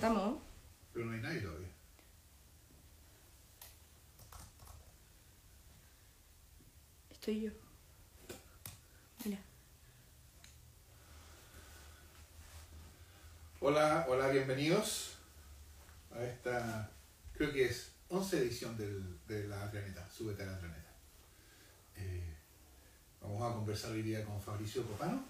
Estamos. 0.00 0.38
Pero 0.94 1.04
no 1.04 1.12
hay 1.12 1.20
nadie 1.20 1.40
todavía. 1.42 1.68
Estoy 7.10 7.42
yo. 7.42 7.50
Mira. 9.26 9.38
Hola, 13.60 14.06
hola, 14.08 14.28
bienvenidos 14.28 15.16
a 16.14 16.24
esta, 16.24 16.90
creo 17.34 17.52
que 17.52 17.66
es 17.66 17.92
11 18.08 18.38
edición 18.38 18.78
del, 18.78 19.18
de 19.28 19.48
La 19.48 19.70
Planeta, 19.70 20.10
Súbete 20.10 20.44
a 20.44 20.46
la 20.46 20.58
Planeta. 20.58 20.92
Eh, 21.96 22.36
vamos 23.20 23.42
a 23.42 23.54
conversar 23.54 23.90
hoy 23.90 24.00
día 24.00 24.24
con 24.24 24.40
Fabricio 24.40 24.82
Copano. 24.86 25.22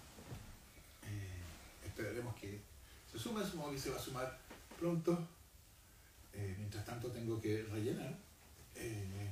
Eh, 1.03 1.41
esperaremos 1.85 2.33
que 2.35 2.61
se 3.11 3.19
sume, 3.19 3.43
supongo 3.43 3.73
que 3.73 3.77
se 3.77 3.89
va 3.89 3.97
a 3.97 3.99
sumar 3.99 4.39
pronto. 4.81 5.27
Eh, 6.33 6.55
mientras 6.57 6.83
tanto 6.85 7.09
tengo 7.09 7.39
que 7.39 7.63
rellenar. 7.71 8.17
Eh, 8.75 9.29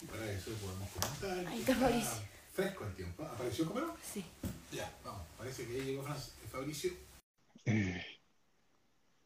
y 0.00 0.06
para 0.06 0.30
eso 0.32 0.50
podemos 0.52 0.88
comentar. 0.90 1.46
Ahí 1.52 1.60
está 1.60 1.74
Fabricio. 1.74 2.12
Fresco 2.52 2.84
el 2.86 2.94
tiempo. 2.94 3.24
¿Apareció 3.24 3.66
Copano? 3.66 3.94
Sí. 4.02 4.24
Ya, 4.72 4.90
vamos. 5.04 5.22
Parece 5.38 5.66
que 5.66 5.78
ya 5.78 5.84
llegó 5.84 6.02
Fran- 6.02 6.48
Fabricio. 6.50 6.92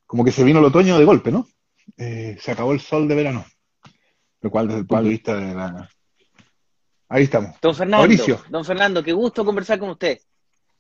como 0.07 0.25
que 0.25 0.33
se 0.33 0.45
vino 0.45 0.59
el 0.59 0.65
otoño 0.67 0.99
de 0.99 1.05
golpe, 1.05 1.31
¿no? 1.31 1.49
Eh, 1.97 2.37
se 2.41 2.51
acabó 2.53 2.73
el 2.73 2.81
sol 2.81 3.07
de 3.09 3.15
verano. 3.15 3.45
Lo 4.41 4.51
cual, 4.51 4.67
desde 4.69 4.81
el 4.81 4.87
punto 4.87 5.05
de 5.05 5.09
vista 5.11 5.35
de 5.37 5.55
la. 5.55 5.89
Ahí 7.09 7.25
estamos. 7.25 7.57
Don 7.61 7.75
Fernando, 7.75 7.99
Mauricio. 8.07 8.43
don 8.51 8.65
Fernando, 8.65 9.03
qué 9.03 9.13
gusto 9.13 9.45
conversar 9.45 9.79
con 9.79 9.91
usted. 9.91 10.19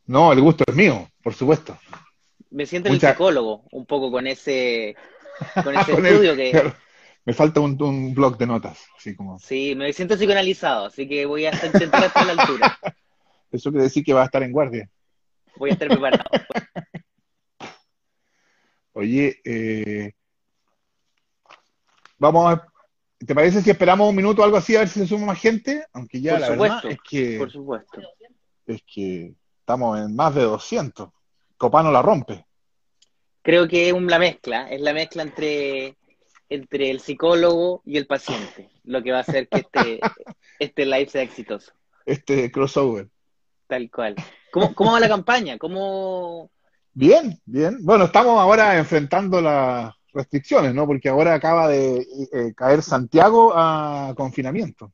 No, 0.06 0.33
el 0.33 0.41
gusto 0.41 0.65
es 0.67 0.75
mío, 0.75 1.09
por 1.22 1.34
supuesto. 1.34 1.78
Me 2.50 2.66
siento 2.66 2.89
Mucha- 2.91 3.08
el 3.08 3.14
psicólogo, 3.14 3.64
un 3.72 3.86
poco 3.86 4.11
con 4.11 4.27
ese, 4.27 4.94
con 5.64 5.77
ese 5.77 5.92
Con 5.92 6.06
el- 6.06 6.12
estudio 6.12 6.36
que. 6.36 6.72
Me 7.25 7.33
falta 7.34 7.58
un, 7.61 7.80
un 7.83 8.14
blog 8.14 8.38
de 8.38 8.47
notas, 8.47 8.84
así 8.97 9.16
como. 9.16 9.38
sí, 9.41 9.75
me 9.75 9.92
siento 9.92 10.16
psicoanalizado, 10.16 10.86
así 10.86 11.08
que 11.08 11.27
voy 11.27 11.44
a 11.47 11.50
intentar 11.53 12.05
estar 12.05 12.22
a 12.22 12.34
la 12.34 12.41
altura. 12.42 12.78
Eso 13.50 13.70
quiere 13.70 13.84
decir 13.84 14.05
que 14.05 14.12
va 14.14 14.22
a 14.22 14.27
estar 14.27 14.42
en 14.44 14.53
guardia. 14.53 14.88
Voy 15.56 15.70
a 15.70 15.72
estar 15.72 15.88
preparado. 15.88 16.25
Oye, 18.92 19.41
eh, 19.44 20.12
vamos 22.19 22.55
a. 22.55 22.66
¿Te 23.19 23.34
parece 23.34 23.62
si 23.62 23.70
esperamos 23.70 24.08
un 24.10 24.16
minuto 24.16 24.42
o 24.42 24.44
algo 24.44 24.56
así 24.58 24.77
a 24.77 24.81
ver 24.81 24.88
si 24.88 25.00
se 25.00 25.06
suma 25.06 25.27
más 25.27 25.41
gente? 25.41 25.84
Aunque 25.94 26.20
ya 26.20 26.33
Por 26.33 26.41
la 26.41 26.47
supuesto, 26.48 26.77
verdad 26.88 26.91
es 26.92 26.98
que, 27.08 27.38
Por 27.38 27.50
supuesto. 27.50 28.00
es 28.66 28.83
que 28.86 29.34
estamos 29.60 29.98
en 29.98 30.14
más 30.14 30.34
de 30.34 30.42
200. 30.42 31.08
Copano 31.57 31.91
la 31.91 32.03
rompe. 32.03 32.45
Creo 33.43 33.69
que 33.69 33.89
es 33.89 33.95
la 34.03 34.19
mezcla, 34.19 34.69
es 34.71 34.81
la 34.81 34.93
mezcla 34.93 35.23
entre, 35.23 35.97
entre 36.49 36.91
el 36.91 37.01
psicólogo 37.01 37.83
y 37.85 37.97
el 37.97 38.07
paciente, 38.07 38.69
lo 38.85 39.03
que 39.03 39.12
va 39.12 39.19
a 39.19 39.21
hacer 39.21 39.49
que 39.49 39.61
este, 39.61 40.01
este 40.59 40.84
live 40.84 41.09
sea 41.09 41.23
exitoso, 41.23 41.73
Este 42.05 42.51
crossover. 42.51 43.09
tal 43.69 43.91
cual. 43.91 44.17
¿Cómo, 44.51 44.75
cómo 44.75 44.93
va 44.93 45.01
la 45.01 45.09
campaña? 45.09 45.59
¿Cómo, 45.59 46.51
Bien, 46.93 47.39
bien. 47.45 47.77
Bueno, 47.83 48.05
estamos 48.07 48.41
ahora 48.41 48.79
enfrentando 48.79 49.41
las 49.43 49.95
restricciones, 50.15 50.75
¿no? 50.75 50.87
Porque 50.87 51.11
ahora 51.11 51.34
acaba 51.34 51.69
de 51.69 51.99
eh, 52.33 52.55
caer 52.57 52.83
Santiago 52.83 53.53
a 53.55 54.15
confinamiento. 54.17 54.93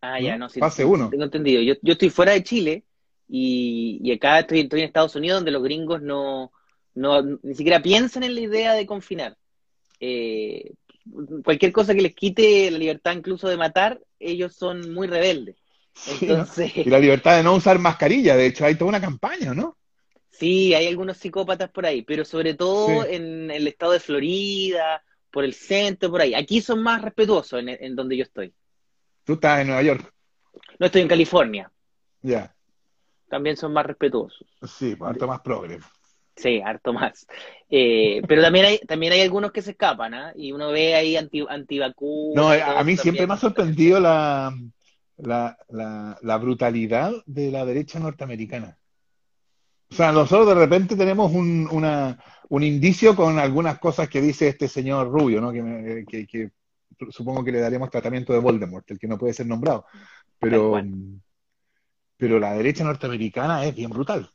Ah, 0.00 0.18
ya, 0.18 0.32
¿No? 0.32 0.46
no, 0.46 0.48
sí, 0.48 0.60
Fase 0.60 0.82
sí, 0.82 0.88
uno. 0.88 1.10
Tengo 1.10 1.24
entendido. 1.24 1.60
Yo, 1.60 1.74
yo 1.82 1.92
estoy 1.92 2.08
fuera 2.08 2.32
de 2.32 2.42
Chile 2.42 2.84
y, 3.30 4.00
y 4.02 4.12
acá 4.12 4.40
estoy, 4.40 4.60
estoy 4.60 4.80
en 4.80 4.86
Estados 4.86 5.14
Unidos 5.16 5.38
donde 5.38 5.52
los 5.52 5.62
gringos 5.62 6.02
no, 6.02 6.52
no 6.94 7.22
ni 7.42 7.54
siquiera 7.54 7.80
piensan 7.82 8.24
en 8.24 8.34
la 8.34 8.40
idea 8.40 8.74
de 8.74 8.86
confinar. 8.86 9.36
Eh, 10.00 10.72
cualquier 11.44 11.72
cosa 11.72 11.94
que 11.94 12.02
les 12.02 12.14
quite 12.14 12.70
la 12.70 12.78
libertad 12.78 13.12
incluso 13.14 13.48
de 13.48 13.56
matar, 13.56 14.00
ellos 14.18 14.54
son 14.56 14.92
muy 14.92 15.06
rebeldes. 15.06 15.56
Sí, 15.94 16.34
¿no? 16.34 16.46
Entonces, 16.46 16.72
Y 16.76 16.90
la 16.90 16.98
libertad 16.98 17.36
de 17.36 17.42
no 17.42 17.54
usar 17.54 17.78
mascarilla, 17.78 18.36
de 18.36 18.46
hecho, 18.46 18.64
hay 18.64 18.74
toda 18.76 18.88
una 18.90 19.00
campaña, 19.00 19.54
¿no? 19.54 19.76
sí, 20.30 20.74
hay 20.74 20.86
algunos 20.86 21.18
psicópatas 21.18 21.70
por 21.70 21.86
ahí, 21.86 22.02
pero 22.02 22.24
sobre 22.24 22.54
todo 22.54 23.04
Sí. 23.04 23.14
en 23.14 23.50
el 23.50 23.66
estado 23.68 23.92
de 23.92 24.00
Florida, 24.00 25.02
por 25.30 25.44
el 25.44 25.54
centro, 25.54 26.10
por 26.10 26.20
ahí. 26.22 26.34
Aquí 26.34 26.60
son 26.60 26.82
más 26.82 27.02
respetuosos 27.02 27.60
en, 27.60 27.68
en 27.68 27.94
donde 27.96 28.16
yo 28.16 28.22
estoy. 28.24 28.52
Tú 29.24 29.34
estás 29.34 29.60
en 29.60 29.68
Nueva 29.68 29.82
York. 29.82 30.12
No 30.78 30.86
estoy 30.86 31.02
en 31.02 31.08
California, 31.08 31.70
Ya, 32.22 32.54
también 33.30 33.56
son 33.56 33.72
más 33.72 33.86
respetuosos. 33.86 34.46
sí, 34.66 34.94
pues, 34.96 35.10
harto 35.12 35.26
más 35.26 35.40
progre. 35.40 35.78
Sí, 36.36 36.60
harto 36.64 36.92
más. 36.92 37.26
Eh, 37.68 38.22
pero 38.26 38.42
también 38.42 38.64
hay, 38.66 38.78
también 38.80 39.12
hay 39.12 39.20
algunos 39.20 39.52
que 39.52 39.62
se 39.62 39.72
escapan, 39.72 40.14
¿ah? 40.14 40.32
Y 40.34 40.52
uno 40.52 40.70
ve 40.70 40.94
ahí 40.94 41.16
anti, 41.16 41.44
antivacunas. 41.48 42.34
No, 42.34 42.48
a, 42.50 42.82
mí 42.82 42.96
siempre 42.96 43.26
también. 43.26 43.28
me 43.28 43.34
ha 43.34 43.36
sorprendido 43.36 44.00
la, 44.00 44.54
la, 45.18 45.56
la, 45.68 46.18
la 46.22 46.36
brutalidad 46.38 47.12
de 47.26 47.50
la 47.50 47.64
derecha 47.64 47.98
norteamericana. 47.98 48.78
O 49.90 49.94
sea, 49.94 50.12
nosotros 50.12 50.48
de 50.48 50.54
repente 50.54 50.96
tenemos 50.96 51.32
un, 51.32 51.68
una, 51.70 52.18
un 52.48 52.62
indicio 52.62 53.14
con 53.14 53.38
algunas 53.38 53.78
cosas 53.78 54.08
que 54.08 54.20
dice 54.20 54.48
este 54.48 54.66
señor 54.68 55.10
Rubio, 55.10 55.40
¿no? 55.40 55.52
Que, 55.52 55.62
me- 55.62 56.04
que, 56.06 56.26
que 56.26 56.50
supongo 57.10 57.44
que 57.44 57.52
le 57.52 57.60
daremos 57.60 57.90
tratamiento 57.90 58.32
de 58.32 58.38
Voldemort, 58.38 58.90
el 58.90 58.98
que 58.98 59.08
no 59.08 59.18
puede 59.18 59.34
ser 59.34 59.46
nombrado. 59.46 59.84
Tal 59.92 60.04
Pero, 60.38 60.70
cual. 60.70 60.90
Pero 62.20 62.38
la 62.38 62.52
derecha 62.52 62.84
norteamericana 62.84 63.64
es 63.64 63.74
bien 63.74 63.90
brutal. 63.90 64.30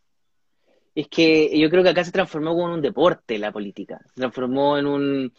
Es 0.95 1.07
que 1.07 1.57
yo 1.57 1.69
creo 1.69 1.83
que 1.83 1.89
acá 1.89 2.03
se 2.03 2.11
transformó 2.11 2.51
como 2.51 2.67
en 2.67 2.73
un 2.73 2.81
deporte 2.81 3.37
la 3.37 3.51
política. 3.51 4.01
Se 4.07 4.21
transformó 4.21 4.77
en 4.77 4.87
un. 4.87 5.33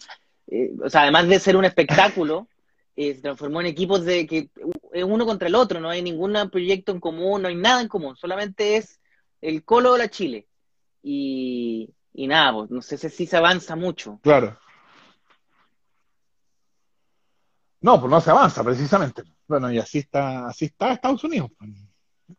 eh, 0.46 0.70
o 0.82 0.88
sea, 0.88 1.02
además 1.02 1.28
de 1.28 1.40
ser 1.40 1.56
un 1.56 1.64
espectáculo, 1.64 2.46
eh, 2.96 3.14
se 3.16 3.20
transformó 3.22 3.60
en 3.60 3.66
equipos 3.66 4.04
de 4.04 4.26
que 4.28 4.48
es 4.92 5.04
uno 5.04 5.26
contra 5.26 5.48
el 5.48 5.56
otro, 5.56 5.80
no 5.80 5.90
hay 5.90 6.02
ningún 6.02 6.34
proyecto 6.50 6.92
en 6.92 7.00
común, 7.00 7.42
no 7.42 7.48
hay 7.48 7.56
nada 7.56 7.80
en 7.80 7.88
común, 7.88 8.16
solamente 8.16 8.76
es 8.76 9.00
el 9.40 9.64
Colo 9.64 9.94
o 9.94 9.98
la 9.98 10.08
Chile. 10.08 10.46
Y, 11.02 11.90
y 12.14 12.26
nada, 12.28 12.52
pues, 12.52 12.70
no 12.70 12.80
sé 12.80 12.96
si 12.96 13.26
se 13.26 13.36
avanza 13.36 13.74
mucho. 13.74 14.20
Claro. 14.22 14.56
No, 17.80 18.00
pues 18.00 18.10
no 18.10 18.20
se 18.20 18.30
avanza 18.30 18.62
precisamente. 18.62 19.22
Bueno, 19.48 19.70
y 19.72 19.78
así 19.78 19.98
está, 19.98 20.46
así 20.46 20.66
está 20.66 20.92
Estados 20.92 21.22
Unidos. 21.24 21.50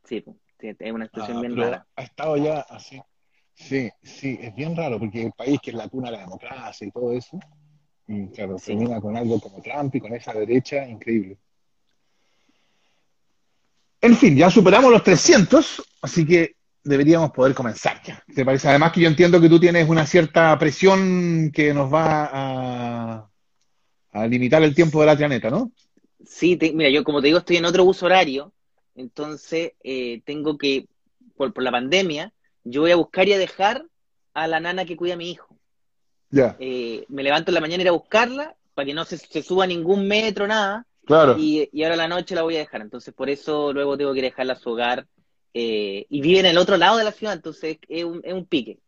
Sí, 0.04 0.24
es 0.60 0.92
una 0.92 1.06
expresión 1.06 1.38
Ah, 1.38 1.42
bien 1.42 1.56
rara. 1.58 1.88
ha 1.96 2.02
estado 2.04 2.38
ya 2.38 2.60
así. 2.62 3.02
Sí, 3.54 3.90
sí, 4.04 4.38
es 4.42 4.54
bien 4.56 4.76
raro, 4.76 5.00
porque 5.00 5.24
el 5.24 5.32
país 5.32 5.60
que 5.62 5.72
es 5.72 5.76
la 5.78 5.88
cuna 5.90 6.08
de 6.12 6.18
la 6.18 6.22
democracia 6.24 6.86
y 6.88 6.92
todo 6.92 7.12
eso, 7.12 7.40
y 8.08 8.28
claro, 8.30 8.58
Sí. 8.60 8.68
termina 8.68 9.02
con 9.02 9.18
algo 9.18 9.40
como 9.40 9.62
Trump 9.62 9.96
y 9.96 10.00
con 10.00 10.14
esa 10.14 10.34
derecha 10.34 10.88
increíble. 10.88 11.38
En 14.02 14.16
fin, 14.16 14.36
ya 14.38 14.50
superamos 14.52 14.92
los 14.92 15.04
300, 15.04 15.82
así 16.02 16.26
que 16.26 16.56
deberíamos 16.84 17.32
poder 17.32 17.56
comenzar 17.56 18.02
ya. 18.04 18.24
¿Te 18.34 18.46
parece? 18.46 18.70
Además 18.70 18.92
que 18.92 19.02
yo 19.02 19.08
entiendo 19.08 19.42
que 19.42 19.50
tú 19.50 19.60
tienes 19.60 19.90
una 19.90 20.06
cierta 20.06 20.58
presión 20.60 21.52
que 21.54 21.74
nos 21.74 21.92
va 21.92 22.30
a, 22.32 23.30
a 24.12 24.28
limitar 24.28 24.62
el 24.64 24.76
tiempo 24.76 25.00
de 25.02 25.08
la 25.08 25.18
planeta, 25.18 25.50
¿no? 25.50 25.72
Sí, 26.26 26.56
te- 26.58 26.74
mira, 26.74 26.90
yo 26.90 27.04
como 27.04 27.22
te 27.22 27.28
digo, 27.28 27.40
estoy 27.40 27.58
en 27.58 27.66
otro 27.66 27.84
uso 27.86 28.06
horario, 28.06 28.54
entonces 28.98 29.74
eh, 29.84 30.22
tengo 30.26 30.58
que, 30.58 30.88
por, 31.38 31.54
por 31.54 31.64
la 31.64 31.72
pandemia, 31.72 32.34
yo 32.66 32.82
voy 32.82 32.92
a 32.92 32.98
buscar 32.98 33.28
y 33.30 33.34
a 33.34 33.38
dejar 33.40 33.86
a 34.34 34.48
la 34.48 34.60
nana 34.60 34.86
que 34.86 34.98
cuida 34.98 35.14
a 35.16 35.18
mi 35.18 35.32
hijo. 35.32 35.58
Ya, 36.30 36.56
Eh, 36.60 37.06
me 37.10 37.24
levanto 37.24 37.52
en 37.52 37.56
la 37.56 37.62
mañana 37.62 37.82
a 37.82 37.86
ir 37.86 37.90
a 37.90 37.94
buscarla 37.94 38.56
para 38.76 38.86
que 38.88 38.94
no 38.94 39.06
se, 39.06 39.18
se 39.18 39.42
suba 39.44 39.66
ningún 39.68 40.08
metro, 40.08 40.48
nada, 40.48 40.86
claro. 41.06 41.36
y, 41.40 41.70
y 41.72 41.84
ahora 41.84 41.96
a 41.96 41.98
la 41.98 42.08
noche 42.10 42.36
la 42.36 42.44
voy 42.44 42.56
a 42.58 42.60
dejar. 42.60 42.82
Entonces, 42.82 43.14
por 43.14 43.30
eso 43.30 43.74
luego 43.74 43.98
tengo 43.98 44.14
que 44.14 44.22
dejarla 44.22 44.54
a 44.54 44.60
su 44.60 44.72
hogar. 44.72 45.08
eh, 45.54 46.06
y 46.10 46.22
vive 46.22 46.40
en 46.42 46.46
el 46.48 46.58
otro 46.58 46.78
lado 46.78 46.98
de 46.98 47.04
la 47.06 47.12
ciudad, 47.12 47.34
entonces 47.36 47.78
es 47.88 48.04
un, 48.04 48.22
es 48.24 48.34
un 48.34 48.46
pique. 48.46 48.80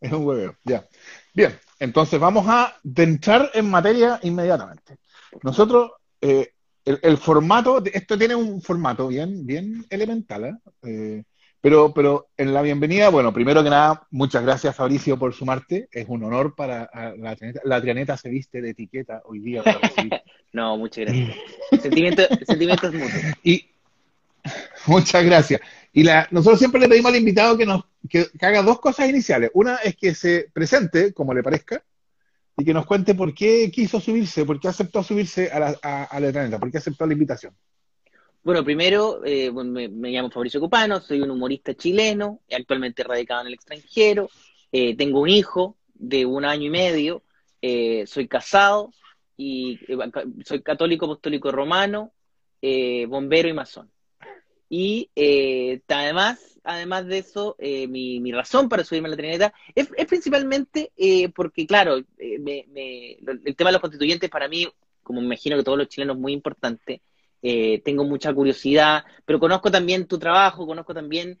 Es 0.00 0.12
un 0.12 0.24
hueveo, 0.26 0.56
ya. 0.64 0.86
Bien, 1.34 1.58
entonces 1.78 2.20
vamos 2.20 2.46
a 2.48 2.76
entrar 2.96 3.50
en 3.54 3.70
materia 3.70 4.20
inmediatamente. 4.22 4.98
Nosotros, 5.42 5.92
eh, 6.20 6.52
el, 6.86 7.00
el 7.02 7.18
formato, 7.18 7.84
esto 7.84 8.16
tiene 8.16 8.34
un 8.34 8.62
formato 8.62 9.08
bien, 9.08 9.44
bien 9.44 9.84
elemental, 9.90 10.44
¿eh? 10.44 10.54
Eh, 10.84 11.22
pero, 11.60 11.92
pero 11.92 12.28
en 12.36 12.54
la 12.54 12.62
bienvenida, 12.62 13.08
bueno, 13.08 13.32
primero 13.32 13.64
que 13.64 13.70
nada, 13.70 14.06
muchas 14.12 14.44
gracias 14.44 14.76
Fabricio 14.76 15.18
por 15.18 15.34
sumarte. 15.34 15.88
Es 15.90 16.06
un 16.08 16.22
honor 16.22 16.54
para 16.54 16.88
la 17.18 17.34
Trianeta. 17.34 17.60
La 17.64 17.80
Trianeta 17.80 18.16
se 18.16 18.28
viste 18.28 18.62
de 18.62 18.70
etiqueta 18.70 19.20
hoy 19.24 19.40
día 19.40 19.62
para. 19.64 19.80
No, 20.52 20.78
muchas 20.78 21.06
gracias. 21.06 21.36
Sentimiento, 21.82 22.22
sentimientos 22.46 22.94
mutuos. 22.94 23.12
Y 23.42 23.66
muchas 24.86 25.24
gracias. 25.24 25.60
Y 25.92 26.04
la, 26.04 26.28
nosotros 26.30 26.60
siempre 26.60 26.80
le 26.80 26.88
pedimos 26.88 27.10
al 27.10 27.18
invitado 27.18 27.58
que 27.58 27.66
nos 27.66 27.84
que, 28.08 28.26
que 28.38 28.46
haga 28.46 28.62
dos 28.62 28.80
cosas 28.80 29.08
iniciales. 29.08 29.50
Una 29.52 29.76
es 29.76 29.96
que 29.96 30.14
se 30.14 30.48
presente, 30.54 31.12
como 31.12 31.34
le 31.34 31.42
parezca, 31.42 31.82
y 32.56 32.64
que 32.64 32.74
nos 32.74 32.86
cuente 32.86 33.14
por 33.14 33.34
qué 33.34 33.70
quiso 33.70 34.00
subirse, 34.00 34.44
por 34.44 34.58
qué 34.58 34.68
aceptó 34.68 35.02
subirse 35.02 35.50
a 35.50 35.60
la, 35.60 35.78
a, 35.82 36.04
a 36.04 36.20
la 36.20 36.32
planeta, 36.32 36.58
por 36.58 36.70
qué 36.70 36.78
aceptó 36.78 37.06
la 37.06 37.12
invitación. 37.12 37.54
Bueno, 38.46 38.62
primero, 38.62 39.24
eh, 39.24 39.50
me, 39.50 39.88
llamo 39.88 40.30
Fabricio 40.30 40.60
Copano, 40.60 41.00
soy 41.00 41.20
un 41.20 41.32
humorista 41.32 41.74
chileno, 41.74 42.42
actualmente 42.56 43.02
radicado 43.02 43.40
en 43.40 43.48
el 43.48 43.54
extranjero, 43.54 44.30
eh, 44.70 44.96
tengo 44.96 45.20
un 45.20 45.28
hijo 45.28 45.76
de 45.94 46.24
un 46.24 46.44
año 46.44 46.66
y 46.66 46.70
medio, 46.70 47.24
eh, 47.60 48.06
soy 48.06 48.28
casado 48.28 48.92
y 49.36 49.80
soy 50.44 50.62
católico 50.62 51.06
apostólico 51.06 51.50
romano, 51.50 52.12
bombero 53.08 53.48
y 53.48 53.52
masón. 53.52 53.90
Y 54.68 55.10
eh, 55.14 55.80
además, 55.88 56.60
además 56.64 57.06
de 57.06 57.18
eso, 57.18 57.56
eh, 57.58 57.86
mi, 57.86 58.20
mi, 58.20 58.32
razón 58.32 58.68
para 58.68 58.84
subirme 58.84 59.08
a 59.08 59.10
la 59.10 59.16
Trinidad 59.16 59.52
es, 59.74 59.88
principalmente 60.06 60.92
eh, 60.96 61.28
porque, 61.28 61.66
claro, 61.66 62.02
me, 62.18 62.66
me, 62.72 63.12
el 63.44 63.56
tema 63.56 63.70
de 63.70 63.74
los 63.74 63.80
constituyentes 63.80 64.28
para 64.28 64.48
mí, 64.48 64.66
como 65.02 65.22
imagino 65.22 65.56
que 65.56 65.62
todos 65.62 65.78
los 65.78 65.88
chilenos, 65.88 66.16
es 66.16 66.20
muy 66.20 66.32
importante. 66.32 67.00
tengo 67.84 68.04
mucha 68.04 68.34
curiosidad, 68.34 69.04
pero 69.24 69.38
conozco 69.38 69.70
también 69.70 70.06
tu 70.06 70.18
trabajo, 70.18 70.66
conozco 70.66 70.92
también 70.94 71.38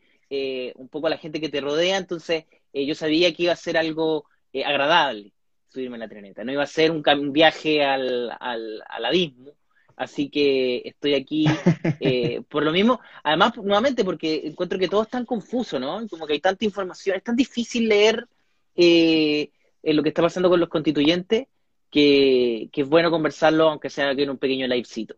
un 0.76 0.88
poco 0.88 1.08
a 1.08 1.10
la 1.10 1.18
gente 1.18 1.40
que 1.40 1.48
te 1.48 1.60
rodea, 1.60 1.96
entonces 1.96 2.44
yo 2.72 2.94
sabía 2.94 3.34
que 3.34 3.44
iba 3.44 3.52
a 3.52 3.56
ser 3.56 3.76
algo 3.76 4.26
agradable 4.64 5.32
subirme 5.68 5.96
a 5.96 6.00
la 6.00 6.08
Trinidad. 6.08 6.44
No 6.44 6.52
iba 6.52 6.62
a 6.62 6.66
ser 6.66 6.90
un, 6.90 7.02
un 7.06 7.32
viaje 7.32 7.84
al, 7.84 8.30
al, 8.40 8.82
al 8.88 9.04
abismo, 9.04 9.52
Así 9.96 10.28
que 10.28 10.82
estoy 10.84 11.14
aquí 11.14 11.46
eh, 12.00 12.42
por 12.50 12.62
lo 12.62 12.70
mismo. 12.70 13.00
Además, 13.24 13.56
nuevamente, 13.56 14.04
porque 14.04 14.42
encuentro 14.44 14.78
que 14.78 14.88
todo 14.88 15.02
es 15.02 15.08
tan 15.08 15.24
confuso, 15.24 15.80
¿no? 15.80 16.06
Como 16.08 16.26
que 16.26 16.34
hay 16.34 16.40
tanta 16.40 16.64
información, 16.66 17.16
es 17.16 17.24
tan 17.24 17.34
difícil 17.34 17.88
leer 17.88 18.28
eh, 18.74 19.50
lo 19.82 20.02
que 20.02 20.10
está 20.10 20.20
pasando 20.20 20.50
con 20.50 20.60
los 20.60 20.68
constituyentes 20.68 21.48
que, 21.90 22.68
que, 22.70 22.82
es 22.82 22.88
bueno 22.88 23.10
conversarlo, 23.10 23.70
aunque 23.70 23.88
sea 23.88 24.10
aquí 24.10 24.22
en 24.22 24.30
un 24.30 24.38
pequeño 24.38 24.66
livecito. 24.66 25.16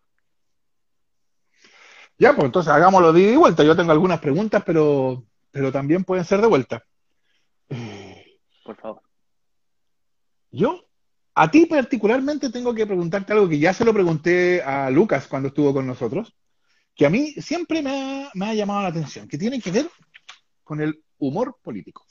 Ya, 2.17 2.35
pues 2.35 2.47
entonces 2.47 2.73
hagámoslo 2.73 3.13
de 3.13 3.21
ida 3.21 3.33
y 3.33 3.37
vuelta. 3.37 3.65
Yo 3.65 3.77
tengo 3.77 3.93
algunas 3.93 4.21
preguntas, 4.21 4.63
pero, 4.65 5.25
pero 5.51 5.73
también 5.73 6.05
pueden 6.05 6.25
ser 6.25 6.41
de 6.41 6.47
vuelta. 6.47 6.85
Por 8.65 8.77
favor. 8.77 9.03
Yo 10.51 10.88
a 11.41 11.51
ti 11.51 11.67
particularmente 11.67 12.51
tengo 12.51 12.75
que 12.75 12.85
preguntarte 12.85 13.33
algo 13.33 13.49
que 13.49 13.61
ya 13.61 13.73
se 13.73 13.85
lo 13.85 13.95
pregunté 13.95 14.61
a 14.63 14.91
Lucas 14.91 15.29
cuando 15.29 15.49
estuvo 15.49 15.73
con 15.73 15.87
nosotros, 15.87 16.35
que 16.97 17.07
a 17.07 17.11
mí 17.11 17.33
siempre 17.35 17.81
me 17.81 17.91
ha, 18.25 18.31
me 18.35 18.47
ha 18.47 18.55
llamado 18.55 18.83
la 18.83 18.89
atención, 18.89 19.29
que 19.29 19.39
tiene 19.39 19.61
que 19.61 19.71
ver 19.71 19.89
con 20.65 20.81
el 20.81 21.01
humor 21.19 21.57
político. 21.63 22.05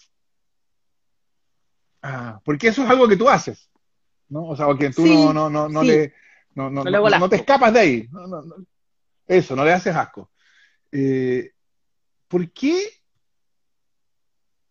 Ah, 2.01 2.39
porque 2.45 2.69
eso 2.69 2.83
es 2.83 2.89
algo 2.89 3.05
que 3.05 3.17
tú 3.17 3.27
haces, 3.27 3.69
¿no? 4.29 4.45
O 4.45 4.55
sea, 4.55 4.67
que 4.79 4.91
tú 4.91 5.03
sí, 5.03 5.13
no, 5.13 5.33
no, 5.33 5.49
no, 5.49 5.67
no 5.67 5.81
sí. 5.81 5.87
le, 5.87 6.13
no, 6.55 6.69
no, 6.69 6.85
no, 6.85 7.19
no, 7.19 7.29
te 7.29 7.35
escapas 7.35 7.73
de 7.73 7.79
ahí. 7.81 8.09
Eso, 9.27 9.57
no 9.57 9.65
le 9.65 9.73
haces 9.73 9.93
asco. 9.93 10.31
Eh, 10.89 11.51
¿Por 12.29 12.49
qué 12.53 12.96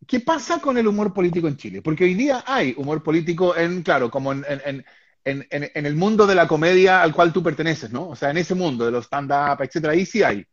¿Qué 0.06 0.20
pasa 0.20 0.60
con 0.60 0.78
el 0.78 0.86
humor 0.86 1.12
político 1.12 1.48
en 1.48 1.56
Chile? 1.56 1.82
Porque 1.82 2.04
hoy 2.04 2.14
día 2.14 2.44
hay 2.46 2.74
humor 2.76 3.02
político 3.02 3.56
en, 3.56 3.82
claro, 3.82 4.10
como 4.10 4.32
en, 4.32 4.44
en, 4.48 4.84
en, 5.24 5.46
en 5.50 5.86
el 5.86 5.96
mundo 5.96 6.26
de 6.26 6.34
la 6.34 6.46
comedia 6.46 7.02
al 7.02 7.12
cual 7.12 7.32
tú 7.32 7.42
perteneces, 7.42 7.90
¿no? 7.92 8.08
O 8.08 8.16
sea, 8.16 8.30
en 8.30 8.38
ese 8.38 8.54
mundo 8.54 8.84
de 8.84 8.92
los 8.92 9.06
stand-up, 9.06 9.60
etcétera, 9.62 9.94
ahí 9.94 10.06
sí 10.06 10.22
hay. 10.22 10.46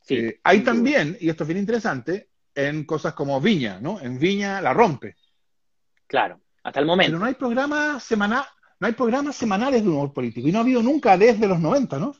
Sí, 0.00 0.16
eh, 0.16 0.40
hay 0.42 0.60
también, 0.62 1.16
y 1.20 1.30
esto 1.30 1.44
es 1.44 1.48
bien 1.48 1.60
interesante, 1.60 2.28
en 2.54 2.84
cosas 2.84 3.14
como 3.14 3.40
Viña, 3.40 3.80
¿no? 3.80 4.00
En 4.00 4.18
Viña 4.18 4.60
la 4.60 4.74
rompe. 4.74 5.16
Claro, 6.06 6.40
hasta 6.62 6.80
el 6.80 6.86
momento. 6.86 7.12
Pero 7.12 7.20
no 7.20 7.26
hay 7.26 7.34
programas 7.34 8.02
semanales, 8.02 8.48
no 8.80 8.86
hay 8.86 8.92
programas 8.92 9.36
semanales 9.36 9.82
de 9.82 9.88
humor 9.88 10.12
político, 10.12 10.48
y 10.48 10.52
no 10.52 10.58
ha 10.58 10.62
habido 10.62 10.82
nunca 10.82 11.16
desde 11.16 11.46
los 11.46 11.60
90, 11.60 11.98
¿no? 11.98 12.14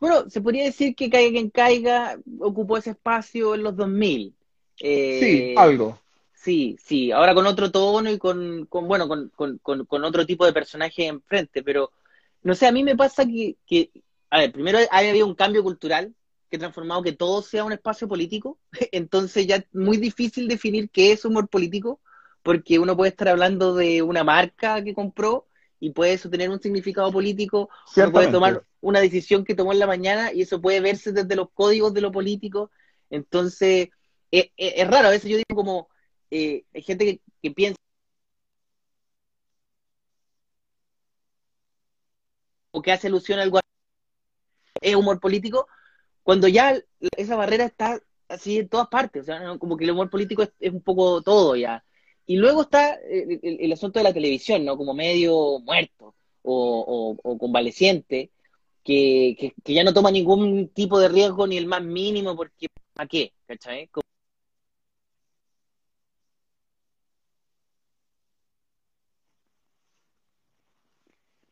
Bueno, 0.00 0.30
se 0.30 0.40
podría 0.40 0.64
decir 0.64 0.94
que 0.94 1.10
Caiga 1.10 1.32
quien 1.32 1.50
caiga 1.50 2.16
ocupó 2.38 2.76
ese 2.76 2.90
espacio 2.90 3.56
en 3.56 3.64
los 3.64 3.74
2000. 3.74 4.34
Eh, 4.80 5.18
sí, 5.20 5.54
algo. 5.56 5.98
Sí, 6.34 6.78
sí, 6.82 7.10
ahora 7.10 7.34
con 7.34 7.46
otro 7.46 7.70
tono 7.70 8.10
y 8.10 8.18
con, 8.18 8.66
con 8.66 8.86
bueno, 8.86 9.08
con, 9.08 9.30
con, 9.34 9.58
con, 9.58 10.04
otro 10.04 10.24
tipo 10.24 10.46
de 10.46 10.52
personaje 10.52 11.06
enfrente, 11.06 11.62
pero 11.64 11.90
no 12.42 12.54
sé, 12.54 12.66
a 12.66 12.72
mí 12.72 12.84
me 12.84 12.96
pasa 12.96 13.26
que, 13.26 13.56
que 13.66 13.90
a 14.30 14.38
ver, 14.38 14.52
primero 14.52 14.78
ha 14.90 14.98
habido 14.98 15.26
un 15.26 15.34
cambio 15.34 15.64
cultural 15.64 16.14
que 16.48 16.56
ha 16.56 16.60
transformado 16.60 17.02
que 17.02 17.12
todo 17.12 17.42
sea 17.42 17.64
un 17.64 17.72
espacio 17.72 18.06
político, 18.06 18.58
entonces 18.92 19.46
ya 19.46 19.56
es 19.56 19.64
muy 19.72 19.96
difícil 19.96 20.46
definir 20.46 20.90
qué 20.90 21.12
es 21.12 21.24
humor 21.24 21.48
político, 21.48 22.00
porque 22.42 22.78
uno 22.78 22.96
puede 22.96 23.10
estar 23.10 23.28
hablando 23.28 23.74
de 23.74 24.02
una 24.02 24.22
marca 24.22 24.82
que 24.82 24.94
compró 24.94 25.46
y 25.80 25.90
puede 25.90 26.14
eso 26.14 26.30
tener 26.30 26.50
un 26.50 26.60
significado 26.60 27.12
político, 27.12 27.68
uno 27.96 28.12
puede 28.12 28.28
tomar 28.28 28.64
una 28.80 29.00
decisión 29.00 29.44
que 29.44 29.54
tomó 29.54 29.72
en 29.72 29.80
la 29.80 29.86
mañana 29.86 30.32
y 30.32 30.42
eso 30.42 30.60
puede 30.60 30.80
verse 30.80 31.12
desde 31.12 31.36
los 31.36 31.50
códigos 31.52 31.92
de 31.94 32.00
lo 32.00 32.12
político, 32.12 32.70
entonces 33.10 33.88
es, 34.30 34.46
es, 34.56 34.74
es, 34.76 34.88
raro, 34.88 35.08
a 35.08 35.10
veces 35.10 35.30
yo 35.30 35.36
digo 35.36 35.54
como, 35.56 35.88
eh, 36.30 36.64
hay 36.74 36.82
gente 36.82 37.04
que, 37.06 37.20
que, 37.42 37.50
piensa 37.52 37.78
o 42.70 42.82
que 42.82 42.92
hace 42.92 43.08
alusión 43.08 43.38
a 43.38 43.42
algo 43.42 43.60
es 44.80 44.94
humor 44.94 45.20
político, 45.20 45.66
cuando 46.22 46.48
ya 46.48 46.78
esa 47.16 47.36
barrera 47.36 47.64
está 47.64 48.00
así 48.28 48.58
en 48.58 48.68
todas 48.68 48.88
partes, 48.88 49.22
o 49.22 49.26
sea, 49.26 49.58
como 49.58 49.76
que 49.76 49.84
el 49.84 49.92
humor 49.92 50.10
político 50.10 50.42
es, 50.42 50.72
un 50.72 50.82
poco 50.82 51.22
todo 51.22 51.56
ya. 51.56 51.84
Y 52.26 52.36
luego 52.36 52.62
está 52.62 52.94
el, 52.94 53.40
el, 53.42 53.72
asunto 53.72 53.98
de 53.98 54.04
la 54.04 54.12
televisión, 54.12 54.64
¿no? 54.64 54.76
Como 54.76 54.92
medio 54.94 55.60
muerto 55.60 56.14
o, 56.42 57.16
o, 57.22 57.30
o 57.30 57.38
convaleciente, 57.38 58.30
que, 58.84 59.36
que, 59.38 59.54
que, 59.64 59.74
ya 59.74 59.84
no 59.84 59.94
toma 59.94 60.10
ningún 60.10 60.68
tipo 60.68 60.98
de 61.00 61.08
riesgo 61.08 61.46
ni 61.46 61.56
el 61.58 61.66
más 61.66 61.82
mínimo, 61.82 62.36
porque 62.36 62.68
¿a 62.96 63.06
qué? 63.06 63.32
¿Cachai? 63.46 63.88
Como 63.88 64.07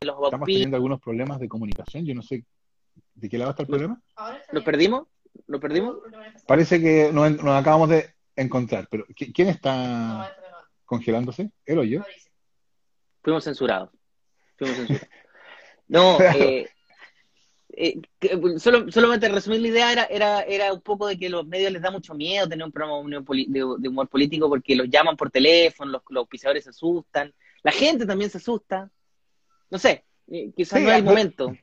los 0.06 0.16
Estamos 0.24 0.46
teniendo 0.46 0.76
algunos 0.76 1.00
problemas 1.00 1.40
de 1.40 1.48
comunicación. 1.48 2.04
Yo 2.04 2.14
no 2.14 2.22
sé 2.22 2.44
de 3.14 3.28
qué 3.28 3.38
lado 3.38 3.50
está 3.50 3.62
el 3.62 3.68
problema. 3.68 4.00
¿Lo 4.52 4.64
perdimos? 4.64 5.06
¿Lo 5.46 5.60
perdimos? 5.60 5.96
Parece 6.46 6.80
que 6.80 7.10
nos, 7.12 7.30
nos 7.42 7.60
acabamos 7.60 7.88
de 7.88 8.14
encontrar. 8.36 8.88
Pero 8.90 9.06
¿quién 9.14 9.48
está 9.48 10.34
congelándose? 10.84 11.50
¿Él 11.64 11.78
o 11.78 11.84
yo? 11.84 12.02
Fuimos 13.22 13.44
censurados. 13.44 13.90
Fuimos 14.56 14.76
censurados. 14.76 15.08
No, 15.88 16.18
eh, 16.20 16.68
eh, 17.68 18.00
solo, 18.58 18.90
solamente 18.90 19.28
resumir 19.28 19.60
la 19.60 19.68
idea 19.68 19.92
era, 19.92 20.04
era, 20.04 20.40
era 20.42 20.72
un 20.72 20.80
poco 20.80 21.06
de 21.06 21.16
que 21.16 21.28
los 21.28 21.46
medios 21.46 21.70
les 21.70 21.82
da 21.82 21.90
mucho 21.90 22.14
miedo 22.14 22.48
tener 22.48 22.64
un 22.64 22.72
programa 22.72 23.08
de, 23.08 23.76
de 23.78 23.88
humor 23.88 24.08
político 24.08 24.48
porque 24.48 24.74
los 24.74 24.88
llaman 24.88 25.16
por 25.16 25.30
teléfono, 25.30 25.92
los, 25.92 26.02
los 26.08 26.26
pisadores 26.26 26.64
se 26.64 26.70
asustan, 26.70 27.32
la 27.62 27.70
gente 27.70 28.06
también 28.06 28.30
se 28.30 28.38
asusta 28.38 28.90
no 29.70 29.78
sé, 29.78 30.04
quizás 30.54 30.78
sí, 30.78 30.84
no 30.84 30.90
es 30.90 30.98
el 30.98 31.04
momento. 31.04 31.56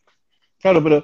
Claro, 0.59 0.83
pero, 0.83 1.03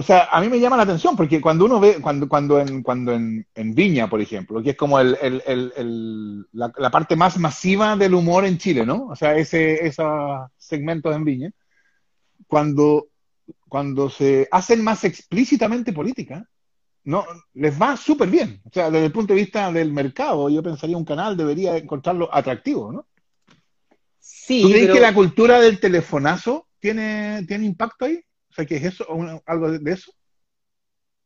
o 0.00 0.02
sea, 0.02 0.28
a 0.32 0.40
mí 0.40 0.48
me 0.48 0.58
llama 0.58 0.78
la 0.78 0.84
atención 0.84 1.14
porque 1.14 1.42
cuando 1.42 1.66
uno 1.66 1.78
ve, 1.78 2.00
cuando, 2.00 2.26
cuando, 2.26 2.58
en, 2.58 2.82
cuando 2.82 3.12
en, 3.12 3.46
en 3.54 3.74
Viña, 3.74 4.08
por 4.08 4.20
ejemplo, 4.20 4.62
que 4.62 4.70
es 4.70 4.76
como 4.76 4.98
el, 4.98 5.16
el, 5.20 5.42
el, 5.76 6.46
la, 6.52 6.90
parte 6.90 7.16
más 7.16 7.38
masiva 7.38 7.96
del 7.96 8.14
humor 8.14 8.46
en 8.46 8.56
Chile, 8.56 8.86
¿no? 8.86 9.08
O 9.08 9.16
sea, 9.16 9.36
ese, 9.36 9.86
esos 9.86 10.50
segmentos 10.56 11.14
en 11.14 11.24
Viña, 11.24 11.52
cuando, 12.46 13.08
cuando 13.68 14.08
se 14.08 14.48
hacen 14.50 14.82
más 14.82 15.04
explícitamente 15.04 15.92
política, 15.92 16.48
no, 17.04 17.26
les 17.52 17.80
va 17.80 17.94
súper 17.96 18.30
bien. 18.30 18.62
O 18.64 18.70
sea, 18.72 18.90
desde 18.90 19.06
el 19.06 19.12
punto 19.12 19.34
de 19.34 19.40
vista 19.40 19.70
del 19.70 19.92
mercado, 19.92 20.48
yo 20.48 20.62
pensaría 20.62 20.96
un 20.96 21.04
canal 21.04 21.36
debería 21.36 21.76
encontrarlo 21.76 22.34
atractivo, 22.34 22.90
¿no? 22.90 23.06
Sí, 24.50 24.62
¿Tú 24.62 24.70
crees 24.70 24.86
pero... 24.86 24.94
que 24.94 25.00
la 25.00 25.14
cultura 25.14 25.60
del 25.60 25.78
telefonazo 25.78 26.66
tiene, 26.80 27.44
tiene 27.46 27.66
impacto 27.66 28.06
ahí? 28.06 28.16
O 28.50 28.52
sea, 28.52 28.66
¿qué 28.66 28.78
es 28.78 28.84
eso? 28.84 29.06
¿Algo 29.46 29.70
de 29.70 29.92
eso? 29.92 30.10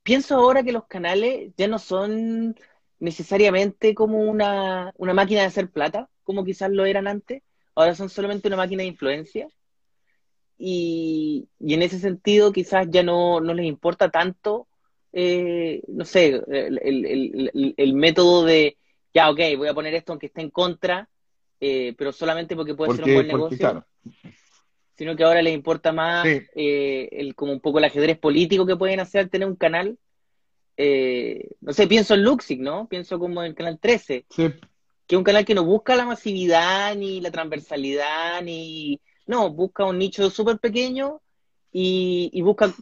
Pienso 0.03 0.35
ahora 0.35 0.63
que 0.63 0.73
los 0.73 0.87
canales 0.87 1.51
ya 1.57 1.67
no 1.67 1.79
son 1.79 2.55
necesariamente 2.99 3.95
como 3.95 4.19
una, 4.19 4.93
una 4.99 5.15
máquina 5.15 5.41
de 5.41 5.47
hacer 5.47 5.71
plata, 5.71 6.11
como 6.23 6.45
quizás 6.45 6.71
lo 6.71 6.85
eran 6.85 7.07
antes. 7.07 7.43
Ahora 7.75 7.95
son 7.95 8.11
solamente 8.11 8.49
una 8.49 8.59
máquina 8.59 8.83
de 8.83 8.89
influencia. 8.89 9.49
Y, 10.59 11.49
y 11.59 11.73
en 11.73 11.81
ese 11.81 12.01
sentido 12.01 12.53
quizás 12.53 12.89
ya 12.91 13.03
no, 13.03 13.41
no 13.41 13.55
les 13.55 13.65
importa 13.65 14.11
tanto, 14.11 14.69
eh, 15.15 15.81
no 15.89 16.05
sé, 16.05 16.43
el, 16.47 16.79
el, 16.83 17.51
el, 17.55 17.75
el 17.75 17.95
método 17.95 18.45
de, 18.45 18.77
ya, 19.15 19.31
ok, 19.31 19.41
voy 19.57 19.69
a 19.69 19.75
poner 19.75 19.95
esto 19.95 20.13
aunque 20.13 20.27
esté 20.27 20.43
en 20.43 20.51
contra, 20.51 21.09
eh, 21.67 21.95
pero 21.97 22.13
solamente 22.13 22.55
porque 22.55 22.75
puede 22.75 22.89
porque, 22.89 23.05
ser 23.05 23.09
un 23.09 23.15
buen 23.15 23.27
negocio, 23.27 23.57
claro. 23.57 23.87
sino 24.99 25.17
que 25.17 25.25
ahora 25.25 25.41
les 25.41 25.55
importa 25.55 25.93
más 25.93 26.23
sí. 26.25 26.43
eh, 26.55 27.09
el, 27.11 27.35
como 27.35 27.53
un 27.53 27.61
poco 27.61 27.79
el 27.79 27.87
ajedrez 27.87 28.19
político 28.19 28.67
que 28.67 28.77
pueden 28.77 29.01
hacer 29.01 29.31
tener 29.31 29.49
un 29.49 29.57
canal. 29.57 29.99
Eh, 30.77 31.53
no 31.63 31.73
sé, 31.73 31.87
pienso 31.87 32.13
en 32.13 32.23
Luxic, 32.23 32.61
¿no? 32.61 32.87
Pienso 32.87 33.19
como 33.19 33.43
en 33.43 33.49
el 33.49 33.55
canal 33.55 33.79
13, 33.79 34.27
sí. 34.29 34.53
que 35.07 35.15
es 35.15 35.17
un 35.17 35.25
canal 35.25 35.47
que 35.47 35.55
no 35.55 35.65
busca 35.65 35.97
la 35.97 36.05
masividad 36.05 36.95
ni 36.97 37.23
la 37.23 37.31
transversalidad, 37.31 38.43
ni. 38.43 39.01
No, 39.27 39.49
busca 39.49 39.87
un 39.87 39.97
nicho 39.97 40.29
súper 40.29 40.59
pequeño 40.59 41.23
y, 41.73 42.29
y, 42.31 42.43
busca 42.43 42.75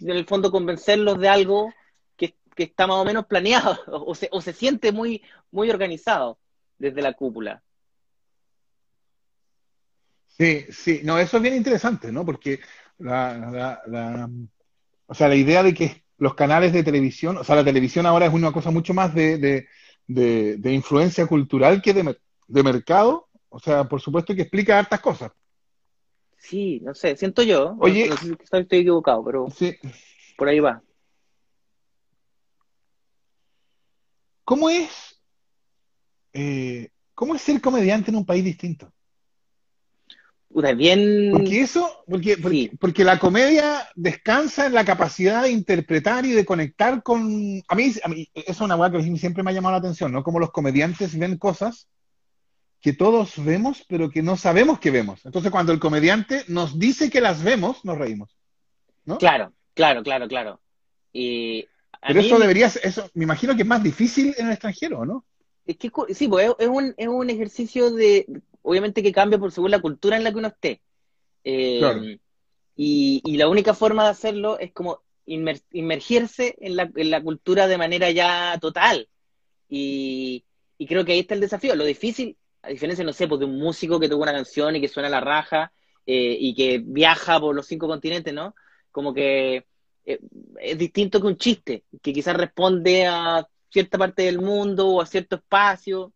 en 0.00 0.10
el 0.10 0.24
fondo 0.24 0.50
convencerlos 0.50 1.20
de 1.20 1.28
algo 1.28 1.74
que, 2.16 2.34
que 2.56 2.62
está 2.62 2.86
más 2.86 2.96
o 2.96 3.04
menos 3.04 3.26
planeado 3.26 3.78
o 3.86 4.14
se, 4.14 4.30
o 4.32 4.40
se 4.40 4.54
siente 4.54 4.92
muy, 4.92 5.22
muy 5.50 5.68
organizado 5.68 6.38
desde 6.78 7.02
la 7.02 7.12
cúpula. 7.12 7.62
Sí, 10.40 10.64
sí, 10.70 11.00
no, 11.04 11.18
eso 11.18 11.36
es 11.36 11.42
bien 11.42 11.54
interesante, 11.54 12.10
¿no? 12.10 12.24
Porque 12.24 12.60
la, 12.96 13.36
la, 13.36 13.82
la, 13.86 14.30
o 15.04 15.12
sea, 15.12 15.28
la 15.28 15.34
idea 15.34 15.62
de 15.62 15.74
que 15.74 16.02
los 16.16 16.34
canales 16.34 16.72
de 16.72 16.82
televisión, 16.82 17.36
o 17.36 17.44
sea, 17.44 17.56
la 17.56 17.64
televisión 17.64 18.06
ahora 18.06 18.24
es 18.24 18.32
una 18.32 18.50
cosa 18.50 18.70
mucho 18.70 18.94
más 18.94 19.14
de, 19.14 19.36
de, 19.36 19.68
de, 20.06 20.56
de 20.56 20.72
influencia 20.72 21.26
cultural 21.26 21.82
que 21.82 21.92
de, 21.92 22.18
de 22.46 22.62
mercado, 22.62 23.28
o 23.50 23.58
sea, 23.58 23.84
por 23.84 24.00
supuesto 24.00 24.34
que 24.34 24.40
explica 24.40 24.78
hartas 24.78 25.00
cosas. 25.00 25.30
Sí, 26.38 26.80
no 26.80 26.94
sé, 26.94 27.18
siento 27.18 27.42
yo. 27.42 27.76
Oye. 27.78 28.08
no 28.08 28.16
sé 28.16 28.24
si 28.24 28.32
estoy 28.40 28.78
equivocado, 28.78 29.22
pero 29.22 29.46
Sí. 29.50 29.76
por 30.38 30.48
ahí 30.48 30.58
va. 30.58 30.82
¿Cómo 34.46 34.70
es, 34.70 35.20
eh, 36.32 36.88
cómo 37.14 37.34
es 37.34 37.42
ser 37.42 37.60
comediante 37.60 38.10
en 38.10 38.16
un 38.16 38.24
país 38.24 38.42
distinto? 38.42 38.90
Puta, 40.52 40.72
bien. 40.72 41.30
Porque 41.30 41.60
eso, 41.60 42.02
porque, 42.08 42.36
porque, 42.36 42.56
Sí. 42.56 42.70
porque 42.80 43.04
la 43.04 43.20
comedia 43.20 43.88
descansa 43.94 44.66
en 44.66 44.74
la 44.74 44.84
capacidad 44.84 45.42
de 45.42 45.50
interpretar 45.50 46.26
y 46.26 46.32
de 46.32 46.44
conectar 46.44 47.02
con... 47.04 47.62
A 47.68 47.74
mí, 47.76 47.92
a 48.02 48.08
mí 48.08 48.28
eso 48.34 48.50
es 48.50 48.60
una 48.60 48.74
weá 48.74 48.90
que 48.90 49.16
siempre 49.16 49.44
me 49.44 49.50
ha 49.50 49.54
llamado 49.54 49.72
la 49.72 49.78
atención, 49.78 50.10
¿no? 50.10 50.24
Como 50.24 50.40
los 50.40 50.50
comediantes 50.50 51.16
ven 51.16 51.38
cosas 51.38 51.88
que 52.80 52.92
todos 52.92 53.44
vemos, 53.44 53.84
pero 53.88 54.10
que 54.10 54.22
no 54.22 54.36
sabemos 54.36 54.80
que 54.80 54.90
vemos. 54.90 55.24
Entonces, 55.24 55.52
cuando 55.52 55.72
el 55.72 55.78
comediante 55.78 56.44
nos 56.48 56.78
dice 56.78 57.10
que 57.10 57.20
las 57.20 57.44
vemos, 57.44 57.84
nos 57.84 57.98
reímos. 57.98 58.36
¿no? 59.04 59.18
Claro, 59.18 59.52
claro, 59.74 60.02
claro, 60.02 60.26
claro. 60.26 60.60
Y 61.12 61.66
Pero 62.00 62.20
mí 62.20 62.26
eso 62.26 62.38
debería 62.38 62.70
ser, 62.70 62.86
eso, 62.86 63.08
me 63.14 63.24
imagino 63.24 63.54
que 63.54 63.62
es 63.62 63.68
más 63.68 63.82
difícil 63.82 64.34
en 64.36 64.46
el 64.46 64.52
extranjero, 64.52 65.04
¿no? 65.04 65.24
Es 65.66 65.76
que 65.76 65.92
sí, 66.14 66.26
pues 66.26 66.48
es, 66.48 66.54
es 66.58 66.68
un, 66.68 66.94
es 66.96 67.06
un 67.06 67.30
ejercicio 67.30 67.92
de, 67.92 68.26
obviamente 68.62 69.02
que 69.02 69.12
cambia 69.12 69.38
por 69.38 69.52
según 69.52 69.70
la 69.70 69.80
cultura 69.80 70.16
en 70.16 70.24
la 70.24 70.32
que 70.32 70.38
uno 70.38 70.48
esté. 70.48 70.82
Eh, 71.44 71.78
Claro. 71.78 72.02
y, 72.76 73.22
y 73.24 73.36
la 73.36 73.48
única 73.48 73.74
forma 73.74 74.04
de 74.04 74.10
hacerlo 74.10 74.58
es 74.58 74.72
como 74.72 75.02
inmer- 75.26 75.62
inmergirse 75.72 76.56
en 76.60 76.76
la, 76.76 76.90
en 76.94 77.10
la 77.10 77.22
cultura 77.22 77.66
de 77.66 77.78
manera 77.78 78.10
ya 78.10 78.58
total. 78.60 79.08
Y, 79.68 80.44
y 80.78 80.86
creo 80.86 81.04
que 81.04 81.12
ahí 81.12 81.20
está 81.20 81.34
el 81.34 81.40
desafío. 81.40 81.74
Lo 81.76 81.84
difícil, 81.84 82.36
a 82.62 82.68
diferencia, 82.70 83.04
no 83.04 83.12
sé, 83.12 83.28
pues 83.28 83.38
de 83.40 83.46
un 83.46 83.58
músico 83.58 84.00
que 84.00 84.08
toca 84.08 84.22
una 84.22 84.32
canción 84.32 84.76
y 84.76 84.80
que 84.80 84.88
suena 84.88 85.08
a 85.08 85.12
la 85.12 85.20
raja 85.20 85.72
eh, 86.06 86.36
y 86.38 86.54
que 86.54 86.82
viaja 86.84 87.38
por 87.40 87.54
los 87.54 87.66
cinco 87.66 87.86
continentes, 87.86 88.34
¿no? 88.34 88.54
Como 88.90 89.14
que 89.14 89.66
eh, 90.04 90.20
es 90.60 90.78
distinto 90.78 91.20
que 91.20 91.26
un 91.26 91.36
chiste, 91.36 91.84
que 92.02 92.12
quizás 92.12 92.36
responde 92.36 93.06
a 93.06 93.46
cierta 93.70 93.98
parte 93.98 94.22
del 94.24 94.40
mundo 94.40 94.88
o 94.88 95.00
a 95.00 95.06
cierto 95.06 95.36
espacio. 95.36 96.12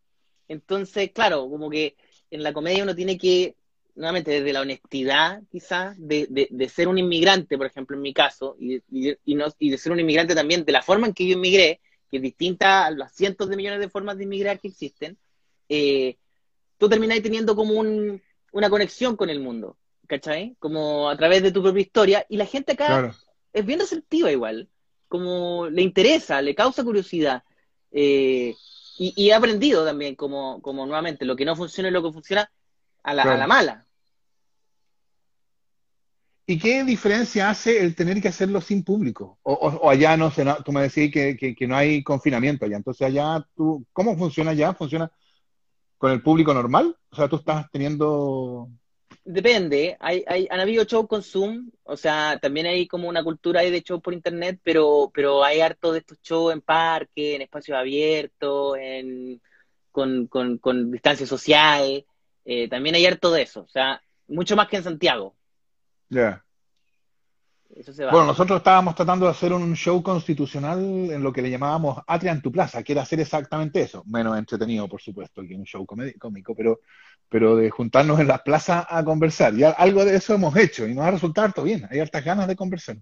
Entonces, 0.48 1.12
claro, 1.12 1.48
como 1.48 1.70
que 1.70 1.96
en 2.34 2.42
la 2.42 2.52
comedia 2.52 2.82
uno 2.82 2.94
tiene 2.94 3.16
que, 3.16 3.54
nuevamente, 3.94 4.30
desde 4.32 4.52
la 4.52 4.60
honestidad, 4.62 5.42
quizás, 5.50 5.96
de, 5.98 6.26
de, 6.28 6.48
de 6.50 6.68
ser 6.68 6.88
un 6.88 6.98
inmigrante, 6.98 7.56
por 7.56 7.66
ejemplo, 7.66 7.96
en 7.96 8.02
mi 8.02 8.12
caso, 8.12 8.56
y, 8.58 8.76
y, 8.90 9.14
y 9.24 9.34
no, 9.34 9.46
y 9.58 9.70
de 9.70 9.78
ser 9.78 9.92
un 9.92 10.00
inmigrante 10.00 10.34
también 10.34 10.64
de 10.64 10.72
la 10.72 10.82
forma 10.82 11.06
en 11.06 11.14
que 11.14 11.26
yo 11.26 11.34
inmigré, 11.34 11.80
que 12.10 12.16
es 12.18 12.22
distinta 12.22 12.86
a 12.86 12.90
las 12.90 13.14
cientos 13.14 13.48
de 13.48 13.56
millones 13.56 13.80
de 13.80 13.88
formas 13.88 14.16
de 14.18 14.24
inmigrar 14.24 14.58
que 14.60 14.68
existen, 14.68 15.16
eh, 15.68 16.16
tú 16.78 16.88
terminás 16.88 17.22
teniendo 17.22 17.54
como 17.56 17.74
un, 17.74 18.20
una 18.52 18.68
conexión 18.70 19.16
con 19.16 19.30
el 19.30 19.40
mundo, 19.40 19.76
¿cachai? 20.06 20.56
Como 20.58 21.08
a 21.08 21.16
través 21.16 21.42
de 21.42 21.52
tu 21.52 21.62
propia 21.62 21.82
historia, 21.82 22.26
y 22.28 22.36
la 22.36 22.46
gente 22.46 22.72
acá 22.72 22.86
Claro. 22.86 23.14
es 23.52 23.64
bien 23.64 23.78
receptiva 23.80 24.30
igual, 24.30 24.68
como 25.08 25.68
le 25.70 25.82
interesa, 25.82 26.42
le 26.42 26.54
causa 26.54 26.82
curiosidad. 26.84 27.42
eh, 27.92 28.54
y, 28.98 29.12
y 29.16 29.30
he 29.30 29.34
aprendido 29.34 29.84
también 29.84 30.14
como, 30.14 30.60
como 30.62 30.86
nuevamente 30.86 31.24
lo 31.24 31.36
que 31.36 31.44
no 31.44 31.56
funciona 31.56 31.88
y 31.88 31.92
lo 31.92 32.02
que 32.02 32.12
funciona 32.12 32.50
a 33.02 33.14
la, 33.14 33.22
Claro. 33.22 33.36
a 33.36 33.38
la 33.40 33.46
mala. 33.46 33.86
¿Y 36.46 36.58
qué 36.58 36.84
diferencia 36.84 37.48
hace 37.48 37.80
el 37.82 37.94
tener 37.94 38.20
que 38.20 38.28
hacerlo 38.28 38.60
sin 38.60 38.84
público? 38.84 39.38
O, 39.42 39.54
o- 39.54 39.76
o 39.86 39.90
allá 39.90 40.16
no 40.16 40.30
sé, 40.30 40.44
no- 40.44 40.56
tú 40.62 40.72
me 40.72 40.82
decís 40.82 41.10
que, 41.10 41.36
que- 41.36 41.54
que 41.54 41.66
no 41.66 41.74
hay 41.76 42.02
confinamiento 42.04 42.66
allá. 42.66 42.76
Entonces 42.76 43.06
allá 43.06 43.46
tú, 43.56 43.86
¿cómo 43.92 44.16
funciona 44.18 44.50
allá? 44.50 44.74
¿Funciona 44.74 45.10
con 45.98 46.12
el 46.12 46.22
público 46.22 46.52
normal? 46.52 46.96
O 47.10 47.16
sea, 47.16 47.28
tú 47.28 47.36
estás 47.36 47.70
teniendo... 47.70 48.68
Depende, 49.26 49.96
hay, 50.00 50.22
hay, 50.26 50.46
han 50.50 50.60
habido 50.60 50.84
shows 50.84 51.08
con 51.08 51.22
Zoom, 51.22 51.70
o 51.84 51.96
sea, 51.96 52.38
también 52.42 52.66
hay 52.66 52.86
como 52.86 53.08
una 53.08 53.24
cultura 53.24 53.62
de 53.62 53.80
shows 53.80 54.02
por 54.02 54.12
internet, 54.12 54.60
pero, 54.62 55.10
pero 55.14 55.42
hay 55.42 55.60
harto 55.60 55.92
de 55.92 56.00
estos 56.00 56.20
shows 56.20 56.52
en 56.52 56.60
parque, 56.60 57.34
en 57.34 57.40
espacios 57.40 57.78
abiertos, 57.78 58.76
en, 58.78 59.40
con, 59.90 60.26
con, 60.26 60.58
con 60.58 60.90
distancia 60.90 61.26
social, 61.26 62.04
eh, 62.44 62.68
también 62.68 62.96
hay 62.96 63.06
harto 63.06 63.32
de 63.32 63.42
eso, 63.42 63.62
o 63.62 63.68
sea, 63.68 64.02
mucho 64.28 64.56
más 64.56 64.68
que 64.68 64.76
en 64.76 64.84
Santiago, 64.84 65.34
Ya. 66.10 66.43
Eso 67.76 67.92
se 67.92 68.04
va. 68.04 68.12
Bueno, 68.12 68.26
nosotros 68.28 68.58
estábamos 68.58 68.94
tratando 68.94 69.26
de 69.26 69.32
hacer 69.32 69.52
un 69.52 69.74
show 69.74 70.02
constitucional 70.02 70.78
en 71.10 71.22
lo 71.22 71.32
que 71.32 71.42
le 71.42 71.50
llamábamos 71.50 71.98
Atria 72.06 72.32
en 72.32 72.42
tu 72.42 72.52
plaza, 72.52 72.82
que 72.82 72.92
era 72.92 73.02
hacer 73.02 73.20
exactamente 73.20 73.80
eso. 73.80 74.02
Menos 74.06 74.38
entretenido, 74.38 74.88
por 74.88 75.00
supuesto, 75.00 75.42
que 75.42 75.54
un 75.54 75.64
show 75.64 75.86
cómico, 75.86 76.54
pero, 76.54 76.80
pero 77.28 77.56
de 77.56 77.70
juntarnos 77.70 78.20
en 78.20 78.28
las 78.28 78.42
plazas 78.42 78.86
a 78.88 79.04
conversar. 79.04 79.54
Ya 79.54 79.70
algo 79.70 80.04
de 80.04 80.16
eso 80.16 80.34
hemos 80.34 80.56
hecho 80.56 80.86
y 80.86 80.94
nos 80.94 81.04
ha 81.04 81.10
resultado 81.10 81.46
harto 81.46 81.62
bien. 81.62 81.86
Hay 81.90 82.00
hartas 82.00 82.24
ganas 82.24 82.46
de 82.46 82.56
conversar. 82.56 82.96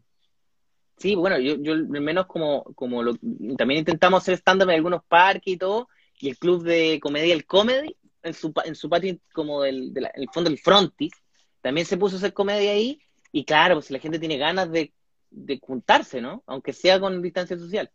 Sí, 0.96 1.14
bueno, 1.14 1.38
yo, 1.38 1.56
yo 1.56 1.72
al 1.72 1.86
menos 1.88 2.26
como, 2.26 2.62
como 2.74 3.02
lo, 3.02 3.14
también 3.56 3.80
intentamos 3.80 4.22
hacer 4.22 4.34
stand-up 4.34 4.68
en 4.68 4.76
algunos 4.76 5.02
parques 5.04 5.54
y 5.54 5.56
todo, 5.56 5.88
y 6.20 6.28
el 6.28 6.38
club 6.38 6.62
de 6.62 7.00
comedia, 7.00 7.34
el 7.34 7.44
Comedy, 7.44 7.96
en 8.22 8.34
su, 8.34 8.52
en 8.64 8.76
su 8.76 8.88
patio 8.88 9.16
como 9.32 9.62
del, 9.62 9.92
de 9.92 10.02
la- 10.02 10.12
en 10.14 10.22
el 10.22 10.28
fondo 10.32 10.48
del 10.48 10.60
frontis, 10.60 11.12
también 11.60 11.86
se 11.86 11.96
puso 11.96 12.14
a 12.16 12.18
hacer 12.18 12.32
comedia 12.32 12.70
ahí, 12.70 13.00
y 13.32 13.44
claro, 13.44 13.76
pues 13.76 13.90
la 13.90 13.98
gente 13.98 14.18
tiene 14.18 14.36
ganas 14.38 14.70
de, 14.70 14.92
de 15.30 15.58
juntarse, 15.60 16.20
¿no? 16.20 16.42
Aunque 16.46 16.72
sea 16.72 17.00
con 17.00 17.20
distancia 17.22 17.58
social. 17.58 17.90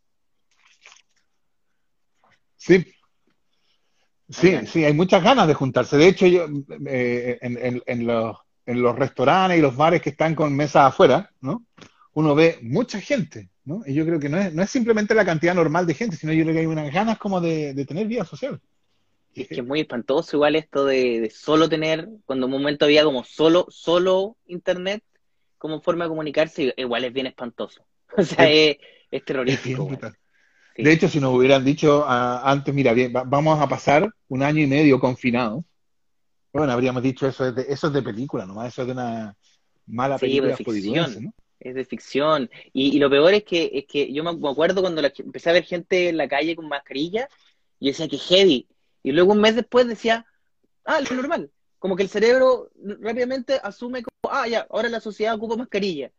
Sí. 2.56 2.84
Sí, 4.30 4.58
sí, 4.66 4.84
hay 4.84 4.92
muchas 4.92 5.22
ganas 5.22 5.48
de 5.48 5.54
juntarse. 5.54 5.96
De 5.96 6.06
hecho, 6.08 6.26
yo 6.26 6.46
eh, 6.86 7.38
en, 7.40 7.56
en- 7.64 7.82
en 7.86 8.06
los, 8.06 8.36
en 8.66 8.82
los 8.82 8.94
restaurantes 8.94 9.58
y 9.58 9.62
los 9.62 9.74
bares 9.74 10.02
que 10.02 10.10
están 10.10 10.34
con 10.34 10.54
mesas 10.54 10.84
afuera, 10.88 11.30
¿no? 11.40 11.64
Uno 12.12 12.34
ve 12.34 12.58
mucha 12.62 13.00
gente, 13.00 13.48
¿no? 13.64 13.82
Y 13.86 13.94
yo 13.94 14.04
creo 14.04 14.20
que 14.20 14.28
no 14.28 14.36
es, 14.38 14.52
no 14.52 14.62
es 14.62 14.68
simplemente 14.70 15.14
la 15.14 15.24
cantidad 15.24 15.54
normal 15.54 15.86
de 15.86 15.94
gente, 15.94 16.16
sino 16.16 16.32
yo 16.34 16.42
creo 16.42 16.52
que 16.54 16.60
hay 16.60 16.66
unas 16.66 16.92
ganas 16.92 17.16
como 17.18 17.40
de, 17.40 17.72
de 17.72 17.86
tener 17.86 18.06
vida 18.06 18.24
social. 18.26 18.60
Es 19.34 19.48
que 19.48 19.54
es 19.60 19.64
muy 19.64 19.80
espantoso 19.80 20.36
igual 20.36 20.56
esto 20.56 20.84
de, 20.84 21.20
de 21.20 21.30
solo 21.30 21.68
tener, 21.68 22.08
cuando 22.26 22.46
en 22.46 22.52
un 22.52 22.60
momento 22.60 22.84
había 22.84 23.04
como 23.04 23.24
solo, 23.24 23.66
solo 23.70 24.36
internet 24.46 25.02
como 25.58 25.80
forma 25.82 26.04
de 26.04 26.10
comunicarse, 26.10 26.74
igual 26.76 27.04
es 27.04 27.12
bien 27.12 27.26
espantoso. 27.26 27.84
O 28.16 28.22
sea, 28.22 28.50
es, 28.50 28.78
es 29.10 29.24
terrorífico. 29.24 29.88
Sí. 30.76 30.82
De 30.84 30.92
hecho, 30.92 31.08
si 31.08 31.20
nos 31.20 31.34
hubieran 31.34 31.64
dicho 31.64 32.04
ah, 32.06 32.40
antes, 32.50 32.72
mira, 32.74 32.92
bien, 32.92 33.12
va- 33.14 33.24
vamos 33.24 33.60
a 33.60 33.68
pasar 33.68 34.08
un 34.28 34.42
año 34.42 34.62
y 34.62 34.66
medio 34.66 35.00
confinados, 35.00 35.64
bueno, 36.52 36.72
habríamos 36.72 37.02
dicho 37.02 37.26
eso 37.26 37.46
es 37.46 37.54
de, 37.54 37.66
eso 37.68 37.88
es 37.88 37.92
de 37.92 38.02
película 38.02 38.46
nomás, 38.46 38.68
eso 38.68 38.82
es 38.82 38.88
de 38.88 38.92
una 38.92 39.36
mala 39.86 40.16
Sí, 40.18 40.26
película 40.26 40.48
de 40.50 40.56
ficción. 40.56 40.76
hollywoodense, 40.76 41.20
¿no? 41.20 41.32
Es 41.60 41.74
de 41.74 41.84
ficción. 41.84 42.50
Y, 42.72 42.96
y 42.96 42.98
lo 43.00 43.10
peor 43.10 43.34
es 43.34 43.44
que, 43.44 43.70
es 43.74 43.84
que 43.86 44.12
yo 44.12 44.22
me 44.24 44.36
me 44.36 44.48
acuerdo 44.48 44.80
cuando 44.80 45.02
la- 45.02 45.12
empecé 45.18 45.50
a 45.50 45.54
ver 45.54 45.64
gente 45.64 46.08
en 46.08 46.16
la 46.16 46.28
calle 46.28 46.56
con 46.56 46.68
mascarilla, 46.68 47.28
y 47.80 47.88
decía 47.88 48.08
que 48.08 48.18
heavy. 48.18 48.66
Y 49.02 49.12
luego 49.12 49.32
un 49.32 49.40
mes 49.40 49.54
después 49.56 49.86
decía, 49.86 50.26
ah, 50.84 51.00
lo 51.00 51.16
normal. 51.16 51.50
Como 51.78 51.96
que 51.96 52.02
el 52.02 52.08
cerebro 52.08 52.70
rápidamente 53.00 53.60
asume 53.62 54.02
como, 54.02 54.34
ah, 54.34 54.48
ya, 54.48 54.66
ahora 54.70 54.88
la 54.88 55.00
sociedad 55.00 55.34
ocupa 55.34 55.56
mascarilla. 55.56 56.10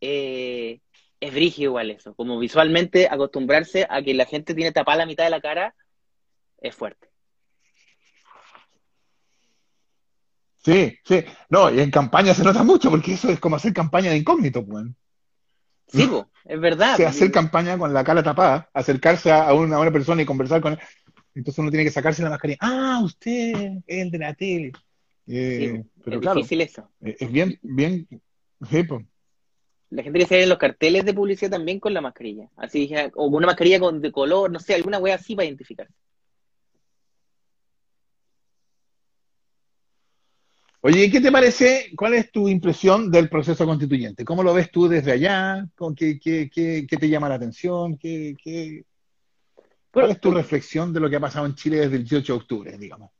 Eh, 0.00 0.80
es 1.20 1.32
brígido 1.32 1.70
igual 1.70 1.90
eso. 1.90 2.14
Como 2.14 2.38
visualmente 2.38 3.08
acostumbrarse 3.08 3.86
a 3.88 4.02
que 4.02 4.14
la 4.14 4.26
gente 4.26 4.54
tiene 4.54 4.72
tapada 4.72 4.98
la 4.98 5.06
mitad 5.06 5.24
de 5.24 5.30
la 5.30 5.40
cara 5.40 5.74
es 6.60 6.74
fuerte. 6.74 7.08
Sí, 10.64 10.98
sí. 11.04 11.24
No, 11.50 11.70
y 11.70 11.80
en 11.80 11.90
campaña 11.90 12.32
se 12.32 12.42
nota 12.42 12.62
mucho, 12.62 12.90
porque 12.90 13.12
eso 13.12 13.28
es 13.28 13.38
como 13.38 13.56
hacer 13.56 13.72
campaña 13.72 14.10
de 14.10 14.16
incógnito, 14.16 14.64
pues. 14.64 14.86
Sí, 15.88 16.06
po, 16.06 16.30
es 16.44 16.58
verdad. 16.58 16.94
O 16.94 16.96
sea, 16.96 17.10
hacer 17.10 17.30
campaña 17.30 17.76
con 17.76 17.92
la 17.92 18.02
cara 18.02 18.22
tapada, 18.22 18.70
acercarse 18.72 19.30
a 19.30 19.48
a 19.48 19.54
una 19.54 19.92
persona 19.92 20.22
y 20.22 20.26
conversar 20.26 20.62
con 20.62 20.72
él. 20.72 20.78
Entonces 21.34 21.58
uno 21.58 21.70
tiene 21.70 21.84
que 21.84 21.90
sacarse 21.90 22.22
la 22.22 22.30
mascarilla. 22.30 22.58
Ah, 22.60 23.00
usted 23.02 23.82
es 23.86 24.00
el 24.04 24.10
de 24.10 24.18
la 24.18 24.34
tele. 24.34 24.72
Eh, 25.26 25.82
Sí, 25.82 25.90
pero 26.04 26.16
es 26.16 26.22
claro, 26.22 26.36
difícil 26.40 26.60
eso. 26.60 26.90
eh, 27.02 27.16
es 27.18 27.32
bien, 27.32 27.58
bien, 27.62 28.06
pues. 28.88 29.06
La 29.90 30.02
gente 30.02 30.18
que 30.18 30.26
se 30.26 30.36
ve 30.36 30.42
en 30.42 30.48
los 30.48 30.58
carteles 30.58 31.04
de 31.04 31.14
publicidad 31.14 31.50
también 31.52 31.78
con 31.80 31.94
la 31.94 32.00
mascarilla. 32.00 32.50
Así 32.56 32.80
dije, 32.80 33.10
o 33.14 33.26
una 33.26 33.46
mascarilla 33.46 33.78
con, 33.78 34.00
de 34.00 34.10
color, 34.12 34.50
no 34.50 34.58
sé, 34.58 34.74
alguna 34.74 34.98
wea 34.98 35.14
así 35.14 35.34
para 35.36 35.46
identificar. 35.46 35.88
Oye, 40.80 41.10
¿qué 41.10 41.20
te 41.20 41.32
parece? 41.32 41.92
¿Cuál 41.96 42.14
es 42.14 42.30
tu 42.30 42.46
impresión 42.48 43.10
del 43.10 43.30
proceso 43.30 43.64
constituyente? 43.64 44.22
¿Cómo 44.24 44.42
lo 44.42 44.52
ves 44.52 44.70
tú 44.70 44.86
desde 44.86 45.12
allá? 45.12 45.66
¿Con 45.74 45.94
qué, 45.94 46.18
qué, 46.18 46.50
qué, 46.52 46.86
qué 46.88 46.96
te 46.98 47.08
llama 47.08 47.28
la 47.30 47.36
atención? 47.36 47.96
¿Qué, 47.96 48.36
qué- 48.42 48.84
¿Cuál 49.90 50.10
es 50.10 50.20
tu 50.20 50.30
reflexión 50.32 50.92
de 50.92 51.00
lo 51.00 51.08
que 51.08 51.16
ha 51.16 51.20
pasado 51.20 51.46
en 51.46 51.54
Chile 51.54 51.78
desde 51.78 51.96
el 51.96 52.02
18 52.02 52.34
de 52.34 52.38
octubre, 52.38 52.76
digamos? 52.78 53.12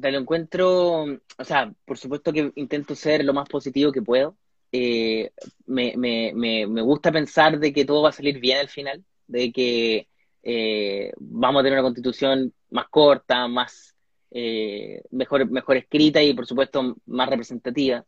Te 0.00 0.10
lo 0.10 0.18
encuentro, 0.18 1.04
o 1.04 1.44
sea, 1.44 1.72
por 1.84 1.96
supuesto 1.96 2.32
que 2.32 2.52
intento 2.56 2.94
ser 2.94 3.24
lo 3.24 3.32
más 3.32 3.48
positivo 3.48 3.92
que 3.92 4.02
puedo. 4.02 4.36
Eh, 4.70 5.30
me, 5.66 5.96
me, 5.96 6.32
me, 6.34 6.66
me 6.66 6.82
gusta 6.82 7.10
pensar 7.10 7.58
de 7.58 7.72
que 7.72 7.84
todo 7.84 8.02
va 8.02 8.10
a 8.10 8.12
salir 8.12 8.38
bien 8.38 8.58
al 8.58 8.68
final, 8.68 9.04
de 9.26 9.50
que 9.52 10.08
eh, 10.42 11.12
vamos 11.16 11.60
a 11.60 11.62
tener 11.62 11.78
una 11.78 11.86
constitución 11.86 12.52
más 12.70 12.88
corta, 12.88 13.48
más 13.48 13.94
eh, 14.30 15.02
mejor, 15.10 15.50
mejor 15.50 15.78
escrita 15.78 16.22
y 16.22 16.34
por 16.34 16.46
supuesto 16.46 16.96
más 17.06 17.30
representativa 17.30 18.04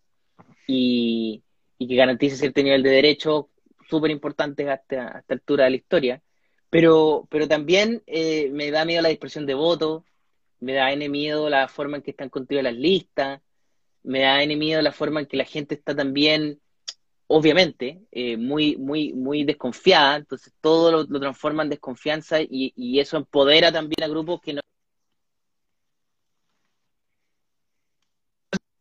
y, 0.66 1.42
y 1.78 1.88
que 1.88 1.96
garantice 1.96 2.36
cierto 2.36 2.62
nivel 2.62 2.82
de 2.82 2.90
derechos 2.90 3.46
súper 3.88 4.10
importantes 4.10 4.66
a 4.68 4.74
esta, 4.74 5.16
a 5.16 5.20
esta 5.20 5.34
altura 5.34 5.64
de 5.64 5.70
la 5.70 5.76
historia. 5.76 6.22
Pero, 6.70 7.26
pero 7.30 7.48
también 7.48 8.02
eh, 8.06 8.50
me 8.52 8.70
da 8.70 8.84
miedo 8.84 9.00
la 9.00 9.08
dispersión 9.08 9.46
de 9.46 9.54
votos, 9.54 10.02
me 10.60 10.74
da 10.74 10.92
N 10.92 11.08
miedo 11.08 11.48
la 11.48 11.68
forma 11.68 11.96
en 11.98 12.02
que 12.02 12.10
están 12.12 12.28
construidas 12.30 12.64
las 12.64 12.74
listas, 12.74 13.40
me 14.02 14.20
da 14.20 14.42
N 14.42 14.56
miedo 14.56 14.82
la 14.82 14.92
forma 14.92 15.20
en 15.20 15.26
que 15.26 15.36
la 15.36 15.44
gente 15.44 15.74
está 15.74 15.94
también, 15.94 16.60
obviamente, 17.26 18.02
eh, 18.12 18.36
muy, 18.36 18.76
muy, 18.76 19.12
muy 19.14 19.44
desconfiada, 19.44 20.16
entonces 20.16 20.52
todo 20.60 21.04
lo, 21.06 21.20
transforma 21.20 21.62
en 21.62 21.70
desconfianza 21.70 22.40
y, 22.40 22.72
y 22.76 23.00
eso 23.00 23.16
empodera 23.16 23.72
también 23.72 24.02
a 24.04 24.08
grupos 24.08 24.40
que 24.40 24.54
no... 24.54 24.60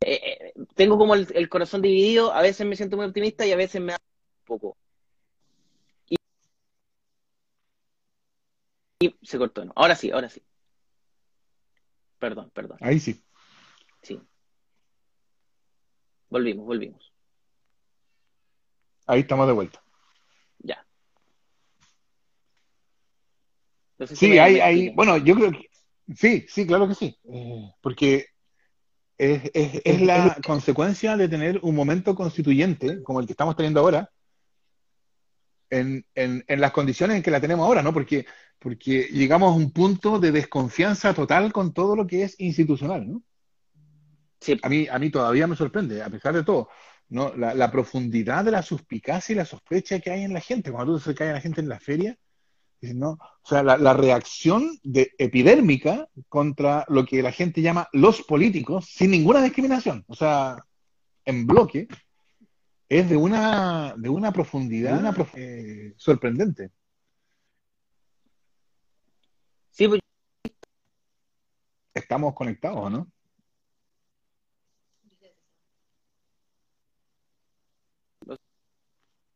Eh, 0.01 0.21
eh, 0.23 0.53
tengo 0.75 0.97
como 0.97 1.15
el, 1.15 1.27
el 1.33 1.49
corazón 1.49 1.81
dividido, 1.81 2.31
a 2.33 2.41
veces 2.41 2.65
me 2.65 2.75
siento 2.75 2.97
muy 2.97 3.05
optimista 3.05 3.45
y 3.45 3.51
a 3.51 3.57
veces 3.57 3.81
me 3.81 3.93
da 3.93 3.99
un 4.41 4.45
poco. 4.45 4.77
Y 8.99 9.15
se 9.21 9.37
cortó, 9.37 9.65
¿no? 9.65 9.73
Ahora 9.75 9.95
sí, 9.95 10.11
ahora 10.11 10.29
sí. 10.29 10.41
Perdón, 12.19 12.49
perdón. 12.53 12.77
Ahí 12.81 12.99
sí. 12.99 13.23
Sí. 14.01 14.19
Volvimos, 16.29 16.65
volvimos. 16.65 17.13
Ahí 19.05 19.21
estamos 19.21 19.47
de 19.47 19.53
vuelta. 19.53 19.81
Ya. 20.59 20.85
Entonces, 23.93 24.19
Sí, 24.19 24.37
hay, 24.37 24.59
hay, 24.59 24.89
bueno, 24.89 25.17
yo 25.17 25.35
creo 25.35 25.51
que 25.51 25.69
sí, 26.15 26.45
sí, 26.49 26.67
claro 26.67 26.87
que 26.87 26.95
sí. 26.95 27.17
Eh, 27.31 27.71
porque 27.81 28.25
es, 29.17 29.49
es- 29.53 29.81
es 29.83 30.01
la 30.01 30.37
consecuencia 30.45 31.15
de 31.17 31.29
tener 31.29 31.59
un 31.63 31.75
momento 31.75 32.13
constituyente 32.15 33.01
como 33.03 33.19
el 33.19 33.25
que 33.25 33.33
estamos 33.33 33.55
teniendo 33.55 33.79
ahora 33.79 34.09
en, 35.69 36.05
en, 36.15 36.43
en 36.47 36.61
las 36.61 36.71
condiciones 36.71 37.17
en 37.17 37.23
que 37.23 37.31
la 37.31 37.41
tenemos 37.41 37.65
ahora, 37.65 37.81
¿no? 37.81 37.93
Porque, 37.93 38.25
porque 38.59 39.07
llegamos 39.11 39.51
a 39.51 39.55
un 39.55 39.71
punto 39.71 40.19
de 40.19 40.31
desconfianza 40.31 41.13
total 41.13 41.51
con 41.53 41.73
todo 41.73 41.95
lo 41.95 42.07
que 42.07 42.23
es 42.23 42.39
institucional, 42.39 43.09
¿no? 43.11 43.23
Sí, 44.39 44.59
A 44.61 44.69
mí, 44.69 44.87
a 44.89 44.99
mí 44.99 45.09
todavía 45.09 45.47
me 45.47 45.55
sorprende, 45.55 46.01
a 46.03 46.09
pesar 46.09 46.33
de 46.35 46.43
todo, 46.43 46.69
¿no? 47.09 47.35
La, 47.35 47.53
la 47.53 47.71
profundidad 47.71 48.45
de 48.45 48.51
la 48.51 48.61
suspicacia 48.61 49.33
y 49.33 49.35
la 49.35 49.45
sospecha 49.45 49.99
que 49.99 50.11
hay 50.11 50.23
en 50.23 50.33
la 50.33 50.41
gente. 50.41 50.71
Cuando 50.71 50.93
tú 50.93 50.99
se 50.99 51.15
cae 51.15 51.29
a 51.29 51.33
la 51.33 51.41
gente 51.41 51.61
en 51.61 51.69
la 51.69 51.79
feria, 51.79 52.17
no, 52.81 53.11
o 53.11 53.47
sea, 53.47 53.63
la, 53.63 53.77
la 53.77 53.93
reacción 53.93 54.77
de 54.83 55.11
epidérmica 55.17 56.07
contra 56.29 56.85
lo 56.89 57.05
que 57.05 57.23
la 57.23 57.31
gente 57.31 57.61
llama 57.63 57.87
los 57.91 58.21
políticos, 58.21 58.85
sin 58.85 59.09
ninguna 59.11 59.41
discriminación, 59.41 60.03
o 60.07 60.15
sea, 60.15 60.63
en 61.25 61.47
bloque, 61.47 61.87
es 62.87 63.09
de 63.09 63.17
una, 63.17 63.95
de 63.97 64.09
una 64.09 64.31
profundidad 64.31 64.99
una 64.99 65.11
prof- 65.11 65.33
eh, 65.35 65.93
sorprendente. 65.97 66.69
Sí, 69.77 69.87
pues, 69.87 70.01
Estamos 71.93 72.33
conectados, 72.33 72.91
¿no? 72.91 73.11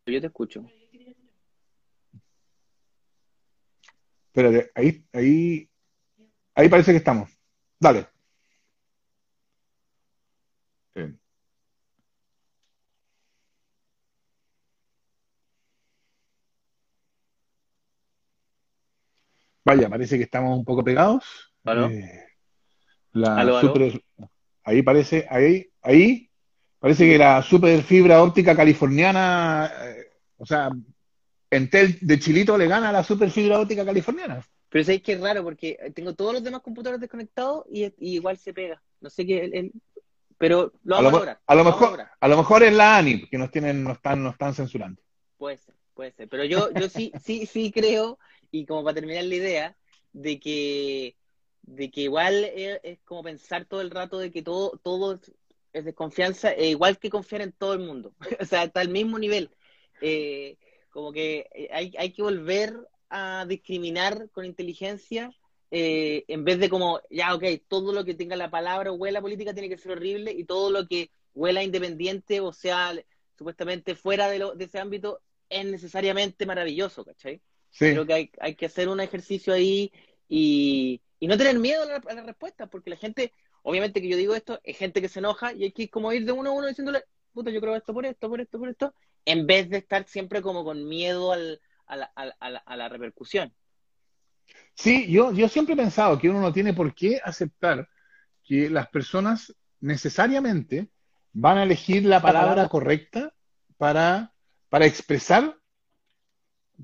yo 0.05 0.19
te 0.19 0.27
escucho. 0.27 0.65
Espérate, 4.27 4.71
ahí, 4.75 5.05
ahí, 5.13 5.69
ahí 6.55 6.69
parece 6.69 6.91
que 6.91 6.97
estamos. 6.97 7.29
Dale. 7.79 8.07
Sí. 10.95 11.01
Vaya, 19.63 19.89
parece 19.89 20.17
que 20.17 20.23
estamos 20.23 20.57
un 20.57 20.65
poco 20.65 20.83
pegados. 20.83 21.23
¿Aló? 21.63 21.87
Eh, 21.87 22.25
la 23.13 23.37
¿Aló, 23.37 23.57
aló? 23.57 23.67
super- 23.73 24.01
ahí 24.63 24.81
parece, 24.81 25.27
ahí, 25.29 25.67
ahí 25.81 26.29
parece 26.79 27.05
que 27.07 27.17
la 27.17 27.41
super 27.43 27.81
fibra 27.83 28.23
óptica 28.23 28.55
californiana, 28.55 29.71
eh, 29.83 30.05
o 30.37 30.45
sea, 30.45 30.69
Entel 31.49 31.97
de 32.01 32.19
Chilito 32.19 32.57
le 32.57 32.67
gana 32.67 32.89
a 32.89 32.93
la 32.93 33.03
super 33.03 33.29
fibra 33.29 33.59
óptica 33.59 33.85
californiana. 33.85 34.41
Pero 34.69 34.85
sabéis 34.85 35.03
que 35.03 35.13
es 35.13 35.19
raro 35.21 35.43
porque 35.43 35.77
tengo 35.93 36.15
todos 36.15 36.33
los 36.33 36.43
demás 36.43 36.61
computadores 36.61 37.01
desconectados 37.01 37.65
y, 37.69 37.83
y 37.85 38.15
igual 38.15 38.37
se 38.37 38.53
pega. 38.53 38.81
No 39.01 39.09
sé 39.09 39.25
qué, 39.25 39.43
el- 39.43 39.53
el- 39.53 39.71
pero 40.37 40.73
lo 40.83 40.95
vamos 40.95 40.99
a, 40.99 41.11
lo, 41.11 41.17
lograr. 41.19 41.39
a 41.45 41.55
lo 41.55 41.61
a 41.61 41.63
mejor, 41.65 42.07
a 42.19 42.27
lo 42.27 42.37
mejor 42.37 42.63
es 42.63 42.73
la 42.73 42.97
ANI, 42.97 43.27
que 43.27 43.37
nos 43.37 43.51
tienen, 43.51 43.83
nos 43.83 43.97
están, 43.97 44.23
nos 44.23 44.33
están 44.33 44.55
censurando. 44.55 44.99
Puede 45.37 45.57
ser, 45.57 45.75
puede 45.93 46.11
ser. 46.13 46.29
Pero 46.29 46.45
yo, 46.45 46.71
yo 46.73 46.87
sí, 46.89 47.11
sí, 47.21 47.45
sí 47.45 47.71
creo, 47.71 48.17
y 48.51 48.65
como 48.65 48.83
para 48.83 48.95
terminar 48.95 49.23
la 49.25 49.35
idea, 49.35 49.77
de 50.13 50.39
que, 50.39 51.17
de 51.61 51.91
que 51.91 52.01
igual 52.01 52.43
es, 52.45 52.99
como 53.05 53.23
pensar 53.23 53.65
todo 53.65 53.81
el 53.81 53.91
rato 53.91 54.17
de 54.19 54.31
que 54.31 54.41
todo, 54.43 54.79
todo 54.83 55.13
es- 55.15 55.31
es 55.73 55.85
desconfianza, 55.85 56.51
e 56.51 56.69
igual 56.69 56.97
que 56.99 57.09
confiar 57.09 57.41
en 57.41 57.53
todo 57.53 57.73
el 57.73 57.79
mundo. 57.79 58.13
O 58.41 58.45
sea, 58.45 58.63
está 58.63 58.81
al 58.81 58.89
mismo 58.89 59.17
nivel. 59.19 59.49
Eh, 60.01 60.57
como 60.89 61.11
que 61.11 61.47
eh, 61.53 61.69
hay, 61.71 61.93
hay 61.97 62.11
que 62.13 62.21
volver 62.23 62.73
a 63.09 63.45
discriminar 63.47 64.29
con 64.31 64.45
inteligencia 64.45 65.33
eh, 65.69 66.25
en 66.27 66.43
vez 66.43 66.59
de 66.59 66.69
como, 66.69 66.99
ya, 67.09 67.33
ok, 67.35 67.43
todo 67.67 67.93
lo 67.93 68.03
que 68.03 68.13
tenga 68.13 68.35
la 68.35 68.51
palabra 68.51 68.91
o 68.91 68.95
huela 68.95 69.21
política 69.21 69.53
tiene 69.53 69.69
que 69.69 69.77
ser 69.77 69.93
horrible 69.93 70.31
y 70.33 70.43
todo 70.45 70.69
lo 70.69 70.87
que 70.87 71.11
huela 71.33 71.63
independiente 71.63 72.41
o 72.41 72.51
sea 72.51 72.93
supuestamente 73.37 73.95
fuera 73.95 74.27
de, 74.29 74.39
lo, 74.39 74.53
de 74.55 74.65
ese 74.65 74.79
ámbito 74.79 75.21
es 75.49 75.65
necesariamente 75.65 76.45
maravilloso, 76.45 77.05
¿cachai? 77.05 77.41
Sí, 77.71 77.91
Creo 77.91 78.05
que 78.05 78.13
hay, 78.13 78.31
hay 78.39 78.55
que 78.55 78.65
hacer 78.67 78.89
un 78.89 78.99
ejercicio 78.99 79.53
ahí 79.53 79.91
y, 80.29 81.01
y 81.19 81.27
no 81.27 81.37
tener 81.37 81.57
miedo 81.59 81.83
a 81.83 81.85
la, 81.85 81.95
a 81.95 82.13
la 82.13 82.23
respuesta, 82.23 82.67
porque 82.67 82.89
la 82.91 82.97
gente, 82.97 83.33
obviamente 83.63 84.01
que 84.01 84.09
yo 84.09 84.17
digo 84.17 84.35
esto, 84.35 84.59
es 84.63 84.77
gente 84.77 85.01
que 85.01 85.09
se 85.09 85.19
enoja 85.19 85.53
y 85.53 85.63
hay 85.63 85.71
que 85.71 85.89
como 85.89 86.11
ir 86.13 86.25
de 86.25 86.31
uno 86.33 86.51
a 86.51 86.53
uno 86.53 86.67
diciéndole, 86.67 87.03
puta, 87.33 87.49
yo 87.51 87.61
creo 87.61 87.75
esto 87.75 87.93
por 87.93 88.05
esto, 88.05 88.29
por 88.29 88.41
esto, 88.41 88.59
por 88.59 88.69
esto, 88.69 88.93
en 89.25 89.47
vez 89.47 89.69
de 89.69 89.77
estar 89.77 90.05
siempre 90.07 90.41
como 90.41 90.63
con 90.63 90.87
miedo 90.87 91.31
al, 91.31 91.61
a, 91.85 91.95
la, 91.95 92.05
a, 92.15 92.25
la, 92.25 92.35
a, 92.39 92.49
la, 92.49 92.59
a 92.59 92.75
la 92.75 92.89
repercusión. 92.89 93.53
sí, 94.75 95.11
yo, 95.11 95.31
yo 95.31 95.47
siempre 95.47 95.73
he 95.73 95.77
pensado 95.77 96.17
que 96.19 96.29
uno 96.29 96.41
no 96.41 96.53
tiene 96.53 96.73
por 96.73 96.93
qué 96.93 97.19
aceptar 97.23 97.87
que 98.43 98.69
las 98.69 98.87
personas 98.89 99.55
necesariamente 99.79 100.89
van 101.33 101.57
a 101.57 101.63
elegir 101.63 102.03
la 102.05 102.21
palabra 102.21 102.67
correcta 102.67 103.33
para, 103.77 104.33
para 104.69 104.85
expresar 104.85 105.57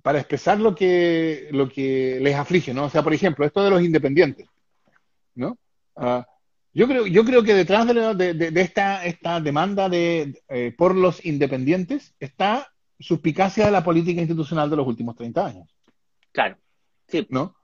para 0.01 0.19
expresar 0.19 0.59
lo 0.59 0.75
que, 0.75 1.47
lo 1.51 1.69
que 1.69 2.19
les 2.21 2.35
aflige, 2.35 2.73
¿no? 2.73 2.85
O 2.85 2.89
sea, 2.89 3.03
por 3.03 3.13
ejemplo, 3.13 3.45
esto 3.45 3.63
de 3.63 3.69
los 3.69 3.81
independientes, 3.81 4.47
¿no? 5.35 5.57
Ah, 5.95 6.25
yo 6.73 6.87
creo, 6.87 7.07
yo 7.07 7.23
creo 7.25 7.43
que 7.43 7.53
detrás 7.55 7.87
de, 7.87 7.93
la- 7.95 8.13
de- 8.13 8.33
de- 8.33 8.51
de 8.51 8.61
esta, 8.61 9.05
esta 9.05 9.39
demanda 9.41 9.89
de, 9.89 10.41
eh, 10.49 10.73
por 10.77 10.95
los 10.95 11.25
independientes 11.25 12.13
está 12.19 12.67
suspicacia 12.99 13.65
de 13.65 13.71
la 13.71 13.83
política 13.83 14.21
institucional 14.21 14.69
de 14.69 14.75
los 14.75 14.87
últimos 14.87 15.15
30 15.15 15.45
años, 15.45 15.67
Claro, 16.31 16.57
sí, 17.07 17.25
¿no? 17.29 17.55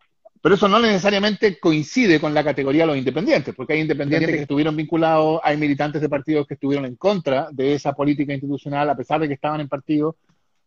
Pero 0.42 0.56
eso 0.56 0.68
no 0.68 0.78
necesariamente 0.80 1.58
coincide 1.60 2.20
con 2.20 2.34
la 2.34 2.44
categoría 2.44 2.84
de 2.84 2.88
los 2.88 2.98
independientes, 2.98 3.56
porque 3.56 3.74
hay 3.74 3.80
independientes 3.82 4.28
que 4.30 4.42
estuvieron 4.42 4.76
vinculados, 4.76 5.40
hay 5.44 5.56
militantes 5.58 6.02
de 6.02 6.10
partidos 6.10 6.46
que 6.48 6.56
estuvieron 6.56 6.86
en 6.86 6.96
contra 6.98 7.48
de 7.52 7.76
esa 7.76 7.94
política 7.94 8.34
institucional 8.34 8.90
a 8.90 8.96
pesar 8.98 9.22
de 9.22 9.28
que 9.30 9.36
estaban 9.36 9.62
en 9.62 9.70
partidos. 9.70 10.16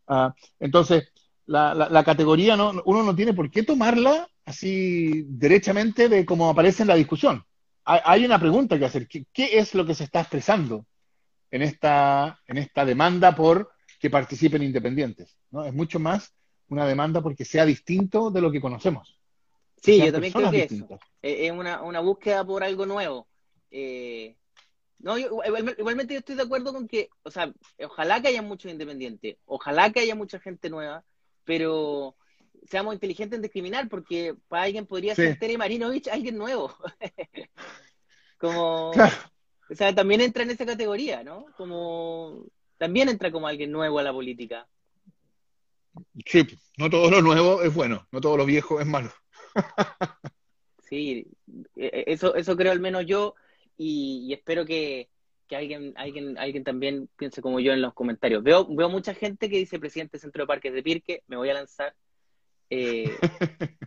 Ah, 0.07 0.33
entonces, 0.59 1.11
la, 1.47 1.73
la- 1.73 1.89
la 1.89 2.03
categoría 2.03 2.55
no, 2.55 2.81
uno 2.85 3.03
no 3.03 3.15
tiene 3.15 3.33
por 3.33 3.49
qué 3.51 3.63
tomarla 3.63 4.29
así 4.45 5.23
derechamente 5.27 6.09
de 6.09 6.25
como 6.25 6.49
aparece 6.49 6.83
en 6.83 6.89
la 6.89 6.95
discusión. 6.95 7.43
Hay, 7.85 7.99
hay 8.05 8.25
una 8.25 8.39
pregunta 8.39 8.77
que 8.77 8.85
hacer. 8.85 9.07
¿Qué, 9.07 9.25
qué 9.33 9.57
es 9.59 9.73
lo 9.75 9.85
que 9.85 9.95
se 9.95 10.03
está 10.05 10.21
expresando 10.21 10.85
en 11.51 11.61
esta, 11.61 12.39
en 12.47 12.57
esta 12.57 12.85
demanda 12.85 13.35
por 13.35 13.71
que 13.99 14.09
participen 14.09 14.63
independientes? 14.63 15.37
¿no? 15.51 15.65
Es 15.65 15.73
mucho 15.73 15.99
más 15.99 16.33
una 16.69 16.85
demanda 16.85 17.21
porque 17.21 17.45
sea 17.45 17.65
distinto 17.65 18.29
de 18.29 18.41
lo 18.41 18.51
que 18.51 18.61
conocemos. 18.61 19.17
sí, 19.81 19.97
yo 19.99 20.11
también 20.11 20.33
creo 20.33 20.51
que 20.51 20.57
distintas. 20.67 20.99
Eh, 21.21 21.45
es 21.47 21.51
una, 21.51 21.81
una 21.81 22.01
búsqueda 22.01 22.43
por 22.45 22.63
algo 22.63 22.85
nuevo. 22.85 23.27
Eh, 23.71 24.35
no, 24.99 25.17
yo, 25.17 25.27
igual- 25.45 25.75
igualmente 25.77 26.13
yo 26.13 26.19
estoy 26.19 26.35
de 26.35 26.43
acuerdo 26.43 26.73
con 26.73 26.87
que, 26.87 27.09
o 27.23 27.31
sea, 27.31 27.53
ojalá 27.85 28.21
que 28.21 28.29
haya 28.29 28.41
muchos 28.41 28.71
independientes, 28.71 29.37
ojalá 29.45 29.91
que 29.91 29.99
haya 30.01 30.15
mucha 30.15 30.39
gente 30.39 30.69
nueva, 30.69 31.03
pero 31.47 32.15
seamos 32.69 32.93
inteligentes 32.93 33.37
en 33.37 33.41
discriminar, 33.41 33.87
porque 33.89 34.35
para 34.49 34.63
alguien 34.63 34.85
podría 34.85 35.15
Sí. 35.15 35.21
ser 35.23 35.39
Tere 35.39 35.57
Marinovich 35.57 36.07
alguien 36.09 36.37
nuevo. 36.37 36.75
Como, 38.37 38.91
Claro. 38.93 39.15
o 39.71 39.73
sea, 39.73 39.95
también 39.95 40.21
entra 40.21 40.43
en 40.43 40.51
esa 40.51 40.65
categoría, 40.65 41.23
¿no? 41.23 41.45
Como, 41.57 42.45
también 42.77 43.09
entra 43.09 43.31
como 43.31 43.47
alguien 43.47 43.71
nuevo 43.71 43.97
a 43.97 44.03
la 44.03 44.13
política. 44.13 44.67
Sí, 46.25 46.45
no 46.77 46.89
todo 46.91 47.09
lo 47.09 47.21
nuevo 47.23 47.63
es 47.63 47.73
bueno, 47.73 48.05
no 48.11 48.21
todo 48.21 48.37
lo 48.37 48.45
viejo 48.45 48.79
es 48.79 48.85
malo. 48.85 49.11
Sí, 50.87 51.25
e- 51.75 51.85
e- 51.87 52.03
eso, 52.13 52.35
eso 52.35 52.55
creo 52.55 52.71
al 52.71 52.79
menos 52.79 53.05
yo 53.07 53.33
y, 53.77 54.25
y 54.27 54.33
espero 54.33 54.65
que, 54.65 55.09
que 55.47 55.55
alguien, 55.55 55.93
alguien, 55.95 56.37
alguien 56.37 56.63
también 56.63 57.09
piense 57.17 57.41
como 57.41 57.59
yo 57.59 57.73
en 57.73 57.81
los 57.81 57.93
comentarios. 57.93 58.43
Veo, 58.43 58.67
veo 58.67 58.89
mucha 58.89 59.13
gente 59.13 59.49
que 59.49 59.57
dice 59.57 59.79
presidente 59.79 60.19
Centro 60.19 60.43
de 60.43 60.47
Parques 60.47 60.73
de 60.73 60.83
Pirque, 60.83 61.23
me 61.27 61.37
voy 61.37 61.49
a 61.49 61.53
lanzar. 61.53 61.95
Eh, 62.69 63.09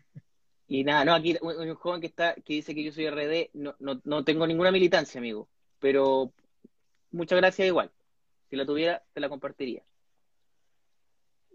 y 0.69 0.85
nada, 0.85 1.05
no, 1.05 1.15
aquí 1.15 1.37
un, 1.41 1.69
un 1.69 1.75
joven 1.75 2.01
que 2.01 2.07
está, 2.07 2.35
que 2.35 2.55
dice 2.55 2.75
que 2.75 2.85
yo 2.85 2.93
soy 2.93 3.09
RD, 3.11 3.51
no, 3.55 3.75
no, 3.79 4.01
no 4.05 4.25
tengo 4.25 4.47
ninguna 4.47 4.71
militancia, 4.71 5.19
amigo, 5.19 5.49
pero 5.79 6.33
muchas 7.11 7.39
gracias 7.39 7.69
igual. 7.69 7.91
Si 8.49 8.57
la 8.57 8.67
tuviera, 8.67 9.03
te 9.13 9.21
la 9.21 9.29
compartiría. 9.29 9.83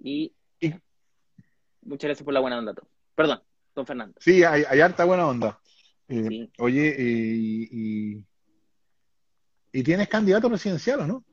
Y 0.02 0.34
muchas 1.82 2.08
gracias 2.10 2.24
por 2.24 2.34
la 2.34 2.40
buena 2.40 2.60
onda, 2.60 2.74
Tom. 2.74 2.88
Perdón, 3.16 3.42
don 3.74 3.86
Fernando. 3.86 4.16
Sí, 4.20 4.44
hay, 4.44 4.64
hay 4.68 4.80
harta 4.82 5.06
buena 5.06 5.28
onda. 5.28 5.60
Eh, 6.08 6.26
Sí. 6.28 6.52
Oye, 6.60 6.90
eh, 6.90 7.36
y, 7.72 8.24
y, 9.80 9.84
tienes 9.84 10.08
candidato 10.08 10.50
presidencial 10.50 11.02
o 11.02 11.08
no? 11.08 11.24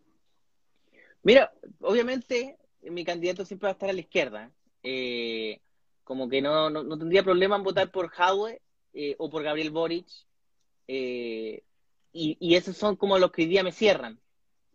Mira, 1.23 1.53
obviamente 1.81 2.59
mi 2.83 3.05
candidato 3.05 3.45
siempre 3.45 3.67
va 3.67 3.71
a 3.71 3.73
estar 3.73 3.91
a 3.91 3.93
la 3.93 4.01
izquierda. 4.01 4.51
Eh, 4.83 5.61
como 6.05 6.29
que 6.29 6.43
no, 6.43 6.69
no, 6.69 6.83
no 6.83 6.99
tendría 6.99 7.23
problema 7.23 7.57
en 7.57 7.63
votar 7.63 7.91
por 7.91 8.09
Jadwe 8.09 8.61
eh, 8.93 9.15
o 9.19 9.31
por 9.31 9.43
Gabriel 9.43 9.71
Boric. 9.71 10.07
Eh, 10.89 11.63
y, 12.13 12.55
esos 12.55 12.77
son 12.77 12.97
como 12.97 13.19
los 13.19 13.33
que 13.33 13.43
hoy 13.43 13.49
día 13.49 13.63
me 13.63 13.73
cierran. 13.73 14.21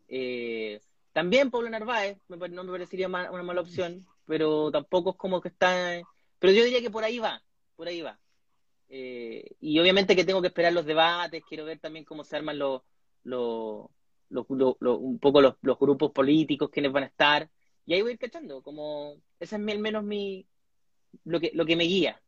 Eh, 0.08 0.82
también 1.14 1.52
Pablo 1.52 1.70
Narváez 1.70 2.18
me 2.28 2.50
no 2.50 2.64
me 2.64 2.72
parecería 2.72 3.08
una 3.08 3.44
mala 3.44 3.62
opción, 3.62 4.06
pero 4.26 4.72
tampoco 4.72 5.12
es 5.12 5.16
como 5.18 5.42
que 5.42 5.50
está... 5.50 6.02
Pero 6.40 6.54
yo 6.54 6.64
diría 6.64 6.82
que 6.82 6.90
por 6.90 7.04
ahí 7.04 7.20
va, 7.20 7.44
por 7.76 7.88
ahí 7.88 8.02
va. 8.02 8.20
Eh, 8.90 9.56
y 9.60 9.80
obviamente 9.80 10.16
que 10.16 10.24
tengo 10.24 10.42
que 10.42 10.48
esperar 10.48 10.74
los 10.74 10.86
debates, 10.86 11.44
quiero 11.48 11.66
ver 11.66 11.80
también 11.80 12.06
cómo 12.06 12.24
se 12.24 12.36
arman 12.38 12.58
los, 12.58 12.82
los- 13.28 13.88
un 14.30 15.20
poco 15.20 15.42
los, 15.42 15.56
los 15.62 15.80
grupos 15.80 16.12
políticos, 16.12 16.70
quiénes 16.72 16.92
van 16.92 17.04
a 17.04 17.08
estar, 17.08 17.50
y 17.86 17.94
ahí 17.94 18.02
voy 18.02 18.12
a 18.12 18.14
ir 18.14 18.20
cachando, 18.20 18.62
como 18.62 19.16
ese 19.40 19.56
es 19.56 19.62
mi- 19.62 19.72
al 19.72 19.80
menos 19.80 20.04
mi 20.04 20.46
lo 21.26 21.40
que, 21.40 21.52
lo 21.54 21.66
que 21.66 21.76
me 21.76 21.86
guía. 21.86 22.22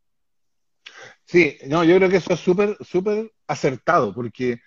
Sí, 1.25 1.57
no, 1.67 1.83
yo 1.83 1.95
creo 1.97 2.09
que 2.09 2.17
eso 2.17 2.33
es 2.33 2.39
súper, 2.39 2.77
súper 2.81 3.31
acertado, 3.47 4.13
porque, 4.13 4.59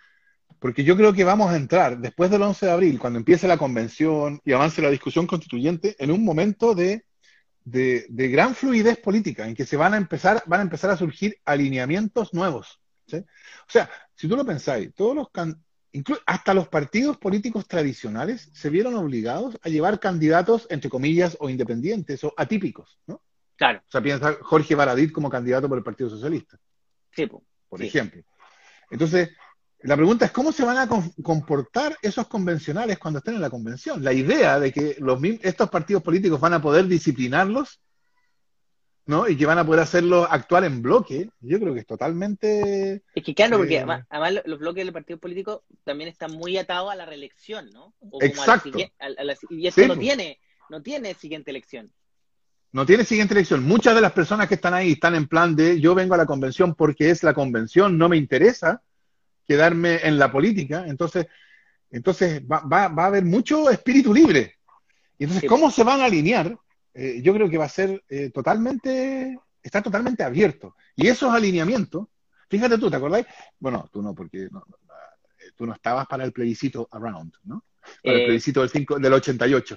porque 0.61 0.85
yo 0.85 0.97
creo 0.97 1.13
que 1.13 1.25
vamos 1.25 1.51
a 1.51 1.57
entrar 1.57 1.99
después 1.99 2.31
del 2.31 2.43
11 2.43 2.67
de 2.67 2.73
abril, 2.73 2.99
cuando 2.99 3.19
empiece 3.19 3.49
la 3.49 3.59
convención 3.59 4.41
y 4.45 4.53
avance 4.53 4.83
la 4.83 4.91
discusión 4.91 5.27
constituyente, 5.27 5.97
en 5.99 6.11
un 6.13 6.25
momento 6.25 6.75
de, 6.75 7.05
de, 7.65 8.07
de 8.09 8.29
gran 8.29 8.55
fluidez 8.55 8.99
política, 8.99 9.47
en 9.49 9.55
que 9.55 9.67
se 9.67 9.77
van 9.77 9.95
a 9.95 9.99
empezar, 9.99 10.43
van 10.47 10.61
a 10.61 10.65
empezar 10.65 10.91
a 10.91 10.97
surgir 10.97 11.37
alineamientos 11.45 12.35
nuevos. 12.35 12.81
O 13.13 13.71
sea, 13.71 13.91
si 14.15 14.29
tú 14.29 14.37
lo 14.37 14.45
pensáis, 14.47 14.95
todos 14.95 15.15
los 15.17 15.31
hasta 16.27 16.55
los 16.55 16.69
partidos 16.69 17.19
políticos 17.19 17.67
tradicionales 17.69 18.49
se 18.55 18.71
vieron 18.71 18.95
obligados 18.95 19.59
a 19.63 19.69
llevar 19.69 20.01
candidatos, 20.01 20.67
entre 20.71 20.89
comillas, 20.89 21.37
o 21.41 21.51
independientes 21.51 22.25
o 22.25 22.33
atípicos, 22.37 22.99
¿no? 23.07 23.23
Claro, 23.57 23.81
O 23.87 23.91
sea, 23.91 24.01
piensa 24.01 24.37
Jorge 24.41 24.75
Baradit 24.75 25.13
como 25.13 25.29
candidato 25.29 25.69
por 25.69 25.79
el 25.79 25.85
Partido 25.85 26.09
Socialista 26.09 26.59
sí, 27.15 27.27
po. 27.27 27.45
por 27.69 27.81
Sí. 27.81 27.87
ejemplo. 27.87 28.23
Entonces, 28.91 29.31
la 29.81 29.97
pregunta 29.97 30.25
es 30.25 30.31
cómo 30.33 30.53
se 30.53 30.65
van 30.65 30.79
a 30.79 30.89
comportar 31.23 31.97
esos 32.03 32.27
convencionales 32.29 32.99
cuando 32.99 33.19
estén 33.19 33.35
en 33.35 33.41
la 33.41 33.51
convención. 33.51 34.03
La 34.03 34.13
idea 34.13 34.59
de 34.59 34.73
que 34.73 34.97
los, 35.01 35.21
estos 35.43 35.69
partidos 35.71 36.03
políticos 36.03 36.41
van 36.41 36.55
a 36.55 36.63
poder 36.63 36.87
disciplinarlos, 36.87 37.82
¿no? 39.07 39.29
Y 39.29 39.37
que 39.37 39.47
van 39.47 39.59
a 39.59 39.67
poder 39.67 39.81
hacerlos 39.83 40.27
actuar 40.31 40.65
en 40.65 40.81
bloque, 40.81 41.29
yo 41.41 41.59
creo 41.59 41.75
que 41.75 41.81
es 41.81 41.87
totalmente... 41.87 43.03
Es 43.15 43.25
que 43.25 43.35
claro, 43.35 43.59
porque 43.59 43.75
Eh, 43.75 43.79
además, 43.79 44.07
además 44.09 44.35
lo- 44.35 44.43
los 44.47 44.59
bloques 44.61 44.85
del 44.85 44.93
partido 44.93 45.19
político 45.19 45.65
también 45.85 46.09
están 46.09 46.33
muy 46.33 46.57
atados 46.57 46.93
a 46.93 46.95
la 46.95 47.05
reelección, 47.07 47.71
¿no? 47.73 47.95
O 48.01 48.11
como 48.11 48.21
a 48.21 48.27
la 48.27 48.27
Exacto. 48.27 48.79
a- 49.01 49.25
la- 49.25 49.37
y 49.51 49.67
esto 49.67 49.81
Sí, 49.83 49.89
no 49.89 49.97
tiene, 49.99 50.39
no 50.71 50.83
tiene 50.83 51.15
siguiente 51.15 51.51
elección. 51.51 51.93
No 52.71 52.87
tiene 52.87 53.05
siguiente 53.05 53.35
elección. 53.35 53.65
Muchas 53.65 53.95
de 53.95 54.01
las 54.01 54.13
personas 54.13 54.49
que 54.49 54.55
están 54.55 54.73
ahí 54.73 54.93
están 54.93 55.15
en 55.15 55.27
plan 55.27 55.55
de 55.57 55.79
yo 55.81 55.95
vengo 55.95 56.15
a 56.15 56.19
la 56.19 56.25
convención 56.27 56.75
porque 56.75 57.11
es 57.11 57.23
la 57.23 57.35
convención, 57.35 57.99
no 57.99 58.09
me 58.09 58.17
interesa 58.17 58.83
quedarme 59.47 59.99
en 60.05 60.19
la 60.19 60.31
política. 60.33 60.85
Entonces, 60.87 61.27
entonces 61.91 62.41
va, 62.51 62.61
va- 62.61 62.89
va 62.89 63.05
a 63.05 63.07
haber 63.09 63.25
mucho 63.25 63.69
espíritu 63.69 64.15
libre. 64.15 64.55
Y 65.19 65.25
entonces, 65.25 65.43
Sí. 65.43 65.47
¿cómo 65.49 65.71
se 65.71 65.85
van 65.85 66.01
a 66.01 66.07
alinear? 66.07 66.57
Eh, 66.95 67.21
yo 67.23 67.33
creo 67.35 67.49
que 67.49 67.59
va 67.59 67.65
a 67.65 67.69
ser 67.71 68.03
eh, 68.09 68.31
totalmente, 68.31 69.39
está 69.63 69.81
totalmente 69.83 70.23
abierto. 70.23 70.77
Y 70.95 71.09
esos 71.09 71.33
alineamientos, 71.33 72.09
fíjate 72.51 72.79
tú, 72.79 72.91
¿te 72.91 72.97
acordáis? 72.97 73.27
Bueno, 73.59 73.89
tú 73.93 74.03
no, 74.03 74.15
porque 74.15 74.49
no- 74.51 74.65
no, 74.69 74.77
eh, 75.39 75.51
tú 75.57 75.67
no 75.67 75.73
estabas 75.75 76.07
para 76.07 76.25
el 76.25 76.33
plebiscito 76.33 76.89
around, 76.91 77.33
¿no? 77.45 77.65
Para 78.03 78.17
el 78.17 78.23
Eh, 78.23 78.25
plebiscito 78.27 78.61
del, 78.61 78.71
5, 78.71 78.99
del 78.99 79.13
88. 79.13 79.77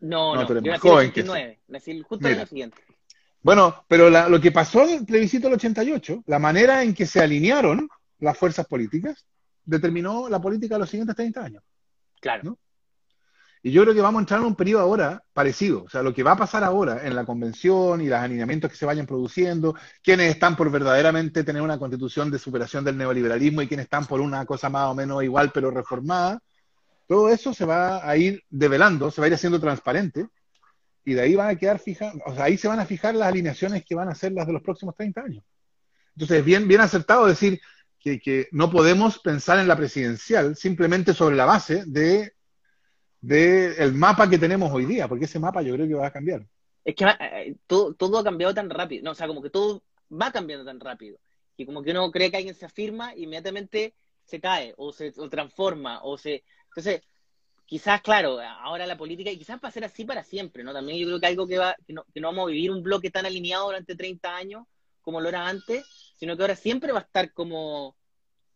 no, 0.00 0.34
no, 0.34 0.40
no, 0.40 0.46
tú 0.46 0.52
eres 0.54 0.64
yo 0.64 0.70
más 0.72 0.78
nací 0.82 0.88
en 0.88 0.92
el 0.92 0.96
joven 0.96 1.12
que 1.12 1.20
eso. 1.20 1.32
89, 1.32 1.60
nací 1.68 2.02
justo 2.02 2.28
año 2.28 2.46
siguiente. 2.46 2.76
Bueno, 3.42 3.84
pero 3.88 4.08
la- 4.08 4.28
lo 4.28 4.40
que 4.40 4.50
pasó 4.52 4.84
en 4.84 5.00
el 5.00 5.04
plebiscito 5.04 5.48
del 5.48 5.54
88, 5.56 6.22
la 6.26 6.38
manera 6.38 6.82
en 6.82 6.94
que 6.94 7.04
se 7.06 7.20
alinearon 7.20 7.88
las 8.20 8.38
fuerzas 8.38 8.66
políticas, 8.66 9.26
determinó 9.64 10.28
la 10.30 10.40
política 10.40 10.76
de 10.76 10.78
los 10.80 10.90
siguientes 10.90 11.14
30 11.16 11.44
años. 11.44 11.62
Claro. 12.20 12.42
¿no? 12.44 12.58
Y 13.66 13.72
yo 13.72 13.80
creo 13.80 13.94
que 13.94 14.02
vamos 14.02 14.18
a 14.18 14.22
entrar 14.24 14.40
en 14.40 14.46
un 14.46 14.56
periodo 14.56 14.82
ahora 14.82 15.24
parecido. 15.32 15.84
O 15.84 15.88
sea, 15.88 16.02
lo 16.02 16.12
que 16.12 16.22
va 16.22 16.32
a 16.32 16.36
pasar 16.36 16.62
ahora 16.62 17.06
en 17.06 17.16
la 17.16 17.24
convención 17.24 18.02
y 18.02 18.08
los 18.08 18.18
alineamientos 18.18 18.70
que 18.70 18.76
se 18.76 18.84
vayan 18.84 19.06
produciendo, 19.06 19.74
quienes 20.02 20.32
están 20.32 20.54
por 20.54 20.70
verdaderamente 20.70 21.44
tener 21.44 21.62
una 21.62 21.78
constitución 21.78 22.30
de 22.30 22.38
superación 22.38 22.84
del 22.84 22.98
neoliberalismo 22.98 23.62
y 23.62 23.66
quienes 23.66 23.84
están 23.84 24.04
por 24.04 24.20
una 24.20 24.44
cosa 24.44 24.68
más 24.68 24.90
o 24.90 24.94
menos 24.94 25.24
igual 25.24 25.50
pero 25.50 25.70
reformada, 25.70 26.42
todo 27.08 27.30
eso 27.30 27.54
se 27.54 27.64
va 27.64 28.06
a 28.06 28.14
ir 28.18 28.42
develando, 28.50 29.10
se 29.10 29.22
va 29.22 29.24
a 29.24 29.28
ir 29.28 29.34
haciendo 29.34 29.58
transparente 29.58 30.26
y 31.06 31.14
de 31.14 31.22
ahí 31.22 31.34
van 31.34 31.48
a 31.48 31.56
quedar 31.56 31.78
fijas, 31.78 32.12
o 32.26 32.34
sea, 32.34 32.44
ahí 32.44 32.58
se 32.58 32.68
van 32.68 32.80
a 32.80 32.84
fijar 32.84 33.14
las 33.14 33.28
alineaciones 33.28 33.82
que 33.82 33.94
van 33.94 34.10
a 34.10 34.14
ser 34.14 34.32
las 34.32 34.46
de 34.46 34.52
los 34.52 34.60
próximos 34.60 34.94
30 34.94 35.22
años. 35.22 35.44
Entonces, 36.14 36.44
bien, 36.44 36.68
bien 36.68 36.82
acertado 36.82 37.24
decir 37.24 37.62
que, 37.98 38.20
que 38.20 38.46
no 38.52 38.70
podemos 38.70 39.20
pensar 39.20 39.58
en 39.58 39.68
la 39.68 39.76
presidencial 39.76 40.54
simplemente 40.54 41.14
sobre 41.14 41.34
la 41.34 41.46
base 41.46 41.84
de, 41.86 42.33
de 43.24 43.74
el 43.82 43.94
mapa 43.94 44.28
que 44.28 44.38
tenemos 44.38 44.70
hoy 44.70 44.84
día, 44.84 45.08
porque 45.08 45.24
ese 45.24 45.38
mapa 45.38 45.62
yo 45.62 45.74
creo 45.74 45.88
que 45.88 45.94
va 45.94 46.06
a 46.08 46.12
cambiar. 46.12 46.46
Es 46.84 46.94
que 46.94 47.04
eh, 47.04 47.56
todo, 47.66 47.94
todo 47.94 48.18
ha 48.18 48.24
cambiado 48.24 48.52
tan 48.52 48.68
rápido, 48.68 49.02
no, 49.02 49.12
o 49.12 49.14
sea, 49.14 49.26
como 49.26 49.40
que 49.40 49.48
todo 49.50 49.82
va 50.10 50.30
cambiando 50.30 50.64
tan 50.64 50.78
rápido, 50.78 51.18
que 51.56 51.64
como 51.64 51.82
que 51.82 51.92
uno 51.92 52.10
cree 52.10 52.30
que 52.30 52.36
alguien 52.36 52.54
se 52.54 52.66
afirma, 52.66 53.14
inmediatamente 53.16 53.94
se 54.24 54.40
cae, 54.40 54.74
o 54.76 54.92
se 54.92 55.12
o 55.16 55.28
transforma, 55.28 56.02
o 56.02 56.18
se... 56.18 56.44
Entonces, 56.68 57.00
quizás, 57.64 58.02
claro, 58.02 58.38
ahora 58.40 58.86
la 58.86 58.98
política, 58.98 59.30
y 59.30 59.38
quizás 59.38 59.58
va 59.64 59.68
a 59.68 59.72
ser 59.72 59.84
así 59.84 60.04
para 60.04 60.22
siempre, 60.22 60.62
¿no? 60.62 60.74
También 60.74 60.98
yo 60.98 61.06
creo 61.06 61.20
que 61.20 61.26
algo 61.26 61.46
que, 61.46 61.58
va, 61.58 61.74
que, 61.86 61.94
no, 61.94 62.04
que 62.12 62.20
no 62.20 62.28
vamos 62.28 62.44
a 62.44 62.52
vivir 62.52 62.70
un 62.70 62.82
bloque 62.82 63.10
tan 63.10 63.24
alineado 63.24 63.66
durante 63.66 63.96
30 63.96 64.36
años 64.36 64.64
como 65.00 65.20
lo 65.20 65.28
era 65.30 65.46
antes, 65.46 65.84
sino 66.16 66.36
que 66.36 66.42
ahora 66.42 66.56
siempre 66.56 66.92
va 66.92 66.98
a 67.00 67.02
estar 67.02 67.32
como 67.32 67.96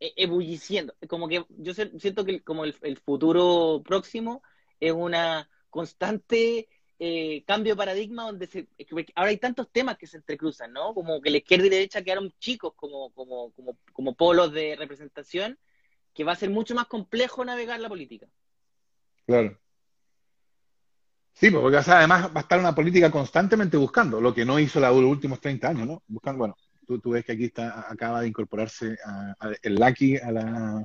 e- 0.01 0.13
ebulliciendo, 0.17 0.95
como 1.09 1.29
que 1.29 1.45
yo 1.49 1.73
siento 1.75 2.25
que 2.25 2.43
como 2.43 2.65
el, 2.65 2.75
el 2.83 2.99
futuro 2.99 3.83
próximo 3.85 4.43
es 4.81 4.93
una 4.93 5.49
constante 5.71 6.69
eh, 6.99 7.45
cambio 7.47 7.75
de 7.75 7.77
paradigma 7.77 8.25
donde 8.25 8.47
se, 8.47 8.67
es 8.77 8.87
que 8.87 9.07
ahora 9.15 9.31
hay 9.31 9.37
tantos 9.37 9.71
temas 9.71 9.97
que 9.97 10.07
se 10.07 10.17
entrecruzan, 10.17 10.73
¿no? 10.73 10.95
Como 10.95 11.21
que 11.21 11.31
la 11.31 11.37
izquierda 11.39 11.67
y 11.67 11.71
derecha 11.71 12.03
quedaron 12.03 12.33
chicos 12.41 12.73
como, 12.75 13.11
como, 13.13 13.53
como, 13.53 13.77
como 13.93 14.15
polos 14.15 14.53
de 14.53 14.75
representación, 14.77 15.59
que 16.13 16.25
va 16.25 16.33
a 16.33 16.37
ser 16.37 16.51
mucho 16.51 16.75
más 16.75 16.87
complejo 16.87 17.45
navegar 17.45 17.79
la 17.81 17.89
política. 17.89 18.27
Claro. 19.27 19.57
Sí, 21.35 21.51
pues, 21.51 21.63
porque 21.63 21.77
o 21.77 21.83
sea, 21.85 21.99
además 21.99 22.27
va 22.35 22.41
a 22.41 22.41
estar 22.41 22.59
una 22.59 22.75
política 22.75 23.11
constantemente 23.13 23.77
buscando, 23.77 24.21
lo 24.21 24.35
que 24.35 24.45
no 24.45 24.59
hizo 24.59 24.81
la, 24.81 24.91
los 24.91 25.05
últimos 25.05 25.41
30 25.41 25.69
años, 25.69 25.87
¿no? 25.87 26.03
Buscando, 26.09 26.39
bueno, 26.41 26.57
tú, 26.85 26.99
tú 26.99 27.11
ves 27.11 27.25
que 27.25 27.33
aquí 27.33 27.45
está, 27.45 27.89
acaba 27.89 28.23
de 28.23 28.29
incorporarse 28.29 28.97
a- 29.05 29.37
a- 29.39 29.53
el 29.63 29.77
Lucky 29.77 30.17
a 30.17 30.33
la 30.33 30.85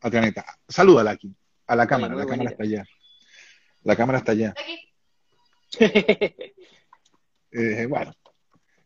al 0.00 0.10
planeta. 0.10 0.44
Saluda, 0.68 1.02
Lucky, 1.02 1.34
a 1.66 1.74
la 1.76 1.86
cámara, 1.86 2.14
la 2.14 2.26
cámara 2.26 2.50
bonita. 2.50 2.50
está 2.50 2.64
allá. 2.64 2.84
La 3.84 3.96
cámara 3.96 4.18
está 4.18 4.32
allá. 4.32 4.54
Eh, 7.56 7.86
bueno, 7.86 8.12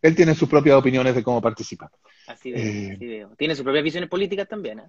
él 0.03 0.15
tiene 0.15 0.35
sus 0.35 0.47
propias 0.47 0.77
opiniones 0.77 1.15
de 1.15 1.23
cómo 1.23 1.41
participar. 1.41 1.91
así 2.27 2.53
veo, 2.53 2.63
Eh. 2.63 2.93
así 2.95 3.07
veo. 3.07 3.35
Tiene 3.37 3.55
sus 3.55 3.65
propias 3.65 3.83
visiones 3.83 4.11
políticas 4.11 4.47
también, 4.47 4.81
¿eh? 4.81 4.87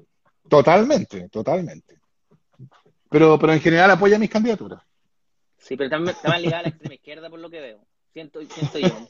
Totalmente, 0.49 1.29
totalmente. 1.29 1.97
Pero, 3.09 3.39
pero 3.39 3.53
en 3.53 3.61
general 3.61 3.91
apoya 3.91 4.19
mis 4.19 4.29
candidaturas. 4.29 4.81
Sí, 5.57 5.77
pero 5.77 5.89
también 5.89 6.13
está 6.15 6.27
más 6.27 6.41
ligada 6.41 6.59
a 6.59 6.63
la 6.63 6.69
extrema 6.69 6.93
izquierda 6.95 7.29
por 7.29 7.39
lo 7.39 7.49
que 7.49 7.61
veo. 7.61 7.85
Siento, 8.11 8.41
siento 8.45 8.79
yo. 8.79 9.07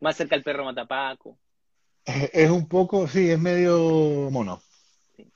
Más 0.00 0.16
cerca 0.16 0.34
al 0.34 0.42
perro 0.42 0.64
matapaco. 0.64 1.38
Es, 2.04 2.30
es 2.32 2.48
un 2.50 2.66
poco, 2.68 3.06
sí, 3.06 3.30
es 3.30 3.38
medio 3.38 4.30
mono. 4.30 4.62
Sí. 5.14 5.30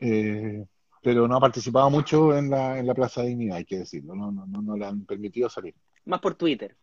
eh, 0.00 0.64
pero 1.04 1.28
no 1.28 1.36
ha 1.36 1.40
participado 1.40 1.90
mucho 1.90 2.34
en 2.36 2.48
la, 2.48 2.78
en 2.78 2.86
la 2.86 2.94
Plaza 2.94 3.20
de 3.20 3.28
Dignidad, 3.28 3.58
hay 3.58 3.66
que 3.66 3.80
decirlo, 3.80 4.16
no, 4.16 4.32
no, 4.32 4.46
no, 4.46 4.62
no 4.62 4.74
le 4.74 4.86
han 4.86 5.04
permitido 5.04 5.50
salir. 5.50 5.74
Más 6.06 6.18
por 6.18 6.34
Twitter. 6.34 6.74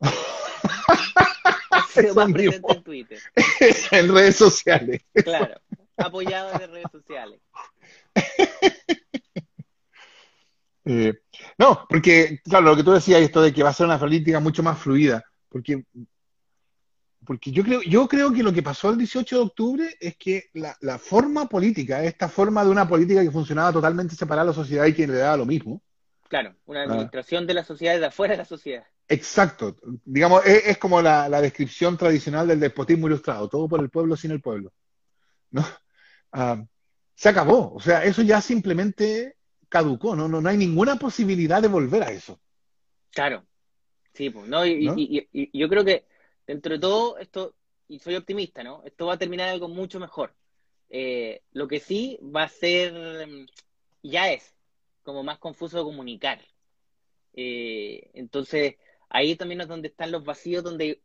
ha 0.00 1.82
sido 1.88 2.14
más 2.14 2.32
presente 2.32 2.72
en 2.72 2.82
Twitter. 2.84 3.18
en 3.90 4.14
redes 4.14 4.36
sociales. 4.36 5.02
Claro. 5.12 5.60
Apoyado 5.96 6.52
en 6.62 6.70
redes 6.70 6.90
sociales. 6.92 7.40
Eh, 10.86 11.12
no, 11.58 11.86
porque, 11.88 12.40
claro, 12.42 12.70
lo 12.70 12.76
que 12.76 12.82
tú 12.82 12.90
decías, 12.92 13.20
esto 13.20 13.42
de 13.42 13.52
que 13.52 13.62
va 13.62 13.68
a 13.68 13.74
ser 13.74 13.84
una 13.84 13.98
política 13.98 14.40
mucho 14.40 14.62
más 14.62 14.78
fluida, 14.78 15.22
porque, 15.50 15.84
porque 17.26 17.50
yo 17.52 17.62
creo, 17.64 17.82
yo 17.82 18.08
creo 18.08 18.32
que 18.32 18.42
lo 18.42 18.52
que 18.52 18.62
pasó 18.62 18.90
el 18.90 18.98
18 18.98 19.36
de 19.36 19.42
octubre 19.42 19.96
es 20.00 20.16
que 20.16 20.44
la, 20.54 20.76
la 20.80 20.98
forma 20.98 21.48
política, 21.48 22.02
esta 22.04 22.28
forma 22.28 22.64
de 22.64 22.70
una 22.70 22.88
política 22.88 23.22
que 23.22 23.30
funcionaba 23.30 23.72
totalmente 23.72 24.14
separada 24.16 24.44
de 24.46 24.50
la 24.50 24.54
sociedad 24.54 24.86
y 24.86 24.94
que 24.94 25.06
le 25.06 25.14
daba 25.14 25.36
lo 25.36 25.46
mismo, 25.46 25.82
Claro, 26.28 26.54
una 26.66 26.80
Ah. 26.80 26.84
administración 26.84 27.46
de 27.46 27.54
la 27.54 27.64
sociedad 27.64 27.98
de 27.98 28.06
afuera 28.06 28.34
de 28.34 28.38
la 28.38 28.44
sociedad. 28.44 28.84
exacto, 29.08 29.76
digamos, 30.04 30.46
es, 30.46 30.66
es 30.68 30.78
como 30.78 31.02
la, 31.02 31.28
la 31.28 31.40
descripción 31.40 31.96
tradicional 31.98 32.46
del 32.46 32.60
despotismo 32.60 33.08
ilustrado, 33.08 33.48
todo 33.48 33.68
por 33.68 33.80
el 33.80 33.90
pueblo 33.90 34.16
sin 34.16 34.30
el 34.30 34.40
pueblo, 34.40 34.72
¿no? 35.50 35.66
Ah, 36.32 36.62
se 37.16 37.28
acabó, 37.28 37.74
o 37.74 37.80
sea, 37.80 38.04
eso 38.04 38.22
ya 38.22 38.40
simplemente 38.40 39.36
caducó, 39.68 40.14
¿no? 40.14 40.28
No, 40.28 40.40
no 40.40 40.48
hay 40.48 40.56
ninguna 40.56 40.96
posibilidad 40.96 41.60
de 41.60 41.68
volver 41.68 42.02
a 42.04 42.12
eso. 42.12 42.40
Claro. 43.12 43.44
Sí, 44.14 44.30
pues, 44.30 44.48
¿no? 44.48 44.64
Y, 44.64 44.86
¿No? 44.86 44.94
y- 44.96 45.28
y- 45.32 45.50
y 45.52 45.58
yo 45.58 45.68
creo 45.68 45.84
que 45.84 46.04
dentro 46.50 46.74
de 46.74 46.80
todo 46.80 47.16
esto, 47.18 47.54
y 47.86 48.00
soy 48.00 48.16
optimista, 48.16 48.64
¿no? 48.64 48.82
Esto 48.84 49.06
va 49.06 49.14
a 49.14 49.18
terminar 49.18 49.48
algo 49.48 49.68
mucho 49.68 50.00
mejor. 50.00 50.34
Eh, 50.88 51.42
lo 51.52 51.68
que 51.68 51.78
sí 51.78 52.18
va 52.22 52.42
a 52.42 52.48
ser, 52.48 52.92
mm, 53.28 53.46
ya 54.02 54.32
es, 54.32 54.52
como 55.04 55.22
más 55.22 55.38
confuso 55.38 55.78
de 55.78 55.84
comunicar. 55.84 56.40
Eh, 57.34 58.10
entonces, 58.14 58.74
ahí 59.08 59.36
también 59.36 59.60
es 59.60 59.68
donde 59.68 59.88
están 59.88 60.10
los 60.10 60.24
vacíos, 60.24 60.64
donde 60.64 60.84
hay 60.84 61.00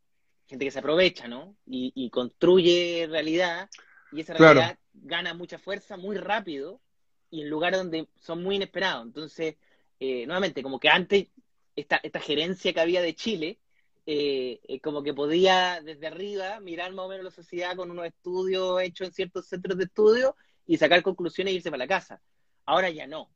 gente 0.47 0.65
que 0.65 0.71
se 0.71 0.79
aprovecha, 0.79 1.27
¿no? 1.27 1.55
Y, 1.67 1.91
y 1.93 2.09
construye 2.09 3.05
realidad, 3.07 3.69
y 4.11 4.21
esa 4.21 4.33
Claro. 4.33 4.61
realidad 4.61 4.79
gana 4.93 5.35
mucha 5.35 5.59
fuerza 5.59 5.95
muy 5.95 6.17
rápido, 6.17 6.81
y 7.29 7.41
en 7.41 7.49
lugares 7.49 7.79
donde 7.79 8.07
son 8.15 8.41
muy 8.41 8.55
inesperados. 8.55 9.05
Entonces, 9.05 9.57
eh, 9.99 10.25
nuevamente, 10.25 10.63
como 10.63 10.79
que 10.79 10.89
antes 10.89 11.27
esta, 11.75 11.97
esta 11.97 12.19
gerencia 12.19 12.73
que 12.73 12.79
había 12.79 13.03
de 13.03 13.13
Chile, 13.13 13.59
eh, 14.05 14.59
eh, 14.67 14.79
como 14.81 15.01
que 15.03 15.13
podía 15.13 15.81
desde 15.81 16.07
arriba 16.07 16.59
mirar 16.59 16.93
más 16.93 17.05
o 17.05 17.09
menos 17.09 17.25
la 17.25 17.31
sociedad 17.31 17.75
con 17.75 17.89
unos 17.91 18.05
estudios 18.05 18.81
hechos 18.81 19.07
en 19.07 19.13
ciertos 19.13 19.47
centros 19.47 19.77
de 19.77 19.85
estudio 19.85 20.35
y 20.67 20.77
sacar 20.77 21.01
conclusiones 21.01 21.51
e 21.53 21.55
irse 21.55 21.69
para 21.71 21.83
la 21.83 21.87
casa. 21.87 22.21
Ahora 22.65 22.89
ya 22.89 23.07
no, 23.07 23.29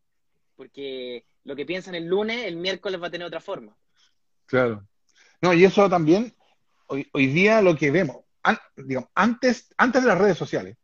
porque 0.55 1.25
lo 1.43 1.55
que 1.55 1.65
piensan 1.65 1.95
el 1.95 2.05
lunes, 2.05 2.45
el 2.45 2.55
miércoles 2.58 3.01
va 3.01 3.08
a 3.08 3.12
tener 3.12 3.25
otra 3.27 3.39
forma. 3.41 3.75
Claro. 4.45 4.86
No, 5.41 5.53
y 5.53 5.63
eso 5.63 5.89
también, 5.89 6.36
hoy, 6.88 7.08
hoy 7.13 7.27
día 7.27 7.62
lo 7.62 7.75
que 7.75 7.91
vemos, 7.91 8.17
an- 8.43 8.60
digamos, 8.75 9.10
antes, 9.15 9.73
antes 9.77 10.01
de 10.01 10.08
las 10.08 10.17
redes 10.17 10.38
sociales, 10.38 10.77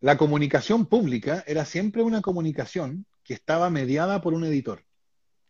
la 0.00 0.16
comunicación 0.18 0.86
pública 0.86 1.42
era 1.46 1.64
siempre 1.64 2.02
una 2.02 2.20
comunicación 2.20 3.06
que 3.22 3.32
estaba 3.34 3.70
mediada 3.70 4.20
por 4.20 4.34
un 4.34 4.44
editor, 4.44 4.84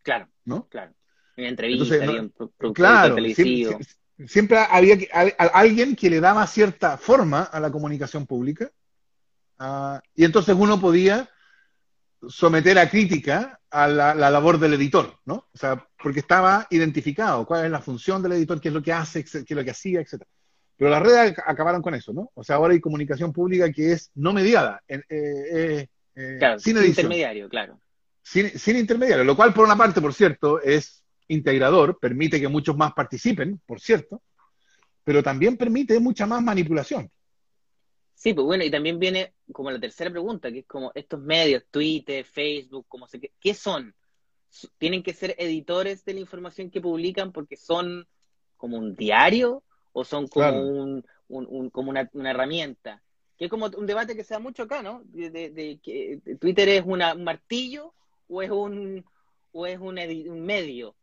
Claro, 0.03 0.29
¿no? 0.45 0.67
claro. 0.69 0.93
Una 1.37 1.49
entrevista, 1.49 1.95
Entonces, 1.95 2.31
no- 2.39 2.47
productor 2.57 2.73
Claro, 2.73 3.15
televisivo. 3.15 3.79
siempre, 4.25 4.57
había 4.57 4.97
que- 4.97 5.09
a- 5.11 5.43
a- 5.43 5.47
alguien 5.59 5.95
que 5.95 6.09
le 6.09 6.19
daba 6.21 6.45
cierta 6.47 6.97
forma 6.97 7.43
a 7.43 7.59
la 7.59 7.71
comunicación 7.71 8.25
pública, 8.25 8.71
ah, 9.59 10.01
y 10.15 10.23
entonces 10.23 10.55
uno 10.57 10.79
podía 10.79 11.29
someter 12.27 12.79
a 12.79 12.89
crítica 12.89 13.59
a 13.69 13.87
la, 13.87 14.15
la 14.15 14.29
labor 14.31 14.57
del 14.59 14.73
editor, 14.75 15.19
¿no? 15.25 15.47
O 15.53 15.57
sea, 15.57 15.85
porque 16.01 16.21
estaba 16.21 16.65
identificado 16.69 17.45
cuál 17.45 17.65
es 17.65 17.71
la 17.71 17.81
función 17.81 18.23
del 18.23 18.31
editor, 18.33 18.59
qué 18.61 18.69
es 18.69 18.73
lo 18.73 18.81
que 18.81 18.93
hace, 18.93 19.23
qué 19.23 19.43
es 19.47 19.51
lo 19.51 19.63
que 19.63 19.71
hacía, 19.71 19.99
etcétera. 19.99 20.29
Pero 20.77 20.89
las 20.89 21.03
redes 21.03 21.35
ac- 21.35 21.43
acabaron 21.45 21.81
con 21.81 21.93
eso, 21.93 22.13
¿no? 22.13 22.31
O 22.33 22.43
sea, 22.43 22.55
ahora 22.55 22.73
hay 22.73 22.79
comunicación 22.81 23.31
pública 23.31 23.71
que 23.71 23.91
es 23.91 24.11
no 24.15 24.33
mediada, 24.33 24.81
eh, 24.87 25.01
eh, 25.09 25.87
eh, 26.15 26.35
Claro, 26.39 26.59
sin 26.59 26.77
edición 26.77 27.05
intermediario, 27.05 27.49
claro. 27.49 27.79
sin, 28.23 28.57
sin 28.57 28.77
intermediario, 28.77 29.23
lo 29.23 29.35
cual 29.35 29.53
por 29.53 29.65
una 29.65 29.75
parte, 29.77 30.01
por 30.01 30.13
cierto, 30.13 30.61
es 30.61 31.03
integrador, 31.27 31.97
permite 31.99 32.39
que 32.39 32.47
muchos 32.47 32.75
más 32.77 32.93
participen, 32.93 33.59
por 33.65 33.79
cierto, 33.79 34.21
pero 35.03 35.21
también 35.23 35.57
permite 35.57 35.99
mucha 35.99 36.25
más 36.25 36.41
manipulación. 36.43 37.09
Sí, 38.13 38.33
pues 38.33 38.45
bueno, 38.45 38.63
y 38.63 38.71
también 38.71 38.97
viene 38.97 39.33
como 39.51 39.69
la 39.71 39.79
tercera 39.79 40.09
pregunta, 40.09 40.51
que 40.51 40.59
es 40.59 40.65
como 40.65 40.91
estos 40.95 41.19
medios, 41.19 41.63
Twitter, 41.69 42.25
Facebook, 42.25 42.85
como 42.87 43.07
se, 43.07 43.19
¿qué 43.39 43.53
son? 43.53 43.93
¿Tienen 44.77 45.03
que 45.03 45.13
ser 45.13 45.35
editores 45.37 46.05
de 46.05 46.13
la 46.13 46.21
información 46.21 46.69
que 46.71 46.79
publican 46.79 47.31
porque 47.33 47.57
son 47.57 48.07
como 48.55 48.77
un 48.77 48.95
diario 48.95 49.63
o 49.91 50.05
son 50.05 50.27
como, 50.27 50.47
Claro. 50.47 50.61
un, 50.65 51.05
un- 51.27 51.47
un- 51.49 51.69
como 51.69 51.89
una, 51.89 52.09
una 52.13 52.31
herramienta? 52.31 53.01
Que 53.37 53.45
es 53.45 53.51
como 53.51 53.65
un 53.65 53.85
debate 53.85 54.15
que 54.15 54.23
se 54.23 54.33
da 54.33 54.39
mucho 54.39 54.63
acá, 54.63 54.81
¿no? 54.81 55.01
De, 55.05 55.29
de- 55.29 56.37
Twitter 56.39 56.69
es 56.69 56.83
una- 56.85 57.13
un 57.13 57.25
martillo 57.25 57.93
o 58.29 58.41
es 58.41 58.49
un, 58.49 59.03
o 59.57 59.65
es 59.65 59.79
un, 59.79 59.97
un 59.97 60.45
medio. 60.45 60.95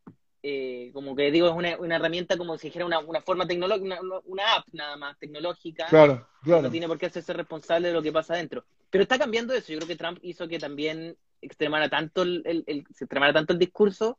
Eh, 0.45 0.91
como 0.93 1.15
que 1.15 1.31
digo, 1.31 1.47
es 1.49 1.55
una, 1.55 1.79
una 1.79 1.97
herramienta 1.97 2.37
como 2.37 2.59
si 2.59 2.67
dijera 2.69 2.85
una, 2.85 2.99
una 2.99 3.21
forma 3.23 3.47
tecnológica, 3.47 4.01
una, 4.01 4.21
una 4.25 4.55
app 4.57 4.67
nada 4.73 4.97
más 4.97 5.17
tecnológica 5.19 5.87
Claro, 5.87 6.15
no 6.15 6.27
claro. 6.43 6.71
tiene 6.71 6.89
por 6.89 6.99
qué 6.99 7.07
hacerse 7.07 7.33
responsable 7.33 7.89
de 7.89 7.95
lo 7.95 8.03
que 8.03 8.11
pasa 8.13 8.35
adentro. 8.35 8.65
Pero 8.91 9.03
está 9.03 9.19
cambiando 9.19 9.55
eso. 9.55 9.73
Yo 9.73 9.79
creo 9.79 9.89
que 9.89 9.97
Trump 9.97 10.19
hizo 10.23 10.49
que 10.49 10.59
también 10.59 11.17
extremara 11.41 11.89
tanto 11.89 12.23
el, 12.23 12.43
el- 12.45 12.65
el- 12.67 12.85
se 12.93 13.05
extremara 13.05 13.33
tanto 13.33 13.53
el 13.53 13.59
discurso 13.61 14.19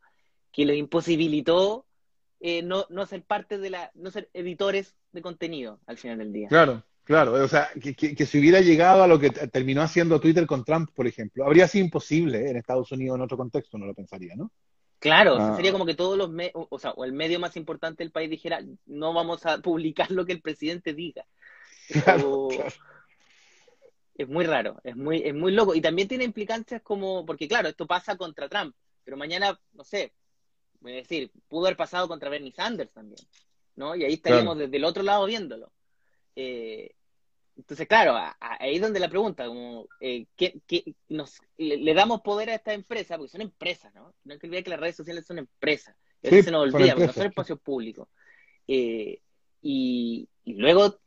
que 0.53 0.65
les 0.65 0.77
imposibilitó 0.77 1.85
eh, 2.39 2.61
no, 2.63 2.85
no 2.89 3.05
ser 3.05 3.23
parte 3.23 3.57
de 3.57 3.69
la, 3.69 3.91
no 3.93 4.09
ser 4.09 4.29
editores 4.33 4.95
de 5.11 5.21
contenido 5.21 5.79
al 5.87 5.97
final 5.97 6.17
del 6.19 6.31
día. 6.33 6.47
Claro, 6.47 6.83
claro. 7.03 7.33
O 7.33 7.47
sea, 7.47 7.69
que, 7.81 7.93
que- 7.95 8.15
que 8.15 8.25
si 8.25 8.39
hubiera 8.39 8.61
llegado 8.61 9.03
a 9.03 9.07
lo 9.07 9.19
que 9.19 9.29
terminó 9.29 9.81
haciendo 9.81 10.19
Twitter 10.19 10.45
con 10.45 10.63
Trump, 10.63 10.89
por 10.93 11.07
ejemplo, 11.07 11.45
habría 11.45 11.67
sido 11.67 11.85
imposible 11.85 12.49
en 12.49 12.57
Estados 12.57 12.91
Unidos 12.91 13.15
en 13.17 13.21
otro 13.23 13.37
contexto, 13.37 13.77
no 13.77 13.85
lo 13.85 13.93
pensaría, 13.93 14.35
¿no? 14.35 14.51
Claro, 14.99 15.33
o 15.33 15.37
sea, 15.37 15.51
Ah. 15.53 15.55
sería 15.57 15.73
como 15.73 15.85
que 15.85 15.95
todos 15.95 16.17
los, 16.17 16.29
me- 16.29 16.51
o, 16.53 16.65
o 16.69 16.79
sea, 16.79 16.91
o 16.91 17.03
el 17.03 17.11
medio 17.11 17.39
más 17.39 17.57
importante 17.57 18.03
del 18.03 18.11
país 18.11 18.29
dijera, 18.29 18.61
no 18.85 19.13
vamos 19.13 19.45
a 19.45 19.57
publicar 19.57 20.09
lo 20.11 20.25
que 20.25 20.31
el 20.33 20.41
presidente 20.41 20.93
diga. 20.93 21.25
Claro, 22.27 22.31
O- 22.43 22.47
claro. 22.49 22.69
Es 24.15 24.29
muy 24.29 24.45
raro, 24.45 24.79
es 24.83 24.95
muy, 24.95 25.23
es 25.25 25.33
muy 25.33 25.51
loco. 25.51 25.73
Y 25.73 25.81
también 25.81 26.07
tiene 26.07 26.23
implicancias 26.23 26.81
como, 26.83 27.25
porque 27.25 27.47
claro, 27.47 27.67
esto 27.67 27.87
pasa 27.87 28.15
contra 28.15 28.47
Trump, 28.47 28.75
pero 29.03 29.17
mañana, 29.17 29.59
no 29.73 29.83
sé, 29.83 30.13
voy 30.81 30.93
a 30.93 30.95
decir, 30.97 31.31
pudo 31.47 31.65
haber 31.65 31.75
pasado 31.77 32.07
contra 32.07 32.29
Bernie 32.29 32.51
Sanders 32.53 32.91
también, 32.93 33.19
¿no? 33.75 33.95
Y 33.95 34.03
ahí 34.05 34.13
estaríamos 34.13 34.57
desde 34.57 34.77
el 34.77 34.85
otro 34.85 35.01
lado 35.03 35.25
viéndolo. 35.25 35.71
Eh, 36.35 36.91
entonces, 37.55 37.87
claro, 37.87 38.13
a- 38.15 38.35
a- 38.39 38.63
ahí 38.63 38.75
es 38.75 38.81
donde 38.81 38.99
la 38.99 39.09
pregunta, 39.09 39.45
como, 39.45 39.87
eh, 39.99 40.25
¿qué, 40.35 40.59
qué 40.65 40.95
nos, 41.09 41.39
le, 41.57 41.77
le 41.77 41.93
damos 41.93 42.21
poder 42.21 42.49
a 42.49 42.55
esta 42.55 42.73
empresa? 42.73 43.17
Porque 43.17 43.31
son 43.31 43.41
empresas, 43.41 43.93
¿no? 43.93 44.13
No 44.23 44.33
hay 44.33 44.39
que 44.39 44.47
olvidar 44.47 44.63
que 44.63 44.69
las 44.71 44.79
redes 44.79 44.95
sociales 44.95 45.25
son 45.25 45.37
empresas. 45.37 45.95
Sí, 45.95 46.29
veces 46.29 46.45
se 46.45 46.51
nos 46.51 46.63
olvida, 46.73 46.93
porque 46.93 47.07
no 47.07 47.13
son 47.13 47.27
espacios 47.27 47.59
públicos. 47.59 48.07
Eh, 48.67 49.19
y, 49.61 50.27
y 50.45 50.53
luego 50.53 50.99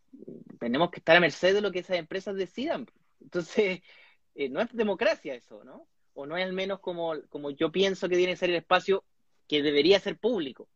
tenemos 0.61 0.91
que 0.91 0.99
estar 1.01 1.17
a 1.17 1.21
merced 1.21 1.55
de 1.55 1.61
lo 1.61 1.73
que 1.73 1.81
esas 1.81 1.97
empresas 1.97 2.37
decidan. 2.37 2.87
Entonces, 3.21 3.81
eh, 4.35 4.49
no 4.49 4.61
es 4.61 4.73
democracia 4.73 5.35
eso, 5.35 5.65
¿no? 5.65 5.89
O 6.15 6.27
no 6.27 6.37
es 6.37 6.45
al 6.45 6.53
menos 6.53 6.81
como, 6.81 7.15
como 7.29 7.51
yo 7.51 7.73
pienso 7.73 8.09
que 8.09 8.17
tiene 8.17 8.33
que 8.33 8.39
ser 8.39 8.51
el 8.51 8.57
espacio 8.57 9.05
que 9.49 9.63
debería 9.63 9.99
ser 10.01 10.17
público. 10.17 10.69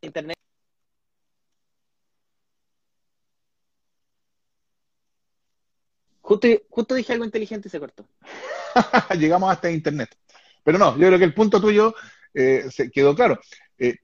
Internet. 0.00 0.33
Justo, 6.44 6.66
justo 6.70 6.94
dije 6.94 7.12
algo 7.12 7.24
inteligente 7.24 7.68
y 7.68 7.70
se 7.70 7.80
cortó. 7.80 8.06
Llegamos 9.18 9.50
hasta 9.50 9.70
Internet. 9.70 10.16
Pero 10.62 10.78
no, 10.78 10.92
yo 10.98 11.06
creo 11.06 11.18
que 11.18 11.24
el 11.24 11.34
punto 11.34 11.60
tuyo 11.60 11.94
eh, 12.32 12.66
se 12.70 12.90
quedó 12.90 13.14
claro. 13.14 13.40
Eh, 13.78 13.96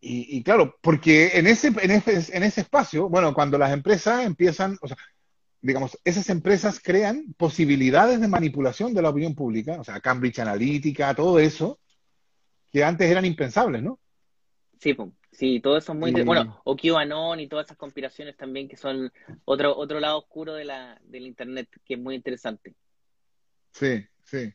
y, 0.00 0.38
y 0.38 0.42
claro, 0.42 0.76
porque 0.82 1.32
en 1.34 1.46
ese, 1.46 1.68
en, 1.68 1.90
ese, 1.90 2.36
en 2.36 2.42
ese 2.42 2.60
espacio, 2.62 3.08
bueno, 3.08 3.32
cuando 3.32 3.58
las 3.58 3.72
empresas 3.72 4.24
empiezan, 4.24 4.78
o 4.82 4.88
sea, 4.88 4.96
digamos, 5.60 5.98
esas 6.04 6.28
empresas 6.28 6.78
crean 6.78 7.34
posibilidades 7.38 8.20
de 8.20 8.28
manipulación 8.28 8.92
de 8.92 9.00
la 9.00 9.08
opinión 9.08 9.34
pública, 9.34 9.80
o 9.80 9.84
sea, 9.84 10.00
Cambridge 10.00 10.40
Analytica, 10.40 11.14
todo 11.14 11.38
eso, 11.38 11.80
que 12.70 12.84
antes 12.84 13.10
eran 13.10 13.24
impensables, 13.24 13.82
¿no? 13.82 13.98
Sí, 14.78 14.92
pum. 14.92 15.12
Sí, 15.34 15.60
todo 15.60 15.76
eso 15.76 15.92
es 15.92 15.98
muy... 15.98 16.12
Bueno, 16.22 16.60
o 16.64 16.76
QAnon 16.76 17.40
y 17.40 17.48
todas 17.48 17.66
esas 17.66 17.76
conspiraciones 17.76 18.36
también 18.36 18.68
que 18.68 18.76
son 18.76 19.12
otro, 19.44 19.76
otro 19.76 20.00
lado 20.00 20.18
oscuro 20.18 20.54
de 20.54 20.64
la, 20.64 21.00
del 21.04 21.26
Internet 21.26 21.68
que 21.84 21.94
es 21.94 22.00
muy 22.00 22.14
interesante. 22.14 22.74
Sí, 23.72 24.06
sí. 24.24 24.52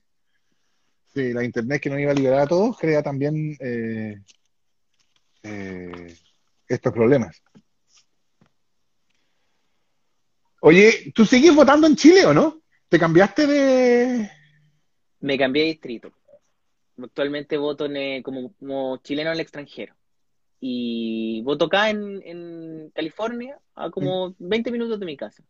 Sí, 1.13 1.33
la 1.33 1.43
Internet 1.43 1.81
que 1.81 1.89
no 1.89 1.99
iba 1.99 2.11
a 2.11 2.15
liberar 2.15 2.41
a 2.41 2.47
todos 2.47 2.77
crea 2.77 3.01
también 3.03 3.57
eh, 3.59 4.21
eh, 5.43 6.15
estos 6.67 6.93
problemas. 6.93 7.41
Oye, 10.61 11.11
¿tú 11.15 11.25
sigues 11.25 11.55
votando 11.55 11.87
en 11.87 11.95
Chile 11.95 12.25
o 12.25 12.33
no? 12.33 12.61
¿Te 12.89 12.99
cambiaste 12.99 13.47
de...? 13.47 14.31
Me 15.21 15.37
cambié 15.37 15.63
de 15.63 15.69
distrito. 15.69 16.11
Actualmente 17.01 17.57
voto 17.57 17.85
en, 17.85 17.97
eh, 17.97 18.21
como, 18.23 18.53
como 18.53 18.97
chileno 18.97 19.29
en 19.29 19.35
el 19.35 19.41
extranjero. 19.41 19.95
Y 20.59 21.41
voto 21.43 21.65
acá 21.65 21.89
en, 21.89 22.21
en 22.25 22.91
California, 22.93 23.57
a 23.75 23.89
como 23.89 24.35
20 24.39 24.71
minutos 24.71 24.99
de 24.99 25.05
mi 25.05 25.15
casa. 25.15 25.43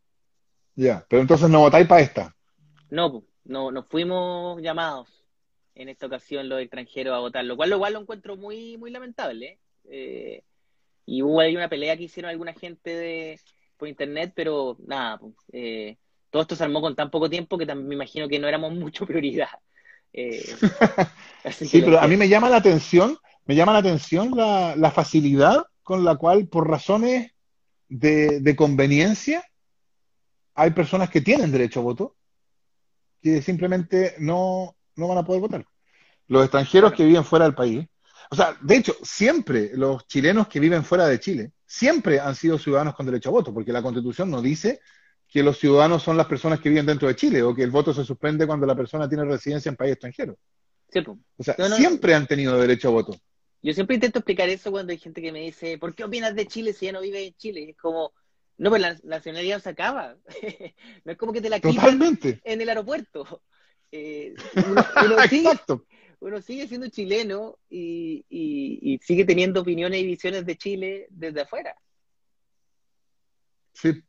Ya, 0.76 1.06
pero 1.10 1.22
entonces 1.22 1.50
no 1.50 1.62
votáis 1.62 1.88
para 1.88 2.02
esta. 2.02 2.36
No, 2.90 3.24
no, 3.44 3.72
nos 3.72 3.88
fuimos 3.88 4.62
llamados 4.62 5.10
en 5.76 5.90
esta 5.90 6.06
ocasión 6.06 6.50
los 6.50 6.62
extranjeros 6.62 7.16
a 7.16 7.20
votar, 7.20 7.46
lo 7.46 7.56
cual, 7.56 7.70
lo 7.70 7.80
cual 7.80 7.94
lo 7.94 8.02
encuentro 8.02 8.38
muy, 8.38 8.78
muy 8.78 8.92
lamentable. 8.92 9.46
¿eh? 9.46 9.60
Eh, 9.90 10.44
y 11.06 11.22
hubo 11.24 11.40
ahí 11.40 11.56
una 11.56 11.70
pelea 11.70 11.98
que 11.98 12.04
hicieron 12.04 12.30
alguna 12.30 12.54
gente 12.54 12.96
de, 12.96 13.40
por 13.78 13.88
internet, 13.88 14.34
pero 14.36 14.78
nada, 14.86 15.18
pues, 15.18 15.34
eh, 15.54 15.98
todo 16.30 16.44
esto 16.44 16.56
se 16.56 16.64
armó 16.64 16.82
con 16.82 16.96
tan 16.96 17.10
poco 17.10 17.30
tiempo 17.30 17.58
que 17.58 17.66
también 17.66 17.88
me 17.88 17.96
imagino 17.96 18.28
que 18.28 18.38
no 18.38 18.48
éramos 18.48 18.74
mucho 18.76 19.08
prioridad. 19.08 19.50
Eh, 20.14 20.44
Sí, 21.52 21.82
pero 21.82 22.00
a 22.00 22.08
mí 22.08 22.18
me 22.18 22.28
llama 22.28 22.50
la 22.50 22.58
atención, 22.58 23.18
me 23.50 23.56
llama 23.56 23.74
la 23.74 23.80
atención 23.80 24.30
la, 24.38 24.76
la 24.76 24.92
facilidad 24.92 25.66
con 25.82 26.06
la 26.06 26.18
cual, 26.18 26.48
por 26.50 26.70
razones 26.70 27.32
de, 27.88 28.42
de 28.42 28.56
conveniencia, 28.56 29.44
hay 30.54 30.70
personas 30.70 31.10
que 31.10 31.22
tienen 31.22 31.52
derecho 31.52 31.80
a 31.80 31.84
voto 31.84 32.16
que 33.20 33.42
simplemente 33.42 34.14
no, 34.20 34.76
no 34.96 35.08
van 35.08 35.18
a 35.18 35.26
poder 35.26 35.42
votar. 35.42 35.66
Los 36.28 36.44
extranjeros 36.44 36.94
que 36.94 37.04
viven 37.04 37.26
fuera 37.26 37.46
del 37.46 37.56
país. 37.56 37.88
O 38.30 38.36
sea, 38.36 38.56
de 38.62 38.78
hecho, 38.78 38.94
siempre 39.02 39.72
los 39.74 40.06
chilenos 40.06 40.48
que 40.48 40.60
viven 40.60 40.86
fuera 40.86 41.08
de 41.08 41.20
Chile, 41.20 41.54
siempre 41.66 42.20
han 42.20 42.36
sido 42.36 42.60
ciudadanos 42.60 42.94
con 42.94 43.08
derecho 43.08 43.30
a 43.30 43.32
voto, 43.32 43.52
porque 43.52 43.74
la 43.74 43.82
Constitución 43.82 44.30
no 44.30 44.44
dice 44.44 44.80
que 45.28 45.42
los 45.42 45.58
ciudadanos 45.58 46.04
son 46.04 46.18
las 46.18 46.28
personas 46.28 46.60
que 46.60 46.70
viven 46.70 46.86
dentro 46.86 47.08
de 47.08 47.16
Chile 47.16 47.42
o 47.42 47.56
que 47.56 47.64
el 47.64 47.72
voto 47.72 47.96
se 47.96 48.06
suspende 48.06 48.46
cuando 48.46 48.68
la 48.68 48.76
persona 48.76 49.10
tiene 49.10 49.26
residencia 49.26 49.70
en 49.70 49.76
país 49.76 49.94
extranjero. 49.94 50.38
Sí. 50.94 51.00
O 51.36 51.44
sea, 51.44 51.56
No, 51.58 51.70
no, 51.70 51.76
siempre 51.78 52.14
han 52.14 52.28
tenido 52.28 52.56
derecho 52.56 52.90
a 52.90 52.92
voto. 52.92 53.16
Yo 53.62 53.74
siempre 53.74 53.96
intento 53.96 54.20
explicar 54.20 54.48
eso 54.50 54.72
cuando 54.72 54.92
hay 54.92 54.98
gente 54.98 55.22
que 55.22 55.32
me 55.32 55.42
dice, 55.42 55.78
¿por 55.78 55.94
qué 55.94 56.04
opinas 56.06 56.34
de 56.36 56.46
Chile 56.48 56.74
si 56.74 56.86
ya 56.86 56.92
no 56.94 57.02
vives 57.02 57.28
en 57.28 57.34
Chile? 57.36 57.62
Y 57.62 57.70
es 57.72 57.78
como, 57.78 58.14
no, 58.58 58.70
pues 58.70 58.82
la 58.82 58.98
nacionalidad 59.04 59.62
se 59.62 59.70
acaba. 59.70 60.16
no 61.06 61.12
es 61.12 61.18
como 61.18 61.34
que 61.34 61.42
te 61.42 61.50
la 61.50 61.60
quitan 61.60 61.76
Totalmente. 61.76 62.40
en 62.44 62.62
el 62.62 62.70
aeropuerto. 62.70 63.42
Eh, 63.92 64.36
uno, 64.68 64.86
uno 65.04 65.28
sigue, 65.28 65.50
Exacto. 65.50 65.84
uno 66.20 66.40
sigue 66.44 66.68
siendo 66.68 66.90
chileno 66.90 67.58
y, 67.72 68.24
y- 68.30 68.78
y 68.94 69.00
sigue 69.00 69.26
teniendo 69.26 69.62
opiniones 69.62 70.00
y 70.00 70.06
visiones 70.06 70.46
de 70.46 70.56
Chile 70.58 71.08
desde 71.10 71.42
afuera. 71.42 71.76
Sí. 73.74 74.00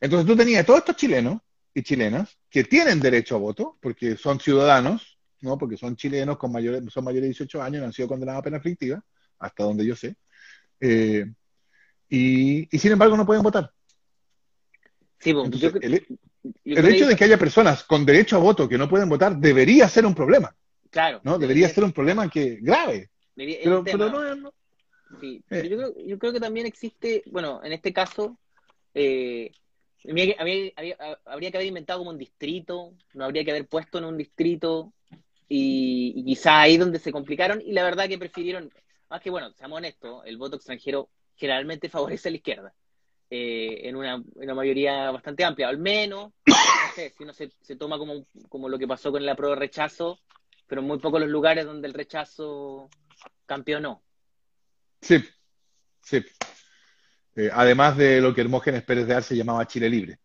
Entonces 0.00 0.26
tú 0.26 0.36
tenías 0.36 0.66
todos 0.66 0.80
estos 0.80 0.96
chilenos 0.96 1.40
y 1.74 1.82
chilenas 1.84 2.36
que 2.50 2.64
tienen 2.64 2.98
derecho 2.98 3.36
a 3.36 3.38
voto, 3.38 3.78
porque 3.80 4.16
son 4.16 4.40
ciudadanos, 4.40 5.09
¿no? 5.40 5.56
Porque 5.58 5.76
son 5.76 5.96
chilenos 5.96 6.36
con 6.38 6.52
mayores, 6.52 6.82
son 6.92 7.04
mayores 7.04 7.22
de 7.22 7.28
18 7.28 7.62
años, 7.62 7.82
han 7.84 7.92
sido 7.92 8.08
condenados 8.08 8.40
a 8.40 8.44
pena 8.44 8.56
aflictiva, 8.58 9.02
hasta 9.38 9.64
donde 9.64 9.86
yo 9.86 9.96
sé. 9.96 10.16
Eh, 10.80 11.24
y, 12.08 12.74
y 12.74 12.78
sin 12.78 12.92
embargo 12.92 13.16
no 13.16 13.26
pueden 13.26 13.42
votar. 13.42 13.72
Sí, 15.18 15.30
Entonces, 15.30 15.60
yo, 15.60 15.78
el, 15.80 15.92
yo 15.92 16.50
el 16.64 16.74
creo 16.74 16.88
hecho 16.90 17.06
de 17.06 17.16
que 17.16 17.24
haya 17.24 17.38
personas 17.38 17.84
con 17.84 18.06
derecho 18.06 18.36
a 18.36 18.40
voto 18.40 18.68
que 18.68 18.78
no 18.78 18.88
pueden 18.88 19.08
votar 19.08 19.36
debería 19.36 19.88
ser 19.88 20.06
un 20.06 20.14
problema, 20.14 20.54
claro, 20.90 21.20
¿no? 21.24 21.38
Debería 21.38 21.68
ser 21.68 21.84
un 21.84 21.92
problema 21.92 22.28
que 22.30 22.56
grave. 22.60 23.10
debería- 23.36 23.58
Pero, 23.62 23.84
pero 23.84 24.08
no, 24.10 24.34
no. 24.36 24.54
Sí, 25.20 25.42
Eh. 25.50 25.68
yo 25.68 25.76
creo, 25.76 25.94
yo 26.06 26.18
creo 26.18 26.32
que 26.32 26.40
también 26.40 26.66
existe, 26.66 27.22
bueno, 27.30 27.60
en 27.64 27.72
este 27.72 27.92
caso, 27.92 28.38
eh, 28.94 29.50
habría, 30.08 30.34
habría- 30.38 30.72
habría- 30.76 30.96
habría 31.26 31.50
que 31.50 31.56
haber 31.58 31.66
inventado 31.68 31.98
como 31.98 32.10
un 32.10 32.18
distrito, 32.18 32.94
no 33.14 33.24
habría 33.24 33.44
que 33.44 33.50
haber 33.50 33.66
puesto 33.66 33.98
en 33.98 34.04
un 34.04 34.16
distrito, 34.16 34.94
y, 35.50 36.14
y 36.16 36.24
quizá 36.24 36.60
ahí 36.60 36.78
donde 36.78 36.98
se 36.98 37.12
complicaron, 37.12 37.60
y 37.60 37.72
la 37.72 37.82
verdad 37.82 38.08
que 38.08 38.16
prefirieron, 38.16 38.72
más 39.10 39.20
que 39.20 39.30
bueno, 39.30 39.52
seamos 39.52 39.78
honestos, 39.78 40.22
el 40.24 40.38
voto 40.38 40.56
extranjero 40.56 41.10
generalmente 41.36 41.88
favorece 41.90 42.28
a 42.28 42.30
la 42.30 42.36
izquierda, 42.36 42.74
eh, 43.28 43.80
en, 43.82 43.96
una, 43.96 44.14
en 44.14 44.24
una 44.36 44.54
mayoría 44.54 45.10
bastante 45.10 45.44
amplia, 45.44 45.68
al 45.68 45.78
menos, 45.78 46.32
no 46.46 46.94
sé, 46.94 47.12
si 47.16 47.24
uno 47.24 47.32
se, 47.32 47.50
se 47.60 47.76
toma 47.76 47.98
como, 47.98 48.24
como 48.48 48.68
lo 48.68 48.78
que 48.78 48.88
pasó 48.88 49.10
con 49.10 49.26
la 49.26 49.34
pro 49.34 49.54
rechazo, 49.54 50.20
pero 50.66 50.82
muy 50.82 50.98
pocos 50.98 51.20
los 51.20 51.28
lugares 51.28 51.66
donde 51.66 51.88
el 51.88 51.94
rechazo 51.94 52.88
campeonó. 53.44 54.02
Sí, 55.02 55.18
sí. 56.00 56.24
Eh, 57.34 57.50
además 57.52 57.96
de 57.96 58.20
lo 58.20 58.32
que 58.32 58.42
Hermógenes 58.42 58.84
Pérez 58.84 59.06
de 59.08 59.14
Arce 59.14 59.36
llamaba 59.36 59.66
Chile 59.66 59.88
Libre. 59.88 60.18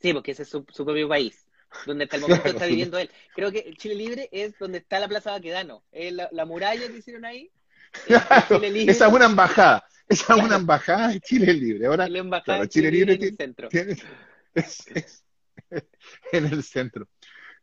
Sí, 0.00 0.14
porque 0.14 0.30
ese 0.30 0.44
es 0.44 0.48
su, 0.48 0.64
su 0.70 0.84
propio 0.84 1.08
país, 1.08 1.46
donde 1.86 2.04
hasta 2.04 2.16
el 2.16 2.22
momento 2.22 2.42
Claro, 2.42 2.56
está 2.58 2.66
viviendo 2.66 2.98
él. 2.98 3.10
Creo 3.34 3.50
que 3.52 3.72
Chile 3.76 3.94
Libre 3.94 4.28
es 4.32 4.58
donde 4.58 4.78
está 4.78 5.00
la 5.00 5.08
Plaza 5.08 5.30
Baquedano. 5.32 5.82
Es 5.92 6.12
la, 6.12 6.28
la 6.32 6.44
muralla 6.44 6.86
que 6.88 6.98
hicieron 6.98 7.24
ahí. 7.24 7.50
es 8.08 8.48
Chile 8.48 8.70
Libre, 8.70 8.92
Esa 8.92 9.06
es 9.08 9.12
una 9.12 9.26
embajada, 9.26 9.84
esa 10.08 10.34
es 10.36 10.42
una 10.42 10.56
embajada 10.56 11.08
de 11.08 11.20
Chile 11.20 11.52
Libre. 11.52 11.86
Ahora, 11.86 12.08
la 12.08 12.18
embajada 12.18 12.60
de 12.62 12.68
Chile 12.68 12.90
Chile 12.90 13.06
Libre 13.06 13.12
Libre 13.14 13.44
en 13.44 13.50
el 13.50 13.68
tiene- 13.68 13.94
centro. 13.96 14.18
es- 14.54 14.86
es- 14.94 15.24
en 16.32 16.46
el 16.46 16.62
centro. 16.62 17.08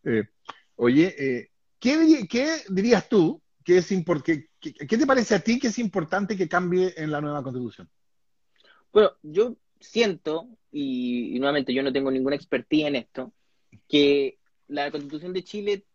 Eh, 0.03 0.23
oye, 0.75 1.15
eh, 1.17 1.49
¿qué, 1.79 2.25
qué 2.29 2.57
dirías 2.69 3.07
tú 3.09 3.41
que 3.63 3.77
es 3.77 3.91
impor- 3.91 4.23
que- 4.23 4.47
que- 4.59 4.73
qué 4.73 4.97
te 4.97 5.05
parece 5.05 5.35
a 5.35 5.39
ti 5.39 5.59
que 5.59 5.67
es 5.67 5.77
importante 5.79 6.35
que 6.37 6.47
cambie 6.47 6.93
en 6.97 7.11
la 7.11 7.21
nueva 7.21 7.43
constitución? 7.43 7.89
Bueno, 8.91 9.11
yo 9.21 9.55
siento, 9.79 10.47
y, 10.71 11.35
y 11.35 11.39
nuevamente 11.39 11.73
yo 11.73 11.83
no 11.83 11.93
tengo 11.93 12.09
ninguna 12.11 12.35
expertía 12.35 12.87
en 12.87 12.95
esto, 12.95 13.33
que 13.87 14.37
la 14.67 14.91
Constitución 14.91 15.33
de 15.33 15.43
Chile 15.43 15.85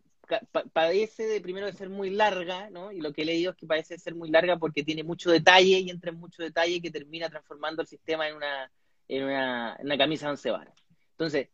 padece 0.72 1.26
de 1.26 1.40
primero 1.40 1.66
de 1.66 1.72
ser 1.72 1.90
muy 1.90 2.10
larga, 2.10 2.70
¿no? 2.70 2.92
Y 2.92 3.00
lo 3.00 3.12
que 3.12 3.22
he 3.22 3.24
leído 3.24 3.52
es 3.52 3.56
que 3.56 3.66
parece 3.66 3.98
ser 3.98 4.14
muy 4.14 4.30
larga 4.30 4.56
porque 4.58 4.82
tiene 4.82 5.02
mucho 5.02 5.30
detalle 5.30 5.78
y 5.80 5.90
entra 5.90 6.10
en 6.10 6.18
mucho 6.18 6.42
detalle 6.42 6.80
que 6.80 6.90
termina 6.90 7.28
transformando 7.28 7.82
el 7.82 7.88
sistema 7.88 8.28
en 8.28 8.36
una, 8.36 8.70
en 9.08 9.24
una, 9.24 9.76
en 9.78 9.86
una 9.86 9.98
camisa 9.98 10.26
de 10.26 10.30
once 10.30 10.50
varas. 10.50 10.74
Entonces, 11.10 11.48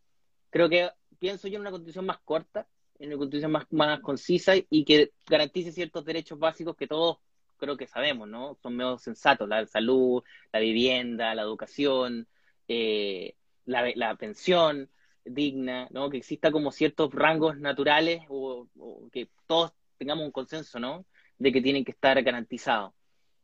creo 0.49 0.69
que 0.69 0.89
pienso 1.19 1.47
yo 1.47 1.55
en 1.55 1.61
una 1.61 1.71
constitución 1.71 2.05
más 2.05 2.19
corta, 2.23 2.67
en 2.97 3.09
una 3.09 3.17
constitución 3.17 3.51
más, 3.51 3.65
más 3.71 3.99
concisa 3.99 4.53
y 4.69 4.85
que 4.85 5.11
garantice 5.27 5.71
ciertos 5.71 6.05
derechos 6.05 6.39
básicos 6.39 6.75
que 6.75 6.87
todos 6.87 7.17
creo 7.57 7.77
que 7.77 7.87
sabemos, 7.87 8.27
¿no? 8.27 8.57
Son 8.61 8.75
medio 8.75 8.97
sensatos, 8.97 9.47
la 9.47 9.65
salud, 9.67 10.23
la 10.51 10.59
vivienda, 10.59 11.35
la 11.35 11.43
educación, 11.43 12.27
eh, 12.67 13.35
la, 13.65 13.91
la 13.95 14.15
pensión 14.15 14.89
digna, 15.25 15.87
¿no? 15.91 16.09
Que 16.09 16.17
exista 16.17 16.51
como 16.51 16.71
ciertos 16.71 17.13
rangos 17.13 17.57
naturales 17.57 18.21
o, 18.29 18.67
o 18.77 19.09
que 19.11 19.29
todos 19.47 19.71
tengamos 19.97 20.25
un 20.25 20.31
consenso, 20.31 20.79
¿no? 20.79 21.05
De 21.37 21.51
que 21.51 21.61
tienen 21.61 21.85
que 21.85 21.91
estar 21.91 22.21
garantizados. 22.23 22.93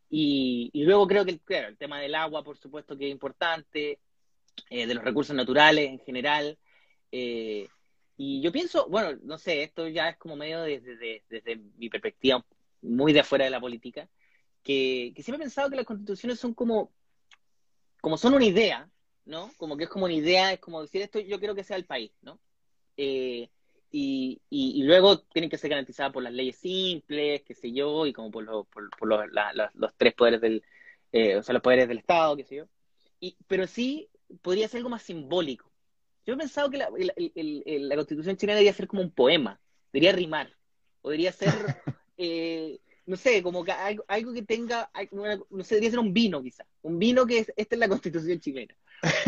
Y, 0.10 0.70
y 0.74 0.84
luego 0.84 1.08
creo 1.08 1.26
que 1.26 1.32
el, 1.32 1.42
claro, 1.42 1.68
el 1.68 1.78
tema 1.78 2.00
del 2.00 2.16
agua, 2.16 2.44
por 2.44 2.58
supuesto, 2.58 2.98
que 2.98 3.08
es 3.08 3.12
importante, 3.12 4.00
eh, 4.70 4.88
de 4.88 4.94
los 4.94 5.04
recursos 5.04 5.36
naturales 5.36 5.90
en 5.90 6.00
general. 6.00 6.58
eh, 7.12 7.68
y 8.20 8.42
yo 8.42 8.52
pienso, 8.52 8.90
bueno, 8.90 9.20
no 9.24 9.38
sé, 9.38 9.62
esto 9.62 9.88
ya 9.88 10.10
es 10.10 10.18
como 10.18 10.36
medio 10.36 10.62
desde, 10.62 10.96
desde, 10.96 11.24
desde 11.30 11.58
mi 11.78 11.88
perspectiva 11.90 12.44
muy 12.82 13.13
de 13.13 13.20
afuera 13.20 13.46
de 13.46 13.52
la 13.52 13.60
política, 13.60 14.10
que, 14.63 15.13
que 15.16 15.22
siempre 15.22 15.44
he 15.44 15.46
pensado 15.46 15.70
que 15.70 15.76
las 15.76 15.86
constituciones 15.86 16.40
son 16.40 16.56
como, 16.56 16.92
como 18.02 18.18
son 18.18 18.34
una 18.34 18.46
idea, 18.46 18.90
¿no? 19.28 19.52
Como 19.58 19.78
que 19.78 19.84
es 19.86 19.90
como 19.90 20.06
una 20.06 20.13
idea, 20.13 20.54
es 20.54 20.60
como 20.60 20.82
decir 20.82 21.02
esto, 21.02 21.20
yo 21.20 21.40
quiero 21.40 21.54
que 21.56 21.63
sea 21.63 21.78
el 21.78 21.86
país, 21.86 22.12
¿no? 22.22 22.40
Eh, 22.98 23.50
y, 23.92 24.42
y, 24.50 24.82
y 24.82 24.84
luego 24.84 25.20
tienen 25.20 25.50
que 25.50 25.58
ser 25.58 25.70
garantizadas 25.70 26.12
por 26.13 26.24
las 26.24 26.34
leyes 26.34 26.58
simples, 26.58 27.44
qué 27.44 27.54
sé 27.54 27.71
yo, 27.71 28.06
y 28.06 28.13
como 28.13 28.32
por, 28.32 28.44
los 28.44 28.67
por, 28.67 28.90
por 28.98 29.08
los, 29.08 29.32
la- 29.32 29.54
la- 29.54 29.71
los 29.75 29.94
tres 29.96 30.13
poderes 30.13 30.42
del, 30.42 30.63
eh, 31.12 31.38
o 31.38 31.44
sea, 31.44 31.54
los 31.54 31.62
poderes 31.62 31.88
del 31.88 32.00
Estado, 32.00 32.36
qué 32.38 32.44
sé 32.44 32.56
yo. 32.58 32.65
Y, 33.19 33.38
pero 33.48 33.67
sí 33.67 34.10
podría 34.42 34.67
ser 34.67 34.80
algo 34.80 34.90
más 34.90 35.04
simbólico. 35.04 35.71
Yo 36.25 36.34
he 36.34 36.38
pensado 36.38 36.69
que 36.69 36.78
la, 36.78 36.90
el- 36.98 37.13
el- 37.36 37.63
el- 37.65 37.90
la 37.90 37.96
constitución 37.96 38.36
chilena 38.38 38.56
debería 38.58 38.73
ser 38.73 38.88
como 38.88 39.02
un 39.02 39.12
poema, 39.12 39.60
debería 39.94 40.12
rimar, 40.13 40.54
o 41.02 41.10
debería 41.10 41.32
ser, 41.32 41.50
eh, 42.17 42.80
no 43.06 43.15
sé, 43.15 43.42
como 43.42 43.63
que 43.63 43.71
algo, 43.71 44.04
algo 44.10 44.34
que 44.34 44.42
tenga, 44.44 44.90
no 45.50 45.63
sé, 45.63 45.75
debería 45.75 45.92
ser 45.92 46.00
un 46.00 46.13
vino 46.13 46.44
quizá, 46.44 46.65
un 46.82 47.00
vino 47.00 47.25
que 47.25 47.40
es, 47.40 47.54
esta 47.56 47.75
es 47.75 47.80
la 47.80 47.88
constitución 47.88 48.40
chilena. 48.42 48.75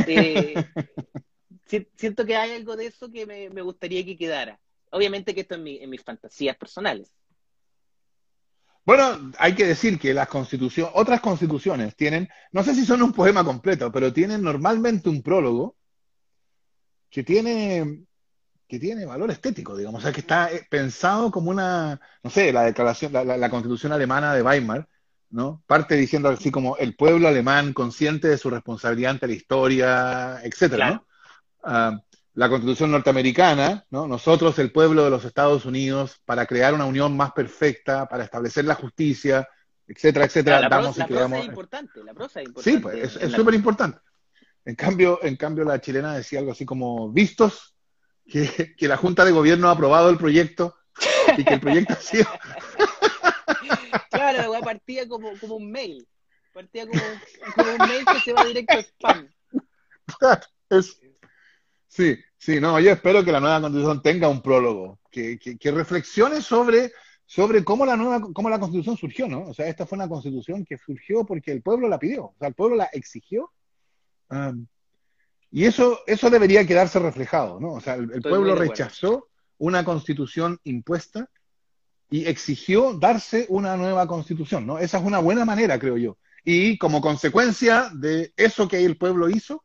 Eh, 0.06 0.64
si- 1.66 1.88
siento 1.96 2.26
que 2.26 2.36
hay 2.36 2.52
algo 2.54 2.76
de 2.76 2.88
eso 2.88 3.12
que 3.12 3.26
me, 3.26 3.50
me 3.50 3.62
gustaría 3.62 4.06
que 4.06 4.18
quedara. 4.18 4.60
Obviamente 4.92 5.34
que 5.36 5.42
esto 5.42 5.56
en, 5.56 5.64
mi, 5.64 5.78
en 5.78 5.90
mis 5.90 6.04
fantasías 6.04 6.58
personales. 6.58 7.12
Bueno, 8.86 9.32
hay 9.38 9.54
que 9.56 9.66
decir 9.68 10.00
que 10.00 10.14
las 10.14 10.28
constituciones, 10.28 10.92
otras 10.96 11.22
constituciones 11.22 11.96
tienen, 11.96 12.28
no 12.52 12.64
sé 12.64 12.74
si 12.76 12.86
son 12.86 13.02
un 13.04 13.14
poema 13.14 13.44
completo, 13.46 13.92
pero 13.92 14.12
tienen 14.12 14.42
normalmente 14.42 15.10
un 15.10 15.22
prólogo 15.22 15.78
que 17.10 17.24
tiene, 17.24 18.06
que 18.68 18.80
tiene 18.80 19.06
valor 19.06 19.32
estético, 19.32 19.78
digamos, 19.78 20.02
o 20.02 20.04
sea, 20.04 20.14
que 20.14 20.22
está 20.22 20.52
eh, 20.54 20.68
pensado 20.70 21.32
como 21.32 21.52
una, 21.52 22.00
no 22.24 22.32
sé, 22.32 22.54
la 22.54 22.64
declaración, 22.66 23.14
la, 23.14 23.24
la- 23.26 23.38
la 23.38 23.50
constitución 23.50 23.94
alemana 23.94 24.34
de 24.36 24.44
Weimar, 24.44 24.90
¿no? 25.32 25.64
Parte 25.68 25.96
diciendo 25.96 26.30
así 26.30 26.52
como 26.52 26.78
el 26.78 26.96
pueblo 26.96 27.28
alemán 27.28 27.74
consciente 27.74 28.28
de 28.28 28.38
su 28.38 28.50
responsabilidad 28.50 29.12
ante 29.12 29.28
la 29.28 29.34
historia, 29.34 30.40
etcétera, 30.44 30.92
¿no? 30.92 31.08
Ah, 31.64 32.00
la 32.34 32.50
constitución 32.50 32.92
norteamericana, 32.92 33.86
¿no? 33.90 34.08
Nosotros, 34.08 34.58
el 34.60 34.72
pueblo 34.72 35.04
de 35.04 35.10
los 35.10 35.26
Estados 35.26 35.66
Unidos, 35.66 36.22
para 36.26 36.46
crear 36.46 36.74
una 36.74 36.86
unión 36.86 37.16
más 37.18 37.34
perfecta, 37.34 38.08
para 38.08 38.24
establecer 38.24 38.66
la 38.66 38.76
justicia, 38.76 39.48
etcétera, 39.88 40.26
etcétera, 40.26 40.62
la, 40.62 40.70
damos 40.70 40.98
la 40.98 41.06
y 41.06 41.08
prosa 41.08 41.26
creamos. 41.26 41.40
es 41.40 41.46
importante, 41.46 42.04
la 42.04 42.14
prosa 42.14 42.42
es 42.42 42.48
importante. 42.48 42.78
Sí, 42.78 42.82
pues 42.82 43.16
es 43.16 43.32
súper 43.32 43.54
importante. 43.56 44.00
En 44.64 44.76
cambio, 44.76 45.20
en 45.24 45.36
cambio, 45.36 45.64
la 45.64 45.82
chilena 45.82 46.14
decía 46.14 46.40
algo 46.40 46.52
así 46.52 46.66
como, 46.66 47.12
vistos 47.12 47.76
que, 48.26 48.74
que 48.78 48.88
la 48.88 48.98
Junta 48.98 49.26
de 49.26 49.32
Gobierno 49.32 49.68
ha 49.68 49.72
aprobado 49.72 50.10
el 50.10 50.18
proyecto 50.18 50.76
y 51.38 51.44
que 51.44 51.56
el 51.56 51.60
proyecto 51.60 51.94
ha 51.94 52.02
sido... 52.02 52.26
Claro, 54.10 54.38
la 54.38 54.50
weá 54.50 54.62
partía 54.62 55.08
como, 55.08 55.38
como 55.40 55.56
un 55.56 55.72
mail. 55.72 56.08
Partía 56.54 56.88
como, 56.88 57.02
como 57.56 57.72
un 57.72 57.88
mail 57.88 58.06
que 58.06 58.20
se 58.20 58.34
va 58.34 58.46
directo 58.46 58.74
a 58.74 58.80
spam. 58.80 59.30
Es- 60.70 61.00
Sí, 61.90 62.16
sí, 62.38 62.62
no, 62.62 62.80
yo 62.80 62.92
espero 62.92 63.26
que 63.26 63.32
la 63.32 63.40
nueva 63.40 63.60
constitución 63.60 64.04
tenga 64.04 64.30
un 64.30 64.44
prólogo, 64.44 65.00
que, 65.10 65.40
que, 65.40 65.58
que 65.58 65.72
reflexione 65.72 66.40
sobre, 66.40 66.94
sobre 67.26 67.64
cómo 67.64 67.84
la 67.84 67.98
nueva, 67.98 68.28
cómo 68.32 68.48
la 68.48 68.60
constitución 68.60 68.96
surgió, 68.96 69.28
¿no? 69.28 69.46
O 69.46 69.54
sea, 69.56 69.68
esta 69.68 69.88
fue 69.88 69.98
una 69.98 70.08
constitución 70.08 70.64
que 70.64 70.78
surgió 70.78 71.26
porque 71.26 71.52
el 71.52 71.64
pueblo 71.64 71.90
la 71.90 71.98
pidió, 71.98 72.26
o 72.26 72.36
sea, 72.38 72.48
el 72.48 72.54
pueblo 72.54 72.76
la 72.76 72.86
exigió. 72.94 73.52
Um, 74.30 74.68
y 75.50 75.66
eso, 75.66 76.02
eso 76.06 76.30
debería 76.30 76.66
quedarse 76.66 77.00
reflejado, 77.00 77.60
¿no? 77.60 77.74
O 77.74 77.82
sea, 77.82 77.96
el, 77.96 78.22
pueblo 78.22 78.54
rechazó 78.54 79.28
una 79.58 79.84
constitución 79.84 80.60
impuesta 80.64 81.28
y 82.10 82.26
exigió 82.26 82.94
darse 82.94 83.46
una 83.50 83.78
nueva 83.78 84.08
constitución, 84.08 84.66
¿no? 84.66 84.80
Esa 84.80 84.98
es 84.98 85.04
una 85.04 85.20
buena 85.20 85.46
manera, 85.46 85.78
creo 85.80 85.98
yo. 85.98 86.18
Y 86.44 86.78
como 86.78 87.02
consecuencia 87.02 87.92
de 87.94 88.34
eso 88.36 88.68
que 88.68 88.84
el 88.84 88.98
pueblo 88.98 89.30
hizo, 89.30 89.64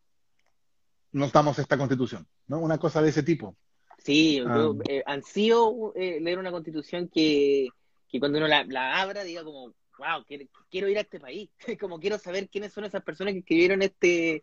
nos 1.13 1.33
damos 1.33 1.59
esta 1.59 1.79
constitución, 1.79 2.27
¿no? 2.49 2.59
Una 2.59 2.79
cosa 2.79 3.01
de 3.01 3.11
ese 3.11 3.23
tipo. 3.23 3.57
Sí, 3.99 4.37
yo 4.37 4.45
creo, 4.45 4.79
eh, 4.89 5.03
ansío 5.07 5.95
eh, 5.95 6.21
leer 6.21 6.39
una 6.39 6.51
constitución 6.51 7.09
que, 7.09 7.69
que 8.09 8.19
cuando 8.19 8.39
uno 8.39 8.49
la, 8.49 8.65
la 8.65 9.01
abra 9.01 9.25
diga 9.25 9.45
como, 9.45 9.75
wow, 9.99 10.25
quiero, 10.27 10.45
quiero 10.71 10.89
ir 10.89 10.99
a 10.99 11.03
este 11.03 11.21
país, 11.21 11.49
como 11.81 11.99
quiero 11.99 12.19
saber 12.19 12.49
quiénes 12.51 12.73
son 12.73 12.85
esas 12.85 13.03
personas 13.03 13.33
que 13.33 13.39
escribieron 13.39 13.81
este, 13.81 14.43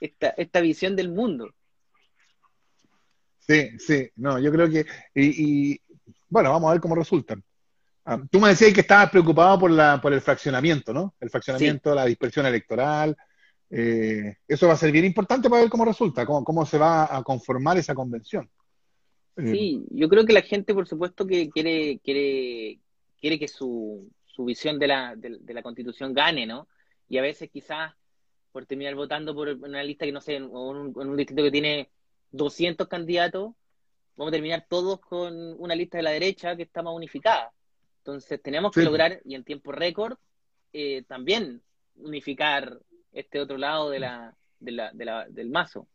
esta, 0.00 0.30
esta 0.30 0.60
visión 0.60 0.96
del 0.96 1.10
mundo. 1.10 1.54
Sí, 3.38 3.78
sí, 3.78 4.10
no, 4.16 4.38
yo 4.38 4.52
creo 4.52 4.68
que, 4.68 4.84
y, 5.14 5.72
y, 5.72 5.80
bueno, 6.28 6.50
vamos 6.50 6.68
a 6.68 6.72
ver 6.72 6.80
cómo 6.80 6.94
resultan. 6.94 7.42
Ah, 8.04 8.20
tú 8.30 8.40
me 8.40 8.48
decías 8.48 8.72
que 8.72 8.80
estabas 8.80 9.10
preocupado 9.10 9.58
por 9.58 9.70
la, 9.70 10.00
por 10.00 10.12
el 10.12 10.20
fraccionamiento, 10.20 10.92
¿no? 10.94 11.14
El 11.20 11.30
fraccionamiento, 11.30 11.94
la 11.94 12.06
dispersión 12.06 12.46
electoral. 12.46 13.16
eh, 13.70 14.36
eso 14.46 14.66
va 14.66 14.72
a 14.74 14.76
ser 14.76 14.90
bien 14.92 15.04
importante 15.04 15.50
para 15.50 15.60
ver 15.62 15.70
cómo 15.70 15.84
resulta, 15.84 16.24
cómo, 16.24 16.42
cómo 16.44 16.64
se 16.64 16.78
va 16.78 17.14
a 17.14 17.22
conformar 17.22 17.76
esa 17.78 17.94
convención. 17.94 18.50
Eh, 19.36 19.50
Sí, 19.52 19.84
yo 19.90 20.08
creo 20.08 20.24
que 20.24 20.32
la 20.32 20.42
gente, 20.42 20.72
por 20.74 20.88
supuesto, 20.88 21.26
que 21.26 21.50
quiere, 21.50 21.98
quiere, 22.00 22.80
quiere 23.20 23.38
que 23.38 23.46
su, 23.48 24.10
su 24.24 24.44
visión 24.44 24.78
de 24.78 24.86
la, 24.88 25.14
de, 25.16 25.38
de 25.40 25.54
la 25.54 25.62
constitución 25.62 26.14
gane, 26.14 26.46
¿no? 26.46 26.66
Y 27.08 27.18
a 27.18 27.22
veces 27.22 27.50
quizás 27.50 27.92
por 28.52 28.64
terminar 28.66 28.94
votando 28.94 29.34
por 29.34 29.48
una 29.48 29.82
lista 29.82 30.06
que 30.06 30.12
no 30.12 30.20
sé, 30.22 30.36
en 30.36 30.44
un, 30.44 30.94
en 31.00 31.08
un 31.10 31.16
distrito 31.16 31.42
que 31.42 31.50
tiene 31.50 31.90
200 32.30 32.88
candidatos, 32.88 33.52
vamos 34.18 34.32
a 34.32 34.36
terminar 34.36 34.66
todos 34.68 35.00
con 35.00 35.34
una 35.58 35.74
lista 35.74 35.96
de 35.96 36.02
la 36.02 36.10
derecha 36.10 36.56
que 36.56 36.64
está 36.64 36.82
más 36.82 36.92
unificada. 36.94 37.52
Entonces 37.98 38.42
tenemos 38.42 38.72
que 38.72 38.80
Sí. 38.80 38.86
lograr, 38.86 39.20
y 39.24 39.34
en 39.34 39.44
tiempo 39.44 39.72
récord, 39.72 40.18
eh, 40.72 41.04
también 41.08 41.62
unificar 41.96 42.78
este 43.12 43.40
otro 43.40 43.56
lado 43.56 43.88
de 43.90 44.00
la, 44.00 44.34
de 44.58 44.72
la, 44.72 44.92
de 44.92 45.04
la, 45.04 45.26
del 45.28 45.50
mazo. 45.50 45.86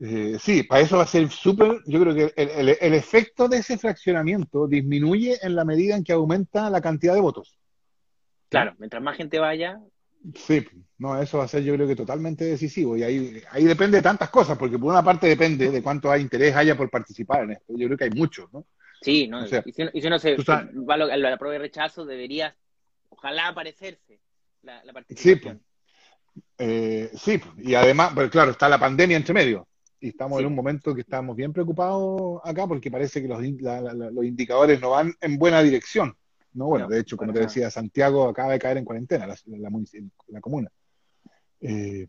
Eh, 0.00 0.38
sí, 0.40 0.62
para 0.64 0.82
eso 0.82 0.96
va 0.96 1.04
a 1.04 1.06
ser 1.06 1.28
súper, 1.30 1.80
yo 1.86 2.00
creo 2.00 2.14
que 2.14 2.32
el, 2.36 2.48
el- 2.50 2.76
el 2.80 2.94
efecto 2.94 3.48
de 3.48 3.58
ese 3.58 3.78
fraccionamiento 3.78 4.66
disminuye 4.66 5.38
en 5.42 5.54
la 5.54 5.64
medida 5.64 5.96
en 5.96 6.04
que 6.04 6.12
aumenta 6.12 6.68
la 6.70 6.80
cantidad 6.80 7.14
de 7.14 7.20
votos. 7.20 7.58
Claro, 8.48 8.74
mientras 8.78 9.02
más 9.02 9.16
gente 9.16 9.38
vaya, 9.38 9.80
Sí, 10.34 10.64
no, 10.98 11.20
eso 11.20 11.38
va 11.38 11.44
a 11.44 11.48
ser 11.48 11.62
yo 11.62 11.74
creo 11.74 11.86
que 11.86 11.96
totalmente 11.96 12.44
decisivo 12.44 12.96
y 12.96 13.02
ahí, 13.02 13.42
ahí 13.50 13.64
depende 13.64 13.98
de 13.98 14.02
tantas 14.02 14.30
cosas, 14.30 14.56
porque 14.56 14.78
por 14.78 14.90
una 14.90 15.02
parte 15.04 15.26
depende 15.26 15.70
de 15.70 15.82
cuánto 15.82 16.10
hay 16.10 16.22
interés 16.22 16.56
haya 16.56 16.76
por 16.76 16.88
participar 16.88 17.44
en 17.44 17.50
esto. 17.52 17.74
Yo 17.76 17.86
creo 17.86 17.98
que 17.98 18.04
hay 18.04 18.10
muchos, 18.10 18.50
¿no? 18.52 18.64
Sí, 19.02 19.28
¿no? 19.28 19.42
O 19.44 19.46
sea, 19.46 19.62
y, 19.66 19.72
si 19.72 19.82
y 19.92 20.00
si 20.00 20.06
uno 20.06 20.18
se 20.18 20.36
sabes- 20.42 20.70
va 20.88 20.94
a 20.94 20.96
lo- 20.96 21.12
a 21.12 21.16
la 21.16 21.36
prueba 21.36 21.52
de 21.54 21.58
rechazo, 21.58 22.06
debería, 22.06 22.56
ojalá 23.10 23.48
aparecerse 23.48 24.18
la, 24.62 24.76
la 24.76 24.92
Sí, 24.92 24.92
participación. 24.94 25.60
Eh, 26.58 27.10
sí, 27.14 27.40
y 27.58 27.74
además, 27.74 28.12
pues 28.14 28.30
claro, 28.30 28.52
está 28.52 28.68
la 28.68 28.78
pandemia 28.78 29.16
entre 29.16 29.34
medio 29.34 29.68
y 30.00 30.08
estamos 30.08 30.38
Sí. 30.38 30.42
en 30.44 30.46
un 30.48 30.54
momento 30.54 30.94
que 30.94 31.02
estamos 31.02 31.36
bien 31.36 31.52
preocupados 31.52 32.40
acá 32.44 32.66
porque 32.66 32.90
parece 32.90 33.20
que 33.20 33.28
los, 33.28 33.42
la- 33.60 33.80
la- 33.80 33.92
la- 33.92 34.10
los 34.10 34.24
indicadores 34.24 34.80
no 34.80 34.90
van 34.90 35.12
en 35.20 35.36
buena 35.38 35.62
dirección. 35.62 36.16
No, 36.54 36.66
bueno, 36.66 36.86
No, 36.86 36.94
de 36.94 37.00
hecho, 37.00 37.16
como 37.16 37.32
te 37.32 37.40
decía, 37.40 37.70
Santiago 37.70 38.28
acaba 38.28 38.52
de 38.52 38.58
caer 38.58 38.78
en 38.78 38.84
cuarentena, 38.84 39.26
la, 39.26 39.36
la, 39.46 39.70
munici- 39.70 40.10
la 40.28 40.40
comuna. 40.40 40.70
Eh, 41.60 42.06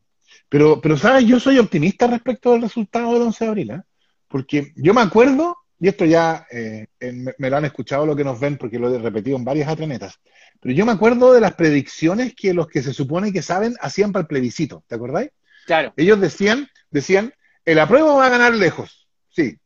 pero, 0.49 0.81
pero, 0.81 0.97
¿sabes? 0.97 1.25
Yo 1.25 1.39
soy 1.39 1.57
optimista 1.59 2.07
respecto 2.07 2.53
al 2.53 2.61
resultado 2.61 3.13
del 3.13 3.21
11 3.23 3.45
de 3.45 3.49
abril, 3.49 3.71
¿eh? 3.71 3.81
Porque 4.27 4.73
yo 4.75 4.93
me 4.93 5.01
acuerdo, 5.01 5.55
y 5.79 5.87
esto 5.87 6.05
ya 6.05 6.45
eh, 6.51 6.87
en- 6.99 7.25
me, 7.37 7.49
lo 7.49 7.57
han 7.57 7.65
escuchado 7.65 8.05
lo 8.05 8.15
que 8.15 8.23
nos 8.23 8.39
ven 8.39 8.57
porque 8.57 8.79
lo 8.79 8.93
he 8.93 8.97
repetido 8.99 9.37
en 9.37 9.45
varias 9.45 9.69
atranetas, 9.69 10.19
pero 10.59 10.73
yo 10.73 10.85
me 10.85 10.91
acuerdo 10.91 11.31
de 11.33 11.41
las 11.41 11.53
predicciones 11.55 12.33
que 12.35 12.53
los 12.53 12.67
que 12.67 12.81
se 12.81 12.93
supone 12.93 13.31
que 13.31 13.41
saben 13.41 13.75
hacían 13.79 14.11
para 14.11 14.21
el 14.21 14.27
plebiscito, 14.27 14.83
¿te 14.87 14.95
acordáis? 14.95 15.29
Claro, 15.65 15.93
Ellos 15.95 16.19
decían, 16.19 16.67
decían, 16.91 17.33
el 17.65 17.79
apruebo 17.79 18.15
va 18.17 18.27
a 18.27 18.29
ganar 18.29 18.53
lejos, 18.53 19.07
sí, 19.29 19.57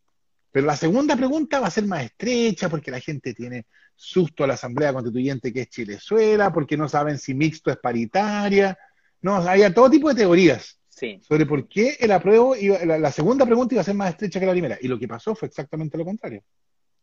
pero 0.52 0.66
la 0.66 0.76
segunda 0.76 1.16
pregunta 1.16 1.60
va 1.60 1.68
a 1.68 1.72
ser 1.72 1.86
más 1.86 2.04
estrecha 2.04 2.70
porque 2.70 2.92
la 2.92 3.00
gente 3.00 3.34
tiene 3.34 3.66
susto 3.96 4.44
a 4.44 4.48
la 4.48 4.54
Asamblea 4.54 4.94
Constituyente 4.94 5.52
que 5.52 5.62
es 5.62 5.70
Chilezuela, 5.70 6.52
porque 6.54 6.78
no 6.78 6.88
saben 6.88 7.18
si 7.18 7.34
mixto 7.34 7.70
es 7.70 7.78
paritaria, 7.78 8.78
no, 9.22 9.36
había 9.36 9.74
todo 9.74 9.90
tipo 9.90 10.10
de 10.10 10.16
teorías 10.16 10.80
sí. 10.88 11.20
sobre 11.22 11.46
por 11.46 11.68
qué 11.68 11.98
el 12.00 12.12
apruebo, 12.12 12.56
iba, 12.56 12.84
la, 12.86 12.98
la 12.98 13.12
segunda 13.12 13.46
pregunta 13.46 13.76
iba 13.76 13.82
a 13.82 13.86
ser 13.86 13.96
más 13.96 14.12
estrecha 14.12 14.40
que 14.40 14.46
la 14.46 14.54
primera, 14.54 14.78
y 14.82 14.88
lo 14.88 14.98
que 14.98 15.08
pasó 15.08 15.36
fue 15.36 15.48
exactamente 15.48 15.98
lo 15.98 16.06
contrario. 16.06 16.44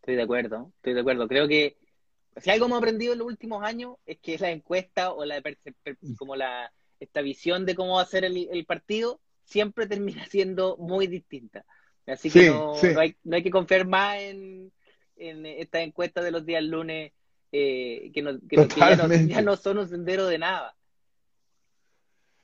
Estoy 0.01 0.17
de 0.17 0.23
acuerdo, 0.23 0.73
estoy 0.77 0.95
de 0.95 1.01
acuerdo. 1.01 1.29
Creo 1.29 1.49
que 1.49 1.77
si 2.37 2.51
algo 2.51 2.67
hemos 2.67 2.79
aprendido 2.79 3.13
en 3.13 3.19
los 3.19 3.27
últimos 3.27 3.63
años 3.63 3.97
es 4.07 4.19
que 4.21 4.39
la 4.39 4.51
encuesta 4.51 5.13
o 5.13 5.25
la 5.25 5.41
per- 5.41 5.59
como 6.17 6.37
la 6.37 6.73
esta 7.01 7.21
visión 7.21 7.67
de 7.67 7.75
cómo 7.75 7.97
va 7.97 8.03
a 8.03 8.07
ser 8.07 8.25
el, 8.25 8.49
el 8.51 8.65
partido 8.65 9.21
siempre 9.45 9.87
termina 9.87 10.25
siendo 10.27 10.77
muy 10.79 11.07
distinta. 11.07 11.65
Así 12.07 12.31
que 12.31 12.41
Sí, 12.41 12.47
no, 12.49 12.75
sí. 12.81 12.89
no 12.95 13.01
hay, 13.01 13.17
no 13.25 13.37
hay 13.37 13.43
que 13.43 13.51
confiar 13.51 13.87
más 13.87 14.17
en, 14.19 14.73
en 15.17 15.47
estas 15.47 15.83
encuestas 15.83 16.25
de 16.25 16.31
los 16.31 16.47
días 16.47 16.63
lunes 16.63 17.13
eh, 17.53 18.11
que, 18.15 18.23
no- 18.23 18.39
que 18.49 18.69
que 18.69 18.81
ya, 18.81 18.97
ya 19.07 19.43
no 19.43 19.57
son 19.57 19.79
un 19.79 19.89
sendero 19.89 20.27
de 20.27 20.39
nada. 20.39 20.75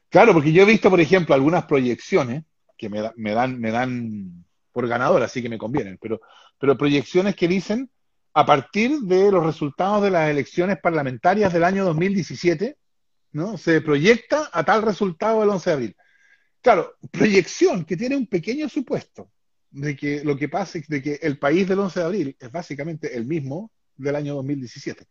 Claro, 0.09 0.33
porque 0.35 0.53
yo 0.53 0.63
he 0.63 0.67
visto, 0.67 0.91
por 0.91 1.01
ejemplo, 1.01 1.35
algunas 1.35 1.65
proyecciones 1.65 2.45
que 2.77 2.89
me, 2.89 3.01
da- 3.01 3.15
me 3.17 3.33
dan, 3.33 3.59
me 3.59 3.71
dan 3.71 4.45
por 4.73 4.87
ganador, 4.89 5.23
así 5.23 5.43
que 5.43 5.49
me 5.49 5.59
convienen, 5.59 5.99
pero, 6.01 6.21
pero 6.59 6.77
proyecciones 6.77 7.37
que 7.37 7.49
dicen 7.49 7.91
a 8.35 8.47
partir 8.47 9.01
de 9.01 9.31
los 9.31 9.45
resultados 9.45 10.03
de 10.03 10.11
las 10.11 10.31
elecciones 10.31 10.79
parlamentarias 10.83 11.53
del 11.53 11.65
año 11.65 11.85
2017, 11.85 12.77
¿no? 13.33 13.59
Se 13.59 13.81
proyecta 13.83 14.49
a 14.53 14.65
tal 14.65 14.83
resultado 14.83 15.43
el 15.43 15.51
11 15.51 15.71
de 15.71 15.75
abril. 15.75 15.97
Claro, 16.63 16.95
proyección 17.11 17.85
que 17.85 17.97
tiene 17.97 18.17
un 18.17 18.27
pequeño 18.27 18.69
supuesto 18.69 19.31
de 19.73 19.97
que 19.97 20.23
lo 20.23 20.37
que 20.37 20.49
pasa 20.49 20.79
es 20.79 20.87
de 20.87 21.03
que 21.03 21.19
el 21.23 21.39
país 21.39 21.67
del 21.67 21.81
11 21.81 22.01
de 22.01 22.07
abril 22.07 22.37
es 22.39 22.53
básicamente 22.53 23.17
el 23.17 23.27
mismo 23.27 23.71
del 23.97 24.17
año 24.17 24.35
2017. 24.35 25.07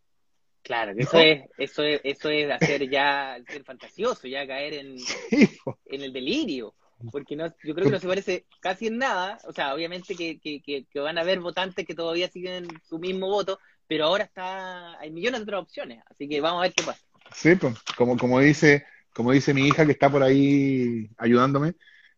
Claro, 0.63 0.93
que 0.93 1.01
¿No? 1.01 1.09
eso 1.09 1.17
es, 1.17 1.41
eso 1.57 1.83
es, 1.83 2.01
eso 2.03 2.29
es 2.29 2.51
hacer 2.51 2.89
ya, 2.89 3.37
ser 3.47 3.63
fantasioso, 3.63 4.27
ya 4.27 4.45
caer 4.45 4.75
en, 4.75 4.97
Sí, 5.29 5.49
en 5.87 6.01
el 6.01 6.13
delirio, 6.13 6.75
porque 7.11 7.35
no, 7.35 7.47
yo 7.63 7.73
creo 7.73 7.85
que 7.85 7.91
no 7.91 7.99
se 7.99 8.07
parece 8.07 8.45
casi 8.59 8.87
en 8.87 8.99
nada, 8.99 9.39
o 9.47 9.53
sea, 9.53 9.73
obviamente 9.73 10.15
que, 10.15 10.39
que, 10.39 10.61
que, 10.61 10.85
que 10.85 10.99
van 10.99 11.17
a 11.17 11.21
haber 11.21 11.39
votantes 11.39 11.85
que 11.85 11.95
todavía 11.95 12.29
siguen 12.29 12.67
su 12.87 12.99
mismo 12.99 13.27
voto, 13.27 13.59
pero 13.87 14.05
ahora 14.05 14.25
está, 14.25 14.99
hay 14.99 15.09
millones 15.09 15.39
de 15.39 15.43
otras 15.43 15.63
opciones, 15.63 16.03
así 16.05 16.29
que 16.29 16.39
vamos 16.39 16.59
a 16.59 16.63
ver 16.63 16.73
qué 16.73 16.83
pasa. 16.83 17.01
Sí, 17.33 17.55
pues, 17.55 17.75
como, 17.97 18.15
como 18.17 18.39
dice, 18.39 18.85
como 19.13 19.31
dice 19.31 19.53
mi 19.55 19.67
hija 19.67 19.85
que 19.85 19.93
está 19.93 20.11
por 20.11 20.21
ahí 20.21 21.09
ayudándome, 21.17 21.73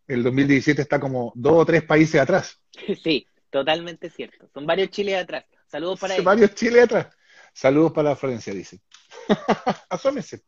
el 0.08 0.24
2017 0.24 0.82
está 0.82 1.00
como 1.00 1.32
dos 1.36 1.54
o 1.54 1.66
tres 1.66 1.84
países 1.84 2.20
atrás. 2.20 2.60
Sí, 3.04 3.28
totalmente 3.50 4.10
cierto, 4.10 4.50
son 4.54 4.66
varios 4.66 4.90
chiles 4.90 5.16
atrás. 5.22 5.46
Saludos 5.68 6.00
para 6.00 6.14
ellos. 6.14 6.26
varios 6.26 6.54
Chile 6.54 6.82
atrás. 6.82 7.08
Saludos 7.54 7.92
para 7.94 8.16
Florencia, 8.16 8.54
dice. 8.54 8.80
Asómese. 9.90 10.44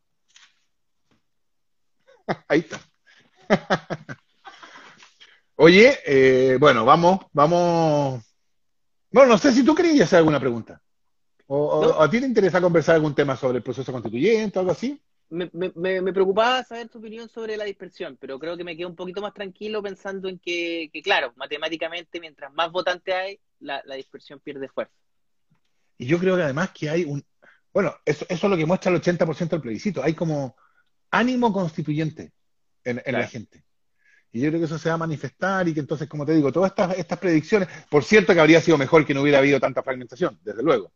Ahí 2.48 2.60
está. 2.60 2.80
Oye, 5.56 6.00
eh, 6.06 6.58
bueno, 6.60 6.86
vamos, 6.86 7.26
vamos. 7.32 8.24
Bueno, 9.12 9.32
no 9.32 9.38
sé 9.38 9.52
si 9.52 9.64
tú 9.64 9.74
querías 9.74 10.02
hacer 10.02 10.18
alguna 10.18 10.40
pregunta. 10.40 10.82
O. 11.48 12.02
¿A 12.02 12.10
ti 12.10 12.20
te 12.20 12.26
interesa 12.26 12.60
conversar 12.60 12.96
algún 12.96 13.16
tema 13.16 13.36
sobre 13.36 13.58
el 13.58 13.64
proceso 13.64 13.92
constituyente 13.92 14.58
o 14.58 14.62
algo 14.62 14.72
así? 14.72 15.02
Me, 15.30 15.50
me, 15.54 16.02
me, 16.02 16.14
preocupaba 16.14 16.64
saber 16.64 16.90
tu 16.90 17.00
opinión 17.00 17.28
sobre 17.30 17.58
la 17.58 17.66
dispersión, 17.66 18.18
pero 18.20 18.40
creo 18.40 18.56
que 18.56 18.64
me 18.64 18.78
quedo 18.78 18.90
un 18.90 18.96
poquito 18.96 19.22
más 19.22 19.34
tranquilo 19.34 19.82
pensando 19.82 20.30
en 20.30 20.40
que, 20.40 20.90
que 20.94 21.02
claro, 21.02 21.34
matemáticamente, 21.36 22.20
mientras 22.20 22.54
más 22.54 22.72
votantes 22.72 23.14
hay, 23.14 23.40
la, 23.60 23.82
la, 23.86 23.96
dispersión 23.96 24.40
pierde 24.40 24.68
fuerza. 24.68 24.94
Y 25.98 26.06
yo 26.06 26.20
creo 26.20 26.36
que 26.36 26.44
además 26.44 26.72
que 26.72 26.90
hay 26.90 27.06
un... 27.06 27.24
Bueno, 27.74 27.96
eso, 28.06 28.26
eso 28.30 28.48
es 28.48 28.52
lo 28.52 28.58
que 28.58 28.66
muestra 28.66 28.92
el 28.92 29.02
80% 29.02 29.50
del 29.50 29.62
plebiscito. 29.62 30.04
Hay 30.04 30.14
como 30.14 30.56
ánimo 31.12 31.52
constituyente 31.52 32.32
en, 32.84 32.98
en 32.98 33.04
claro. 33.04 33.20
la 33.20 33.28
gente. 33.28 33.64
Y 34.32 34.42
yo 34.42 34.50
creo 34.50 34.60
que 34.60 34.66
eso 34.66 34.78
se 34.78 34.90
va 34.90 34.96
a 34.96 35.00
manifestar 35.00 35.68
y 35.68 35.74
que 35.74 35.80
entonces, 35.80 36.10
como 36.10 36.26
te 36.26 36.34
digo, 36.34 36.52
todas 36.52 36.72
estas, 36.72 36.98
estas 36.98 37.20
predicciones, 37.20 37.70
por 37.90 38.04
cierto 38.04 38.34
que 38.34 38.40
habría 38.42 38.60
sido 38.62 38.78
mejor 38.78 39.06
que 39.06 39.14
no 39.14 39.22
hubiera 39.22 39.40
habido 39.40 39.60
tanta 39.62 39.82
fragmentación, 39.82 40.38
desde 40.44 40.62
luego. 40.62 40.92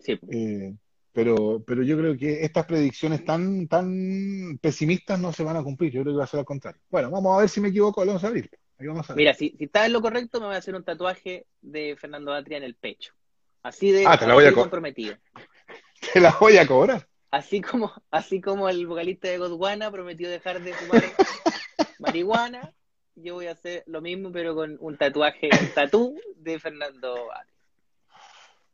Sí. 0.00 0.18
Eh, 0.30 0.74
pero, 1.18 1.64
pero 1.66 1.82
yo 1.82 1.98
creo 1.98 2.16
que 2.16 2.44
estas 2.44 2.64
predicciones 2.64 3.24
tan, 3.24 3.66
tan 3.66 4.56
pesimistas 4.62 5.18
no 5.18 5.32
se 5.32 5.42
van 5.42 5.56
a 5.56 5.64
cumplir. 5.64 5.90
Yo 5.90 6.02
creo 6.02 6.14
que 6.14 6.18
va 6.18 6.22
a 6.22 6.28
ser 6.28 6.38
al 6.38 6.46
contrario. 6.46 6.80
Bueno, 6.90 7.10
vamos 7.10 7.36
a 7.36 7.40
ver 7.40 7.48
si 7.48 7.60
me 7.60 7.70
equivoco, 7.70 8.06
vamos 8.06 8.22
a 8.22 8.28
abrir. 8.28 8.48
Ahí 8.78 8.86
vamos 8.86 9.10
a 9.10 9.14
ver. 9.14 9.16
Mira, 9.16 9.34
si, 9.34 9.52
si 9.58 9.64
estás 9.64 9.86
en 9.86 9.94
lo 9.94 10.00
correcto, 10.00 10.38
me 10.38 10.46
voy 10.46 10.54
a 10.54 10.58
hacer 10.58 10.76
un 10.76 10.84
tatuaje 10.84 11.44
de 11.60 11.96
Fernando 11.98 12.32
Atria 12.32 12.58
en 12.58 12.62
el 12.62 12.76
pecho. 12.76 13.14
Así 13.64 13.90
de 13.90 14.06
ah, 14.06 14.16
te 14.16 14.28
la 14.28 14.34
voy 14.34 14.44
a 14.44 14.52
comprometido. 14.52 15.16
Te 16.12 16.20
la 16.20 16.36
voy 16.38 16.56
a 16.56 16.68
cobrar. 16.68 17.08
Así 17.32 17.62
como, 17.62 17.92
así 18.12 18.40
como 18.40 18.68
el 18.68 18.86
vocalista 18.86 19.26
de 19.26 19.38
Godwana 19.38 19.90
prometió 19.90 20.30
dejar 20.30 20.62
de 20.62 20.72
fumar 20.72 21.02
marihuana, 21.98 22.72
yo 23.16 23.34
voy 23.34 23.48
a 23.48 23.52
hacer 23.52 23.82
lo 23.88 24.00
mismo, 24.00 24.30
pero 24.30 24.54
con 24.54 24.76
un 24.78 24.96
tatuaje, 24.96 25.50
un 25.60 25.74
tatú 25.74 26.16
de 26.36 26.60
Fernando 26.60 27.32
Atria. 27.32 27.57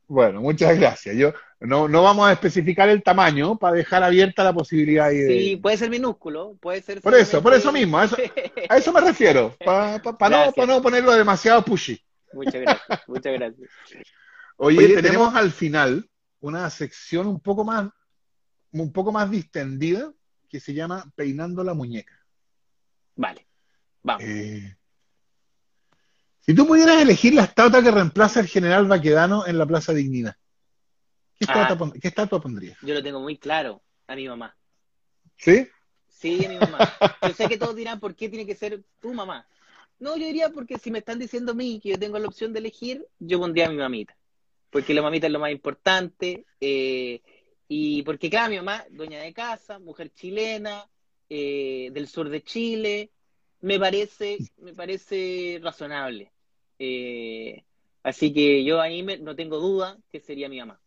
Bueno, 0.07 0.41
muchas 0.41 0.77
gracias. 0.77 1.15
Yo 1.15 1.33
no, 1.59 1.87
no 1.87 2.03
vamos 2.03 2.27
a 2.27 2.33
especificar 2.33 2.89
el 2.89 3.01
tamaño 3.01 3.57
para 3.57 3.75
dejar 3.75 4.03
abierta 4.03 4.43
la 4.43 4.53
posibilidad. 4.53 5.09
De... 5.09 5.27
Sí, 5.27 5.55
puede 5.57 5.77
ser 5.77 5.89
minúsculo, 5.89 6.55
puede 6.61 6.81
ser. 6.81 7.01
Por 7.01 7.15
eso, 7.15 7.41
por 7.41 7.53
eso 7.53 7.71
mismo, 7.71 7.97
a 7.97 8.05
eso, 8.05 8.17
a 8.69 8.77
eso 8.77 8.93
me 8.93 9.01
refiero, 9.01 9.55
para 9.63 10.01
pa, 10.01 10.17
pa 10.17 10.29
no, 10.29 10.51
pa 10.51 10.65
no 10.65 10.81
ponerlo 10.81 11.11
demasiado 11.13 11.63
pushy. 11.63 11.99
Muchas 12.33 12.61
gracias, 12.61 13.01
muchas 13.07 13.33
gracias. 13.33 13.69
Oye, 14.57 14.77
Oye 14.77 14.87
tenemos, 14.87 15.03
tenemos 15.03 15.35
al 15.35 15.51
final 15.51 16.09
una 16.39 16.69
sección 16.69 17.27
un 17.27 17.39
poco 17.39 17.63
más, 17.63 17.89
un 18.71 18.91
poco 18.91 19.11
más 19.11 19.31
distendida 19.31 20.13
que 20.47 20.59
se 20.59 20.73
llama 20.73 21.11
Peinando 21.15 21.63
la 21.63 21.73
muñeca. 21.73 22.13
Vale, 23.15 23.47
vamos. 24.03 24.23
Eh, 24.23 24.75
si 26.45 26.53
tú 26.53 26.67
pudieras 26.67 27.01
elegir 27.01 27.33
la 27.33 27.43
estatua 27.43 27.81
que 27.81 27.91
reemplaza 27.91 28.39
al 28.39 28.47
general 28.47 28.85
Baquedano 28.87 29.47
en 29.47 29.57
la 29.57 29.65
Plaza 29.65 29.93
Dignidad, 29.93 30.35
¿qué 31.39 31.45
estatua, 31.45 31.87
ah, 31.87 31.93
¿qué 31.99 32.07
estatua 32.07 32.39
pondrías? 32.39 32.77
Yo 32.81 32.93
lo 32.93 33.01
tengo 33.01 33.19
muy 33.19 33.37
claro, 33.37 33.81
a 34.07 34.15
mi 34.15 34.27
mamá. 34.27 34.55
¿Sí? 35.37 35.67
Sí, 36.07 36.45
a 36.45 36.49
mi 36.49 36.57
mamá. 36.57 36.93
Yo 37.23 37.33
sé 37.33 37.49
que 37.49 37.57
todos 37.57 37.75
dirán, 37.75 37.99
¿por 37.99 38.15
qué 38.15 38.29
tiene 38.29 38.45
que 38.45 38.55
ser 38.55 38.83
tu 38.99 39.13
mamá? 39.13 39.47
No, 39.99 40.17
yo 40.17 40.25
diría 40.25 40.49
porque 40.49 40.77
si 40.77 40.91
me 40.91 40.99
están 40.99 41.19
diciendo 41.19 41.53
a 41.53 41.55
mí 41.55 41.79
que 41.81 41.89
yo 41.89 41.99
tengo 41.99 42.19
la 42.19 42.27
opción 42.27 42.53
de 42.53 42.59
elegir, 42.59 43.05
yo 43.19 43.39
pondría 43.39 43.67
a 43.67 43.69
mi 43.69 43.77
mamita. 43.77 44.15
Porque 44.69 44.93
la 44.93 45.01
mamita 45.01 45.27
es 45.27 45.33
lo 45.33 45.39
más 45.39 45.51
importante. 45.51 46.45
Eh, 46.59 47.21
y 47.67 48.03
porque, 48.03 48.29
claro, 48.29 48.51
mi 48.51 48.57
mamá, 48.57 48.85
dueña 48.91 49.19
de 49.21 49.33
casa, 49.33 49.79
mujer 49.79 50.11
chilena, 50.13 50.87
eh, 51.29 51.89
del 51.91 52.07
sur 52.07 52.29
de 52.29 52.43
Chile, 52.43 53.11
me 53.61 53.79
parece, 53.79 54.37
me 54.57 54.73
parece 54.73 55.59
razonable. 55.63 56.31
Eh, 56.79 57.63
así 58.03 58.33
que 58.33 58.63
yo 58.63 58.81
ahí 58.81 59.03
me, 59.03 59.17
no 59.17 59.35
tengo 59.35 59.57
duda 59.59 59.97
que 60.11 60.19
sería 60.19 60.49
mi 60.49 60.59
mamá. 60.59 60.79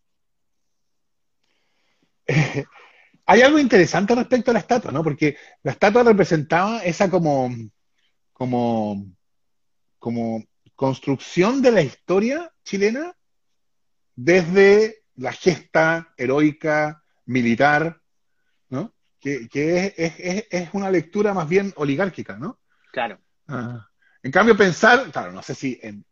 Hay 3.26 3.42
algo 3.42 3.58
interesante 3.58 4.14
respecto 4.14 4.50
a 4.50 4.54
la 4.54 4.60
estatua, 4.60 4.90
¿no? 4.90 5.02
Porque 5.04 5.36
la 5.62 5.72
estatua 5.72 6.02
representaba 6.02 6.82
esa 6.82 7.10
como, 7.10 7.50
como, 8.32 9.04
como 9.98 10.44
construcción 10.74 11.60
de 11.60 11.72
la 11.72 11.82
historia 11.82 12.50
chilena 12.64 13.14
desde 14.14 15.02
la 15.16 15.32
gesta 15.32 16.14
heroica, 16.16 17.02
militar, 17.26 18.00
¿no? 18.70 18.94
Que, 19.20 19.48
que 19.48 19.92
es, 19.96 20.14
es, 20.18 20.46
es, 20.50 20.68
una 20.72 20.90
lectura 20.90 21.34
más 21.34 21.48
bien 21.48 21.72
oligárquica, 21.76 22.36
¿no? 22.36 22.58
Claro. 22.92 23.18
Ah. 23.46 23.87
En 24.22 24.32
cambio, 24.32 24.56
pensar, 24.56 25.10
claro, 25.10 25.32
no 25.32 25.42
sé 25.42 25.54
si 25.54 25.78
en, 25.82 26.04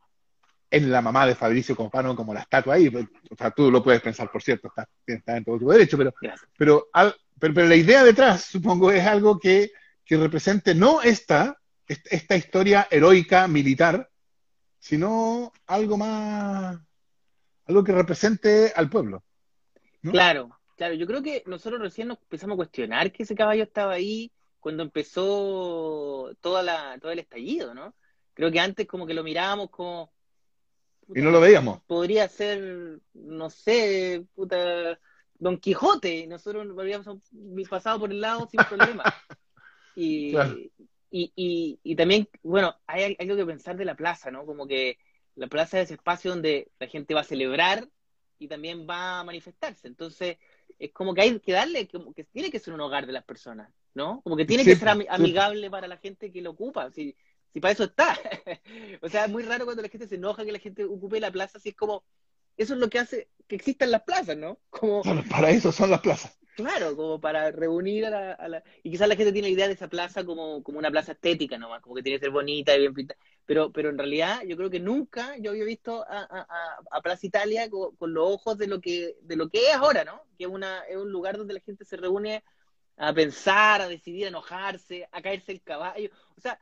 en 0.70 0.90
la 0.90 1.00
mamá 1.00 1.26
de 1.26 1.34
Fabricio 1.34 1.76
Compano 1.76 2.14
como 2.14 2.34
la 2.34 2.40
estatua 2.40 2.74
ahí, 2.74 2.88
o 2.88 3.36
sea, 3.36 3.50
tú 3.50 3.70
lo 3.70 3.82
puedes 3.82 4.00
pensar, 4.00 4.30
por 4.30 4.42
cierto, 4.42 4.68
está, 4.68 4.88
está 5.06 5.36
en 5.36 5.44
todo 5.44 5.58
tu 5.58 5.68
derecho, 5.68 5.96
pero, 5.96 6.14
pero, 6.56 6.88
al, 6.92 7.14
pero, 7.38 7.54
pero, 7.54 7.66
la 7.66 7.76
idea 7.76 8.04
detrás, 8.04 8.44
supongo, 8.44 8.90
es 8.90 9.04
algo 9.04 9.38
que, 9.38 9.72
que 10.04 10.16
represente 10.16 10.74
no 10.74 11.02
esta, 11.02 11.58
esta 11.86 12.36
historia 12.36 12.88
heroica, 12.90 13.46
militar, 13.48 14.08
sino 14.78 15.52
algo 15.66 15.96
más, 15.96 16.78
algo 17.66 17.84
que 17.84 17.92
represente 17.92 18.72
al 18.74 18.88
pueblo. 18.88 19.24
¿no? 20.02 20.12
Claro, 20.12 20.58
claro, 20.76 20.94
yo 20.94 21.06
creo 21.06 21.22
que 21.22 21.42
nosotros 21.46 21.80
recién 21.80 22.08
nos 22.08 22.18
empezamos 22.18 22.54
a 22.54 22.58
cuestionar 22.58 23.10
que 23.12 23.24
ese 23.24 23.34
caballo 23.34 23.64
estaba 23.64 23.94
ahí 23.94 24.30
cuando 24.66 24.82
empezó 24.82 26.34
toda 26.40 26.60
la, 26.60 26.98
todo 27.00 27.12
el 27.12 27.20
estallido, 27.20 27.72
¿no? 27.72 27.94
Creo 28.34 28.50
que 28.50 28.58
antes 28.58 28.84
como 28.88 29.06
que 29.06 29.14
lo 29.14 29.22
mirábamos 29.22 29.70
como... 29.70 30.12
Puta, 31.06 31.20
y 31.20 31.22
no 31.22 31.30
lo 31.30 31.38
veíamos. 31.40 31.82
Podría 31.82 32.28
ser, 32.28 32.98
no 33.14 33.48
sé, 33.48 34.26
puta, 34.34 34.98
Don 35.34 35.58
Quijote, 35.58 36.16
y 36.16 36.26
nosotros 36.26 36.66
habríamos 36.76 37.06
pasado 37.70 38.00
por 38.00 38.10
el 38.10 38.20
lado 38.20 38.48
sin 38.50 38.58
problema. 38.64 39.04
Y, 39.94 40.32
claro. 40.32 40.56
y, 40.58 41.32
y, 41.36 41.78
y, 41.84 41.94
también, 41.94 42.28
bueno, 42.42 42.74
hay 42.88 43.16
algo 43.20 43.36
que 43.36 43.46
pensar 43.46 43.76
de 43.76 43.84
la 43.84 43.94
plaza, 43.94 44.32
¿no? 44.32 44.44
Como 44.44 44.66
que 44.66 44.98
la 45.36 45.46
plaza 45.46 45.78
es 45.78 45.84
ese 45.84 45.94
espacio 45.94 46.32
donde 46.32 46.72
la 46.80 46.88
gente 46.88 47.14
va 47.14 47.20
a 47.20 47.24
celebrar 47.24 47.88
y 48.40 48.48
también 48.48 48.84
va 48.86 49.20
a 49.20 49.24
manifestarse. 49.24 49.86
Entonces, 49.86 50.38
es 50.78 50.92
como 50.92 51.14
que 51.14 51.22
hay 51.22 51.38
que 51.38 51.52
darle, 51.52 51.86
como 51.88 52.12
que 52.12 52.24
tiene 52.24 52.50
que 52.50 52.58
ser 52.58 52.74
un 52.74 52.80
hogar 52.80 53.06
de 53.06 53.12
las 53.12 53.24
personas, 53.24 53.70
¿no? 53.96 54.20
Como 54.22 54.36
que 54.36 54.44
tiene 54.44 54.62
sí, 54.62 54.70
que 54.70 54.76
ser 54.76 54.90
am 54.90 55.02
amigable 55.08 55.62
sí. 55.62 55.70
para 55.70 55.88
la 55.88 55.96
gente 55.96 56.30
que 56.30 56.42
lo 56.42 56.50
ocupa, 56.50 56.90
si, 56.92 57.16
si 57.52 57.60
para 57.60 57.72
eso 57.72 57.84
está. 57.84 58.16
o 59.02 59.08
sea, 59.08 59.24
es 59.24 59.30
muy 59.30 59.42
raro 59.42 59.64
cuando 59.64 59.82
la 59.82 59.88
gente 59.88 60.06
se 60.06 60.16
enoja 60.16 60.44
que 60.44 60.52
la 60.52 60.58
gente 60.58 60.84
ocupe 60.84 61.18
la 61.18 61.32
plaza, 61.32 61.58
si 61.58 61.70
es 61.70 61.74
como, 61.74 62.04
eso 62.56 62.74
es 62.74 62.80
lo 62.80 62.88
que 62.88 62.98
hace 62.98 63.28
que 63.48 63.56
existan 63.56 63.90
las 63.90 64.02
plazas, 64.02 64.36
¿no? 64.36 64.58
Como, 64.70 65.02
para 65.30 65.50
eso 65.50 65.72
son 65.72 65.90
las 65.90 66.00
plazas. 66.00 66.38
Claro, 66.56 66.96
como 66.96 67.20
para 67.20 67.50
reunir 67.50 68.06
a 68.06 68.10
la, 68.10 68.32
a 68.32 68.48
la, 68.48 68.62
Y 68.82 68.90
quizás 68.90 69.08
la 69.08 69.16
gente 69.16 69.32
tiene 69.32 69.48
la 69.48 69.54
idea 69.54 69.66
de 69.66 69.74
esa 69.74 69.88
plaza 69.88 70.24
como, 70.24 70.62
como 70.62 70.78
una 70.78 70.90
plaza 70.90 71.12
estética 71.12 71.58
nomás, 71.58 71.82
como 71.82 71.94
que 71.94 72.02
tiene 72.02 72.18
que 72.18 72.24
ser 72.24 72.32
bonita 72.32 72.74
y 72.74 72.80
bien 72.80 72.94
pintada. 72.94 73.20
Pero, 73.44 73.72
pero 73.72 73.90
en 73.90 73.98
realidad 73.98 74.42
yo 74.46 74.56
creo 74.56 74.70
que 74.70 74.80
nunca 74.80 75.36
yo 75.38 75.50
había 75.50 75.64
visto 75.64 76.04
a, 76.08 76.22
a, 76.22 76.78
a 76.90 77.02
Plaza 77.02 77.26
Italia 77.26 77.68
con, 77.70 77.94
con, 77.96 78.12
los 78.12 78.26
ojos 78.26 78.56
de 78.58 78.66
lo 78.66 78.80
que 78.80 79.16
de 79.22 79.36
lo 79.36 79.48
que 79.48 79.68
es 79.68 79.74
ahora, 79.74 80.04
¿no? 80.04 80.22
Que 80.38 80.44
es, 80.44 80.50
una, 80.50 80.80
es 80.88 80.96
un 80.96 81.12
lugar 81.12 81.36
donde 81.36 81.54
la 81.54 81.60
gente 81.60 81.84
se 81.84 81.96
reúne 81.96 82.42
a 82.96 83.12
pensar, 83.12 83.80
a 83.82 83.88
decidir, 83.88 84.26
a 84.26 84.28
enojarse, 84.28 85.08
a 85.12 85.22
caerse 85.22 85.52
el 85.52 85.62
caballo. 85.62 86.10
O 86.36 86.40
sea, 86.40 86.58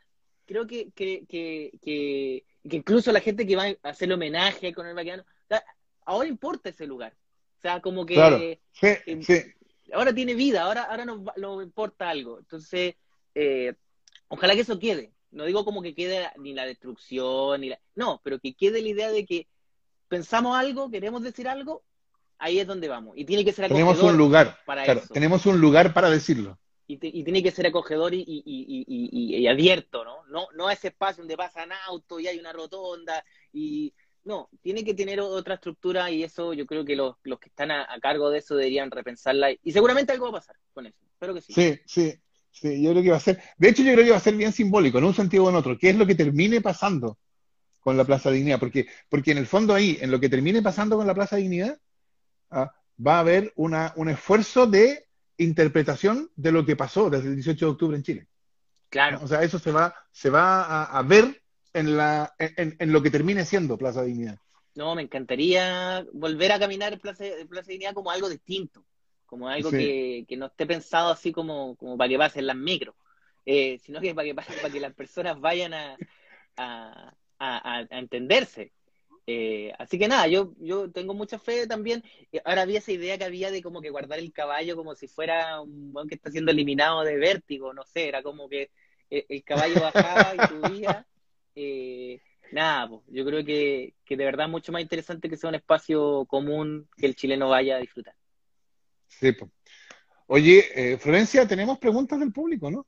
creo 0.46 0.66
que, 0.66 0.90
que, 0.92 1.24
que, 1.26 1.72
que, 1.82 2.44
que 2.68 2.76
incluso 2.76 3.12
la 3.12 3.20
gente 3.20 3.46
que 3.46 3.56
va 3.56 3.66
a 3.66 3.88
hacerle 3.88 4.14
homenaje 4.14 4.72
con 4.72 4.86
el 4.86 4.94
vaqueano, 4.94 5.22
o 5.22 5.46
sea, 5.48 5.64
ahora 6.04 6.28
importa 6.28 6.70
ese 6.70 6.86
lugar. 6.86 7.14
O 7.58 7.60
sea, 7.60 7.80
como 7.80 8.04
que... 8.04 8.14
Claro. 8.14 8.38
Sí, 8.38 8.86
eh, 9.06 9.22
sí 9.22 9.54
ahora 9.92 10.14
tiene 10.14 10.34
vida, 10.34 10.62
ahora, 10.62 10.84
ahora 10.84 11.04
nos, 11.04 11.20
nos 11.36 11.62
importa 11.62 12.08
algo. 12.10 12.38
Entonces, 12.38 12.94
eh, 13.34 13.74
ojalá 14.28 14.54
que 14.54 14.60
eso 14.60 14.78
quede. 14.78 15.12
No 15.30 15.44
digo 15.44 15.64
como 15.64 15.82
que 15.82 15.94
quede 15.94 16.30
ni 16.38 16.54
la 16.54 16.64
destrucción, 16.64 17.60
ni 17.60 17.70
la... 17.70 17.80
No, 17.94 18.20
pero 18.22 18.38
que 18.38 18.54
quede 18.54 18.82
la 18.82 18.88
idea 18.88 19.10
de 19.10 19.26
que 19.26 19.48
pensamos 20.08 20.56
algo, 20.56 20.90
queremos 20.90 21.22
decir 21.22 21.48
algo, 21.48 21.82
ahí 22.38 22.58
es 22.58 22.66
donde 22.66 22.88
vamos. 22.88 23.16
Y 23.16 23.24
tiene 23.24 23.44
que 23.44 23.52
ser 23.52 23.68
Tenemos 23.68 24.02
un 24.02 24.16
lugar, 24.16 24.58
para 24.66 24.84
claro, 24.84 25.00
eso. 25.00 25.12
tenemos 25.12 25.46
un 25.46 25.60
lugar 25.60 25.92
para 25.92 26.10
decirlo. 26.10 26.58
Y, 26.86 26.98
te, 26.98 27.06
y 27.06 27.24
tiene 27.24 27.42
que 27.42 27.50
ser 27.50 27.66
acogedor 27.66 28.12
y, 28.12 28.20
y, 28.20 28.42
y, 28.44 29.38
y, 29.38 29.46
abierto, 29.46 30.04
¿no? 30.04 30.24
¿no? 30.28 30.48
No 30.54 30.70
ese 30.70 30.88
espacio 30.88 31.22
donde 31.22 31.36
pasan 31.36 31.70
autos 31.86 32.20
y 32.20 32.28
hay 32.28 32.38
una 32.38 32.52
rotonda 32.52 33.24
y 33.52 33.94
no, 34.24 34.50
tiene 34.60 34.84
que 34.84 34.92
tener 34.92 35.20
otra 35.20 35.54
estructura 35.54 36.10
y 36.10 36.22
eso 36.22 36.52
yo 36.52 36.66
creo 36.66 36.84
que 36.84 36.96
los, 36.96 37.16
los 37.22 37.38
que 37.38 37.48
están 37.48 37.70
a, 37.70 37.82
a, 37.90 38.00
cargo 38.00 38.30
de 38.30 38.38
eso 38.38 38.54
deberían 38.54 38.90
repensarla 38.90 39.52
y 39.52 39.72
seguramente 39.72 40.12
algo 40.12 40.26
va 40.26 40.38
a 40.38 40.40
pasar 40.40 40.56
con 40.74 40.86
eso. 40.86 40.98
Espero 41.12 41.34
que 41.34 41.40
sí. 41.40 41.52
Sí, 41.54 41.80
sí, 41.86 42.14
sí, 42.50 42.82
yo 42.82 42.90
creo 42.90 43.02
que 43.02 43.10
va 43.10 43.16
a 43.16 43.20
ser, 43.20 43.40
de 43.56 43.68
hecho 43.68 43.82
yo 43.82 43.92
creo 43.92 44.04
que 44.04 44.10
va 44.10 44.16
a 44.18 44.20
ser 44.20 44.34
bien 44.34 44.52
simbólico, 44.52 44.98
en 44.98 45.04
un 45.04 45.14
sentido 45.14 45.44
o 45.44 45.50
en 45.50 45.56
otro, 45.56 45.78
que 45.78 45.90
es 45.90 45.96
lo 45.96 46.06
que 46.06 46.14
termine 46.14 46.60
pasando 46.60 47.18
con 47.80 47.96
la 47.98 48.04
Plaza 48.04 48.30
Dignidad, 48.30 48.58
porque, 48.58 48.86
porque 49.10 49.32
en 49.32 49.38
el 49.38 49.46
fondo 49.46 49.74
ahí, 49.74 49.98
en 50.00 50.10
lo 50.10 50.18
que 50.18 50.30
termine 50.30 50.62
pasando 50.62 50.96
con 50.96 51.06
la 51.06 51.14
Plaza 51.14 51.36
Dignidad, 51.36 51.78
ah, 52.62 52.74
va 53.04 53.16
a 53.16 53.20
haber 53.20 53.52
una, 53.56 53.92
un 53.96 54.08
esfuerzo 54.08 54.66
de 54.66 55.06
interpretación 55.36 56.30
de 56.36 56.52
lo 56.52 56.64
que 56.64 56.76
pasó 56.76 57.10
desde 57.10 57.28
el 57.28 57.34
18 57.34 57.66
de 57.66 57.70
octubre 57.72 57.96
en 57.96 58.02
Chile. 58.02 58.26
Claro. 58.88 59.18
O 59.22 59.26
sea, 59.28 59.42
eso 59.42 59.58
se 59.58 59.72
va, 59.72 59.94
se 60.12 60.30
va 60.30 60.62
a, 60.64 60.98
a 60.98 61.02
ver 61.02 61.42
en, 61.72 61.96
la, 61.96 62.32
en, 62.38 62.76
en, 62.78 62.92
lo 62.92 63.02
que 63.02 63.10
termine 63.10 63.44
siendo 63.44 63.76
Plaza 63.76 64.02
Dignidad. 64.04 64.38
No, 64.76 64.94
me 64.94 65.02
encantaría 65.02 66.06
volver 66.12 66.52
a 66.52 66.58
caminar 66.58 66.98
Plaza, 67.00 67.24
Plaza 67.48 67.70
Dignidad 67.72 67.94
como 67.94 68.10
algo 68.12 68.28
distinto, 68.28 68.84
como 69.26 69.48
algo 69.48 69.70
Sí. 69.70 69.76
que, 69.78 70.24
que 70.28 70.36
no 70.36 70.46
esté 70.46 70.66
pensado 70.66 71.10
así 71.10 71.32
como, 71.32 71.74
como 71.76 71.96
para 71.98 72.08
que 72.08 72.18
pasen 72.18 72.46
las 72.46 72.56
micros, 72.56 72.94
eh, 73.44 73.78
sino 73.84 74.00
que 74.00 74.14
para 74.14 74.26
que, 74.28 74.34
para 74.34 74.70
que 74.72 74.80
las 74.80 74.94
personas 74.94 75.40
vayan 75.40 75.74
a- 75.74 75.96
a- 76.56 77.14
a 77.38 77.98
entenderse. 77.98 78.72
Eh, 79.26 79.72
así 79.78 79.98
que 79.98 80.06
nada, 80.06 80.26
yo, 80.26 80.52
yo 80.58 80.90
tengo 80.90 81.14
mucha 81.14 81.38
fe 81.38 81.66
también. 81.66 82.02
Ahora 82.44 82.62
había 82.62 82.78
esa 82.78 82.92
idea 82.92 83.18
que 83.18 83.24
había 83.24 83.50
de 83.50 83.62
como 83.62 83.80
que 83.80 83.90
guardar 83.90 84.18
el 84.18 84.32
caballo 84.32 84.76
como 84.76 84.94
si 84.94 85.08
fuera 85.08 85.60
un 85.60 85.90
weón 85.94 86.08
que 86.08 86.14
está 86.14 86.30
siendo 86.30 86.50
eliminado 86.52 87.02
de 87.02 87.16
vértigo, 87.16 87.72
no 87.72 87.84
sé, 87.84 88.08
era 88.08 88.22
como 88.22 88.48
que 88.48 88.70
eh, 89.10 89.26
el 89.28 89.44
caballo 89.44 89.80
bajaba 89.80 90.34
y 90.34 90.38
subía. 90.48 91.06
Eh, 91.56 92.20
nada, 92.50 92.88
pues, 92.88 93.02
yo 93.06 93.24
creo 93.24 93.44
que, 93.44 93.94
que 94.04 94.16
de 94.16 94.24
verdad 94.24 94.46
es 94.46 94.50
mucho 94.50 94.72
más 94.72 94.82
interesante 94.82 95.30
que 95.30 95.36
sea 95.36 95.50
un 95.50 95.54
espacio 95.54 96.26
común 96.26 96.88
que 96.96 97.06
el 97.06 97.14
chileno 97.14 97.48
vaya 97.48 97.76
a 97.76 97.78
disfrutar. 97.78 98.16
Sí, 99.06 99.30
po. 99.30 99.50
Oye, 100.26 100.64
eh, 100.74 100.98
Florencia, 100.98 101.46
tenemos 101.46 101.78
preguntas 101.78 102.18
del 102.18 102.32
público, 102.32 102.70
¿no? 102.70 102.86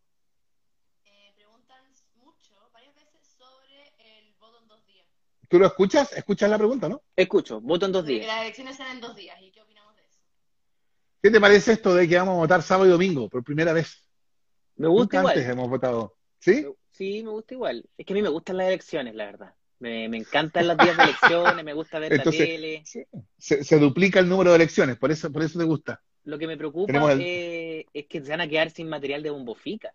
Eh, 1.04 1.32
preguntan 1.36 1.84
mucho, 2.16 2.54
varias 2.72 2.94
veces, 2.94 3.20
sobre 3.38 3.92
el 3.98 4.34
voto 4.40 4.60
en 4.62 4.68
dos 4.68 4.84
días. 4.86 5.06
¿Tú 5.48 5.58
lo 5.58 5.66
escuchas? 5.66 6.12
¿Escuchas 6.12 6.50
la 6.50 6.58
pregunta, 6.58 6.88
no? 6.88 7.02
Escucho, 7.14 7.60
voto 7.60 7.86
en 7.86 7.92
dos 7.92 8.04
días. 8.06 8.26
las 8.26 8.42
elecciones 8.42 8.76
serán 8.76 8.96
en 8.96 9.00
dos 9.00 9.14
días. 9.14 9.36
¿Y 9.40 9.50
qué 9.50 9.60
opinamos 9.62 9.94
de 9.96 10.02
eso? 10.04 10.20
¿Qué 11.22 11.30
te 11.30 11.40
parece 11.40 11.72
esto 11.72 11.94
de 11.94 12.08
que 12.08 12.16
vamos 12.16 12.34
a 12.34 12.38
votar 12.38 12.62
sábado 12.62 12.86
y 12.88 12.90
domingo 12.92 13.28
por 13.28 13.44
primera 13.44 13.72
vez? 13.72 14.02
Me 14.76 14.88
gusta 14.88 15.02
Nunca 15.02 15.18
igual. 15.20 15.34
antes 15.38 15.50
hemos 15.52 15.68
votado. 15.70 16.16
¿Sí? 16.40 16.62
Me- 16.62 16.72
Sí, 16.92 17.22
me 17.22 17.28
gusta 17.30 17.52
igual. 17.52 17.84
Es 17.98 18.06
que 18.06 18.14
a 18.14 18.16
mí 18.16 18.22
me 18.22 18.30
gustan 18.30 18.56
las 18.56 18.68
elecciones, 18.68 19.14
la 19.14 19.26
verdad. 19.26 19.54
Me, 19.80 20.08
me 20.08 20.16
encantan 20.16 20.66
los 20.66 20.78
días 20.78 20.96
de 20.96 21.02
elecciones, 21.02 21.62
me 21.62 21.74
gusta 21.74 21.98
ver 21.98 22.14
Entonces- 22.14 22.40
la 22.40 22.46
tele. 22.46 22.84
Se, 23.36 23.62
se 23.64 23.78
duplica 23.78 24.18
el 24.18 24.30
número 24.30 24.50
de 24.50 24.56
elecciones, 24.56 24.96
por 24.96 25.12
eso, 25.12 25.30
por 25.30 25.42
eso 25.42 25.58
te 25.58 25.66
gusta. 25.66 26.02
Lo 26.24 26.38
que 26.38 26.46
me 26.46 26.56
preocupa 26.56 27.12
el- 27.12 27.20
eh, 27.20 27.86
es 27.92 28.06
que 28.06 28.22
se 28.22 28.30
van 28.30 28.40
a 28.40 28.48
quedar 28.48 28.70
sin 28.70 28.88
material 28.88 29.22
de 29.22 29.28
bombofica, 29.28 29.92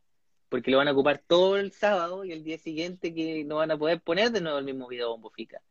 porque 0.51 0.69
lo 0.71 0.77
van 0.79 0.89
a 0.89 0.93
ocupar 0.93 1.23
todo 1.25 1.57
el 1.57 1.71
sábado 1.71 2.25
y 2.25 2.33
el 2.33 2.43
día 2.43 2.59
siguiente 2.59 3.15
que 3.15 3.45
no 3.45 3.55
van 3.57 3.71
a 3.71 3.77
poder 3.79 4.01
poner 4.01 4.31
de 4.31 4.41
nuevo 4.41 4.59
el 4.59 4.65
mismo 4.65 4.87
video 4.89 5.07
de 5.07 5.11
bombofica. 5.13 5.61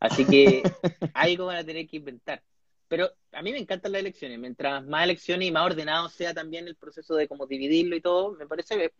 Así 0.00 0.24
que 0.26 0.62
algo 1.12 1.46
van 1.46 1.56
a 1.58 1.64
tener 1.64 1.88
que 1.88 1.98
inventar. 1.98 2.42
Pero 2.88 3.10
a 3.32 3.42
mí 3.42 3.52
me 3.52 3.58
encantan 3.58 3.92
las 3.92 4.00
elecciones. 4.00 4.38
Mientras 4.38 4.86
más 4.86 5.04
elecciones 5.04 5.48
y 5.48 5.52
más 5.52 5.66
ordenado 5.66 6.08
sea 6.08 6.32
también 6.34 6.68
el 6.68 6.76
proceso 6.76 7.16
de 7.16 7.26
cómo 7.28 7.46
dividirlo 7.48 7.96
y 7.96 8.00
todo, 8.00 8.32
me 8.34 8.46
parece, 8.46 8.76
me 8.76 8.90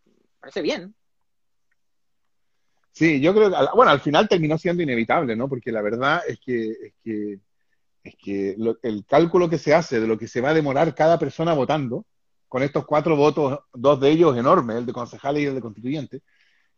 parece 0.41 0.61
bien. 0.61 0.95
Sí, 2.93 3.21
yo 3.21 3.33
creo 3.33 3.51
que, 3.51 3.57
bueno, 3.77 3.93
al 3.93 4.01
final 4.01 4.29
terminó 4.29 4.59
siendo 4.59 4.83
inevitable, 4.83 5.37
¿no? 5.37 5.49
Porque 5.49 5.71
la 5.71 5.83
verdad 5.83 6.21
es 6.27 6.41
que, 6.41 6.71
es 6.73 6.95
que, 7.05 7.39
es 8.03 8.17
que 8.17 8.55
lo- 8.59 8.79
el 8.83 9.05
cálculo 9.07 9.49
que 9.49 9.59
se 9.59 9.75
hace 9.75 10.01
de 10.01 10.09
lo 10.09 10.19
que 10.19 10.29
se 10.29 10.41
va 10.41 10.51
a 10.51 10.55
demorar 10.55 10.95
cada 10.97 11.19
persona 11.19 11.55
votando, 11.55 12.05
con 12.49 12.63
estos 12.63 12.87
cuatro 12.87 13.17
votos, 13.17 13.61
dos 13.75 14.01
de 14.01 14.11
ellos 14.11 14.37
enormes, 14.37 14.77
el 14.79 14.87
de 14.87 14.93
concejales 14.93 15.43
y 15.43 15.47
el 15.47 15.55
de 15.57 15.61
constituyentes, 15.61 16.23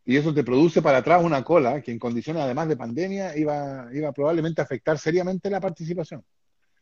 y 0.04 0.16
eso 0.16 0.34
te 0.34 0.44
produce 0.44 0.82
para 0.82 0.98
atrás 0.98 1.22
una 1.24 1.44
cola 1.44 1.80
que 1.82 1.92
en 1.92 1.98
condiciones 1.98 2.42
además 2.42 2.68
de 2.68 2.76
pandemia 2.76 3.36
iba, 3.36 3.88
iba 3.92 4.12
probablemente 4.12 4.60
a 4.60 4.64
afectar 4.64 4.98
seriamente 4.98 5.50
la 5.50 5.60
participación. 5.60 6.24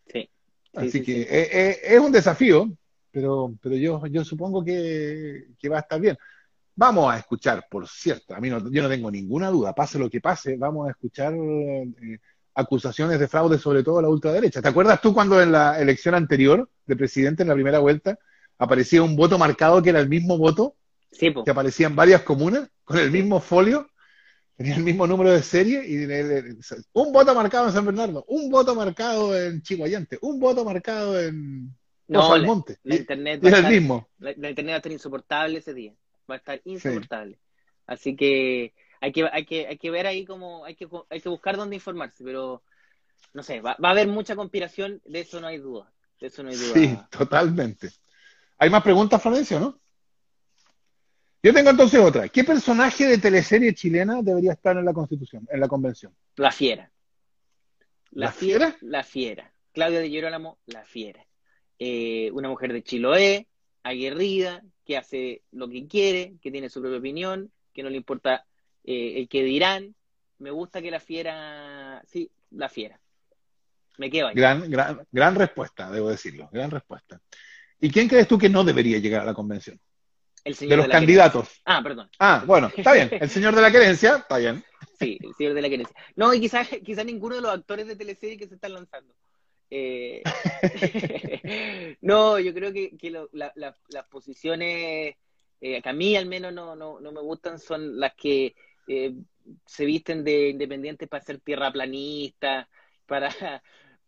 Sí. 0.06 0.30
Sí, 0.62 0.70
Así 0.74 0.90
sí, 0.90 1.02
que 1.02 1.12
sí. 1.14 1.26
Es, 1.28 1.48
es- 1.52 1.78
es 1.84 2.00
un 2.00 2.12
desafío, 2.12 2.70
pero, 3.10 3.54
pero 3.62 3.74
yo, 3.76 4.06
yo 4.06 4.24
supongo 4.24 4.64
que, 4.64 5.48
que 5.58 5.68
va 5.68 5.78
a 5.78 5.80
estar 5.80 6.00
bien. 6.00 6.16
Vamos 6.76 7.12
a 7.12 7.18
escuchar, 7.18 7.66
por 7.70 7.88
cierto, 7.88 8.34
a 8.34 8.40
mí 8.40 8.50
no, 8.50 8.58
yo 8.70 8.82
no 8.82 8.88
tengo 8.88 9.10
ninguna 9.10 9.50
duda, 9.50 9.74
pase 9.74 9.98
lo 9.98 10.08
que 10.10 10.20
pase, 10.20 10.56
vamos 10.56 10.86
a 10.88 10.90
escuchar 10.92 11.34
eh, 11.34 12.18
acusaciones 12.54 13.18
de 13.18 13.28
fraude, 13.28 13.58
sobre 13.58 13.82
todo 13.82 13.98
a 13.98 14.02
la 14.02 14.08
ultraderecha. 14.08 14.62
¿Te 14.62 14.68
acuerdas 14.68 15.00
tú 15.00 15.12
cuando 15.14 15.42
en 15.42 15.52
la 15.52 15.80
elección 15.80 16.14
anterior 16.14 16.70
de 16.86 16.96
presidente, 16.96 17.42
en 17.42 17.48
la 17.48 17.54
primera 17.54 17.80
vuelta, 17.80 18.18
aparecía 18.58 19.02
un 19.02 19.16
voto 19.16 19.38
marcado 19.38 19.82
que 19.82 19.90
era 19.90 20.00
el 20.00 20.08
mismo 20.08 20.36
voto 20.36 20.74
Sí, 21.10 21.32
que 21.44 21.50
aparecía 21.50 21.86
en 21.86 21.96
varias 21.96 22.22
comunas, 22.22 22.68
con 22.84 22.98
el 22.98 23.10
mismo 23.10 23.40
folio, 23.40 23.88
tenía 24.56 24.76
el 24.76 24.82
mismo 24.82 25.06
número 25.06 25.30
de 25.30 25.42
serie, 25.42 25.82
y 25.86 26.04
un 26.92 27.12
voto 27.12 27.34
marcado 27.34 27.66
en 27.66 27.72
San 27.72 27.86
Bernardo, 27.86 28.24
un 28.28 28.50
voto 28.50 28.74
marcado 28.74 29.36
en 29.36 29.62
Chihuayante, 29.62 30.18
un 30.20 30.38
voto 30.38 30.64
marcado 30.64 31.18
en 31.18 31.74
No, 32.08 32.28
la, 32.28 32.34
Almonte. 32.34 32.78
la 32.82 32.96
internet 32.96 33.42
va 33.42 33.48
a 33.48 33.50
era 33.50 33.68
el 33.68 33.74
mismo. 33.74 34.08
la, 34.18 34.34
la 34.36 34.50
internet 34.50 34.72
va 34.72 34.74
a 34.74 34.78
estar 34.78 34.92
insoportable 34.92 35.58
ese 35.58 35.72
día. 35.74 35.94
Va 36.30 36.34
a 36.34 36.38
estar 36.38 36.60
insoportable. 36.64 37.38
Así 37.86 38.16
que 38.16 38.74
hay 39.00 39.12
que, 39.12 39.26
hay 39.32 39.46
que, 39.46 39.66
hay 39.66 39.78
que 39.78 39.90
ver 39.90 40.06
ahí 40.06 40.26
cómo, 40.26 40.64
hay 40.66 40.74
que, 40.74 40.86
hay 41.08 41.20
que 41.20 41.28
buscar 41.28 41.56
dónde 41.56 41.76
informarse, 41.76 42.22
pero 42.22 42.62
no 43.32 43.42
sé, 43.42 43.60
va, 43.60 43.76
va 43.82 43.88
a 43.88 43.92
haber 43.92 44.08
mucha 44.08 44.36
conspiración, 44.36 45.00
de 45.06 45.20
eso 45.20 45.40
no 45.40 45.46
hay 45.46 45.58
duda. 45.58 45.90
De 46.20 46.26
eso 46.26 46.42
no 46.42 46.50
hay 46.50 46.56
duda. 46.56 46.74
Sí, 46.74 46.98
totalmente. 47.10 47.90
¿Hay 48.58 48.70
más 48.70 48.82
preguntas, 48.82 49.22
Florencio, 49.22 49.60
no? 49.60 49.80
Yo 51.42 51.54
tengo 51.54 51.70
entonces 51.70 52.00
otra. 52.00 52.28
¿Qué 52.28 52.42
personaje 52.42 53.06
de 53.06 53.18
teleserie 53.18 53.72
chilena 53.72 54.20
debería 54.22 54.52
estar 54.52 54.76
en 54.76 54.84
la 54.84 54.92
Constitución, 54.92 55.46
en 55.50 55.60
la 55.60 55.68
convención? 55.68 56.12
La 56.36 56.50
fiera. 56.50 56.90
¿La 58.10 58.32
fiera? 58.32 58.76
La 58.80 59.04
fiera. 59.04 59.52
Claudia 59.72 60.00
de 60.00 60.08
Girolamo, 60.08 60.58
la 60.66 60.82
fiera. 60.82 61.24
Eh, 61.78 62.30
una 62.32 62.48
mujer 62.48 62.72
de 62.72 62.82
Chiloé, 62.82 63.46
aguerrida, 63.84 64.64
que 64.84 64.96
hace 64.96 65.42
lo 65.52 65.68
que 65.68 65.86
quiere, 65.86 66.34
que 66.42 66.50
tiene 66.50 66.68
su 66.68 66.80
propia 66.80 66.98
opinión, 66.98 67.52
que 67.72 67.84
no 67.84 67.90
le 67.90 67.96
importa 67.96 68.44
eh, 68.82 69.14
el 69.18 69.28
que 69.28 69.44
dirán. 69.44 69.94
Me 70.38 70.50
gusta 70.50 70.82
que 70.82 70.90
la 70.90 70.98
fiera, 70.98 72.02
sí, 72.06 72.28
la 72.50 72.68
fiera. 72.68 72.98
Me 73.98 74.10
quedo 74.10 74.28
ahí. 74.28 74.34
Gran, 74.34 74.68
gran, 74.68 75.06
gran 75.12 75.36
respuesta, 75.36 75.90
debo 75.90 76.08
decirlo. 76.08 76.48
Gran 76.52 76.72
respuesta. 76.72 77.20
¿Y 77.80 77.90
quién 77.90 78.08
crees 78.08 78.26
tú 78.28 78.38
que 78.38 78.48
no 78.48 78.64
debería 78.64 78.98
llegar 78.98 79.22
a 79.22 79.26
la 79.26 79.34
convención? 79.34 79.78
El 80.44 80.54
señor 80.54 80.70
De 80.70 80.76
los 80.78 80.88
la 80.88 80.92
candidatos. 80.92 81.42
querencia. 81.48 81.62
Ah, 81.66 81.80
perdón. 81.82 82.10
Ah, 82.18 82.44
bueno, 82.46 82.70
está 82.76 82.92
bien. 82.92 83.08
El 83.12 83.28
señor 83.28 83.54
de 83.54 83.62
la 83.62 83.70
querencia, 83.70 84.16
está 84.16 84.38
bien. 84.38 84.64
Sí, 84.98 85.18
el 85.22 85.34
señor 85.34 85.54
de 85.54 85.62
la 85.62 85.68
querencia. 85.68 85.96
No, 86.16 86.32
y 86.34 86.40
quizás 86.40 86.68
quizás 86.84 87.04
ninguno 87.04 87.36
de 87.36 87.42
los 87.42 87.50
actores 87.52 87.86
de 87.86 87.96
teleserie 87.96 88.36
que 88.38 88.48
se 88.48 88.54
están 88.54 88.72
lanzando. 88.74 89.14
Eh, 89.70 90.22
no, 92.00 92.38
yo 92.38 92.54
creo 92.54 92.72
que, 92.72 92.96
que 92.96 93.10
lo- 93.10 93.28
la- 93.32 93.52
la- 93.56 93.76
las 93.90 94.06
posiciones 94.06 95.16
eh, 95.60 95.82
que 95.82 95.88
a 95.88 95.92
mí 95.92 96.16
al 96.16 96.26
menos 96.26 96.52
no, 96.52 96.74
no, 96.76 97.00
no 97.00 97.12
me 97.12 97.20
gustan 97.20 97.58
son 97.58 97.98
las 98.00 98.14
que 98.14 98.54
eh, 98.86 99.12
se 99.66 99.84
visten 99.84 100.24
de 100.24 100.50
independientes 100.50 101.08
para 101.08 101.24
ser 101.24 101.40
tierraplanistas, 101.40 102.66
para, 103.06 103.28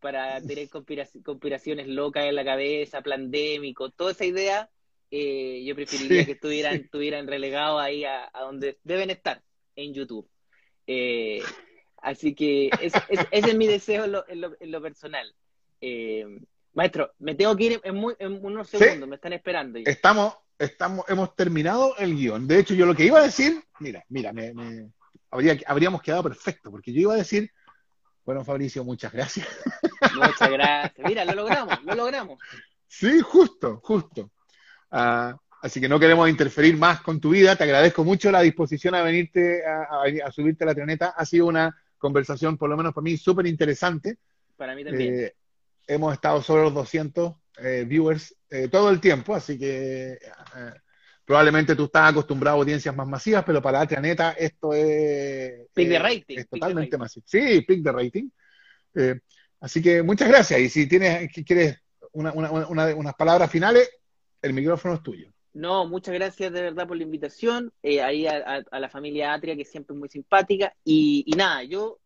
para 0.01 0.41
tener 0.41 0.67
conspiraci- 0.69 1.23
conspiraciones 1.23 1.87
locas 1.87 2.25
en 2.25 2.35
la 2.35 2.43
cabeza, 2.43 3.01
pandémico, 3.01 3.91
toda 3.91 4.11
esa 4.11 4.25
idea, 4.25 4.69
eh, 5.11 5.63
yo 5.65 5.75
preferiría 5.75 6.21
Sí, 6.21 6.25
que 6.25 6.31
estuvieran, 6.33 6.75
estuvieran 6.75 7.27
relegados 7.27 7.81
ahí 7.81 8.03
a, 8.03 8.29
a 8.33 8.41
donde 8.41 8.77
deben 8.83 9.09
estar, 9.11 9.41
en 9.75 9.93
YouTube. 9.93 10.27
Eh, 10.87 11.41
así 12.01 12.33
que 12.33 12.69
ese, 12.81 12.99
es 13.31 13.55
mi 13.55 13.67
deseo 13.67 14.05
en 14.05 14.11
lo, 14.11 14.27
en 14.27 14.41
lo- 14.41 14.57
en 14.59 14.71
lo 14.71 14.81
personal. 14.81 15.33
Eh, 15.79 16.25
maestro, 16.73 17.13
me 17.19 17.35
tengo 17.35 17.55
que 17.55 17.63
ir 17.65 17.81
en, 17.83 17.95
muy- 17.95 18.15
en 18.19 18.43
unos 18.43 18.69
Sí. 18.69 18.77
segundos, 18.77 19.07
me 19.07 19.15
están 19.15 19.33
esperando. 19.33 19.79
ya. 19.79 19.89
Estamos, 19.89 20.33
estamos, 20.57 21.05
hemos 21.09 21.35
terminado 21.35 21.95
el 21.97 22.15
guion. 22.15 22.47
De 22.47 22.59
hecho, 22.59 22.73
yo 22.73 22.85
lo 22.85 22.95
que 22.95 23.05
iba 23.05 23.19
a 23.19 23.23
decir, 23.23 23.61
mira, 23.79 24.03
mira, 24.09 24.33
me, 24.33 24.53
me- 24.53 24.89
habría, 25.29 25.57
habríamos 25.67 26.01
quedado 26.01 26.23
perfecto, 26.23 26.71
porque 26.71 26.91
yo 26.91 27.01
iba 27.01 27.13
a 27.13 27.17
decir, 27.17 27.51
bueno, 28.25 28.43
Fabricio, 28.45 28.83
muchas 28.83 29.11
gracias. 29.11 29.47
Muchas 30.15 30.49
gracias. 30.51 31.07
Mira, 31.07 31.25
lo 31.25 31.33
logramos, 31.33 31.83
lo 31.83 31.95
logramos. 31.95 32.39
Sí, 32.87 33.19
justo, 33.21 33.79
justo. 33.83 34.31
Ah, 34.91 35.35
así 35.61 35.79
que 35.79 35.87
no 35.89 35.99
queremos 35.99 36.29
interferir 36.29 36.77
más 36.77 37.01
con 37.01 37.19
tu 37.19 37.29
vida. 37.29 37.55
Te 37.55 37.63
agradezco 37.63 38.03
mucho 38.03 38.31
la 38.31 38.41
disposición 38.41 38.95
a 38.95 39.01
venirte 39.01 39.65
a, 39.65 39.83
a- 40.03 40.27
a 40.27 40.31
subirte 40.31 40.63
a 40.63 40.67
la 40.67 40.75
troneta. 40.75 41.13
Ha 41.17 41.25
sido 41.25 41.47
una 41.47 41.75
conversación, 41.97 42.57
por 42.57 42.69
lo 42.69 42.77
menos 42.77 42.93
para 42.93 43.03
mí, 43.03 43.15
súper 43.17 43.47
interesante. 43.47 44.17
Para 44.57 44.75
mí 44.75 44.83
también. 44.83 45.15
Eh, 45.25 45.35
hemos 45.87 46.13
estado 46.13 46.41
sobre 46.41 46.63
los 46.63 46.73
200 46.73 47.33
eh, 47.59 47.85
viewers 47.87 48.35
eh, 48.49 48.67
todo 48.69 48.89
el 48.89 48.99
tiempo, 48.99 49.35
así 49.35 49.57
que 49.57 50.17
probablemente 51.31 51.77
tú 51.77 51.85
estás 51.85 52.11
acostumbrado 52.11 52.57
a 52.57 52.59
audiencias 52.59 52.93
más 52.93 53.07
masivas, 53.07 53.45
pero 53.45 53.61
para 53.61 53.79
Atraneta 53.79 54.31
esto 54.33 54.73
es, 54.73 55.65
Pic 55.73 55.87
de 55.87 55.95
eh, 55.95 55.99
rating, 55.99 56.37
es 56.39 56.49
totalmente 56.49 56.97
masivo. 56.97 57.23
Sí, 57.25 57.61
pick 57.61 57.81
de 57.81 57.91
rating. 57.93 58.29
Eh, 58.95 59.15
así 59.61 59.81
que 59.81 60.03
muchas 60.03 60.27
gracias. 60.27 60.59
Y 60.59 60.67
si 60.67 60.87
tienes, 60.89 61.31
quieres 61.45 61.77
una- 62.11 62.33
una- 62.33 62.51
una- 62.67 62.93
unas 62.95 63.13
palabras 63.15 63.49
finales, 63.49 63.89
el 64.41 64.51
micrófono 64.51 64.95
es 64.95 65.03
tuyo. 65.03 65.31
No, 65.53 65.87
muchas 65.87 66.13
gracias 66.15 66.51
de 66.51 66.63
verdad 66.63 66.85
por 66.85 66.97
la 66.97 67.03
invitación, 67.03 67.71
eh, 67.81 68.01
ahí 68.01 68.27
a, 68.27 68.35
a- 68.57 68.63
a 68.69 68.79
la 68.81 68.89
familia 68.89 69.31
Atria, 69.31 69.55
que 69.55 69.63
siempre 69.63 69.93
es 69.93 69.99
muy 70.01 70.09
simpática. 70.09 70.73
Y, 70.83 71.23
y 71.25 71.31
nada, 71.37 71.63
yo, 71.63 71.99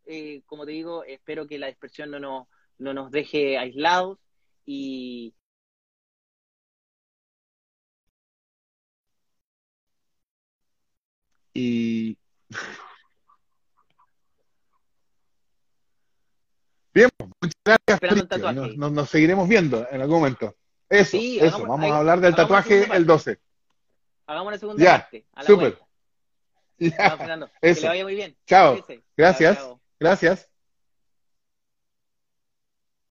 como 0.46 0.68
te 0.68 0.72
digo, 0.74 1.04
espero 1.04 1.48
que 1.48 1.58
la 1.58 1.66
dispersión 1.66 2.12
no 2.12 2.20
nos, 2.20 2.48
no 2.78 2.94
nos 2.94 3.10
deje 3.10 3.58
aislados 3.58 4.20
y, 4.68 5.34
Y. 11.56 12.18
Bien, 16.94 17.10
pues, 17.18 17.30
muchas 17.42 17.56
gracias. 17.66 17.94
Esperando 17.96 18.28
tatuaje. 18.28 18.56
Nos, 18.56 18.78
nos- 18.78 18.92
nos 18.92 19.10
seguiremos 19.10 19.50
viendo 19.50 19.88
en 19.90 20.02
algún 20.02 20.18
momento. 20.20 20.56
Eso, 20.90 21.12
Sí, 21.18 21.38
eso. 21.40 21.48
hagamos- 21.58 21.68
Vamos 21.68 21.86
ahí- 21.86 21.92
a 21.92 21.98
hablar 21.98 22.20
del 22.22 22.36
tatuaje 22.36 22.88
el 22.94 23.06
12. 23.06 23.40
Hagamos 24.28 24.48
una 24.50 24.58
segunda 24.58 24.84
Ya, 24.84 25.00
parte. 25.02 25.26
A 25.34 25.42
la 25.42 25.48
súper. 25.48 25.60
vuelta. 25.72 25.86
Ya, 26.78 26.98
Vamos, 26.98 27.18
Fernando. 27.20 27.48
Que 27.62 27.70
eso. 27.70 27.82
le 27.84 27.88
vaya 27.88 28.04
muy 28.04 28.16
bien. 28.16 28.38
Chao. 28.46 28.76
Gracias. 29.16 29.58
Chao, 29.58 29.66
chao. 29.68 29.82
Gracias. 30.00 30.50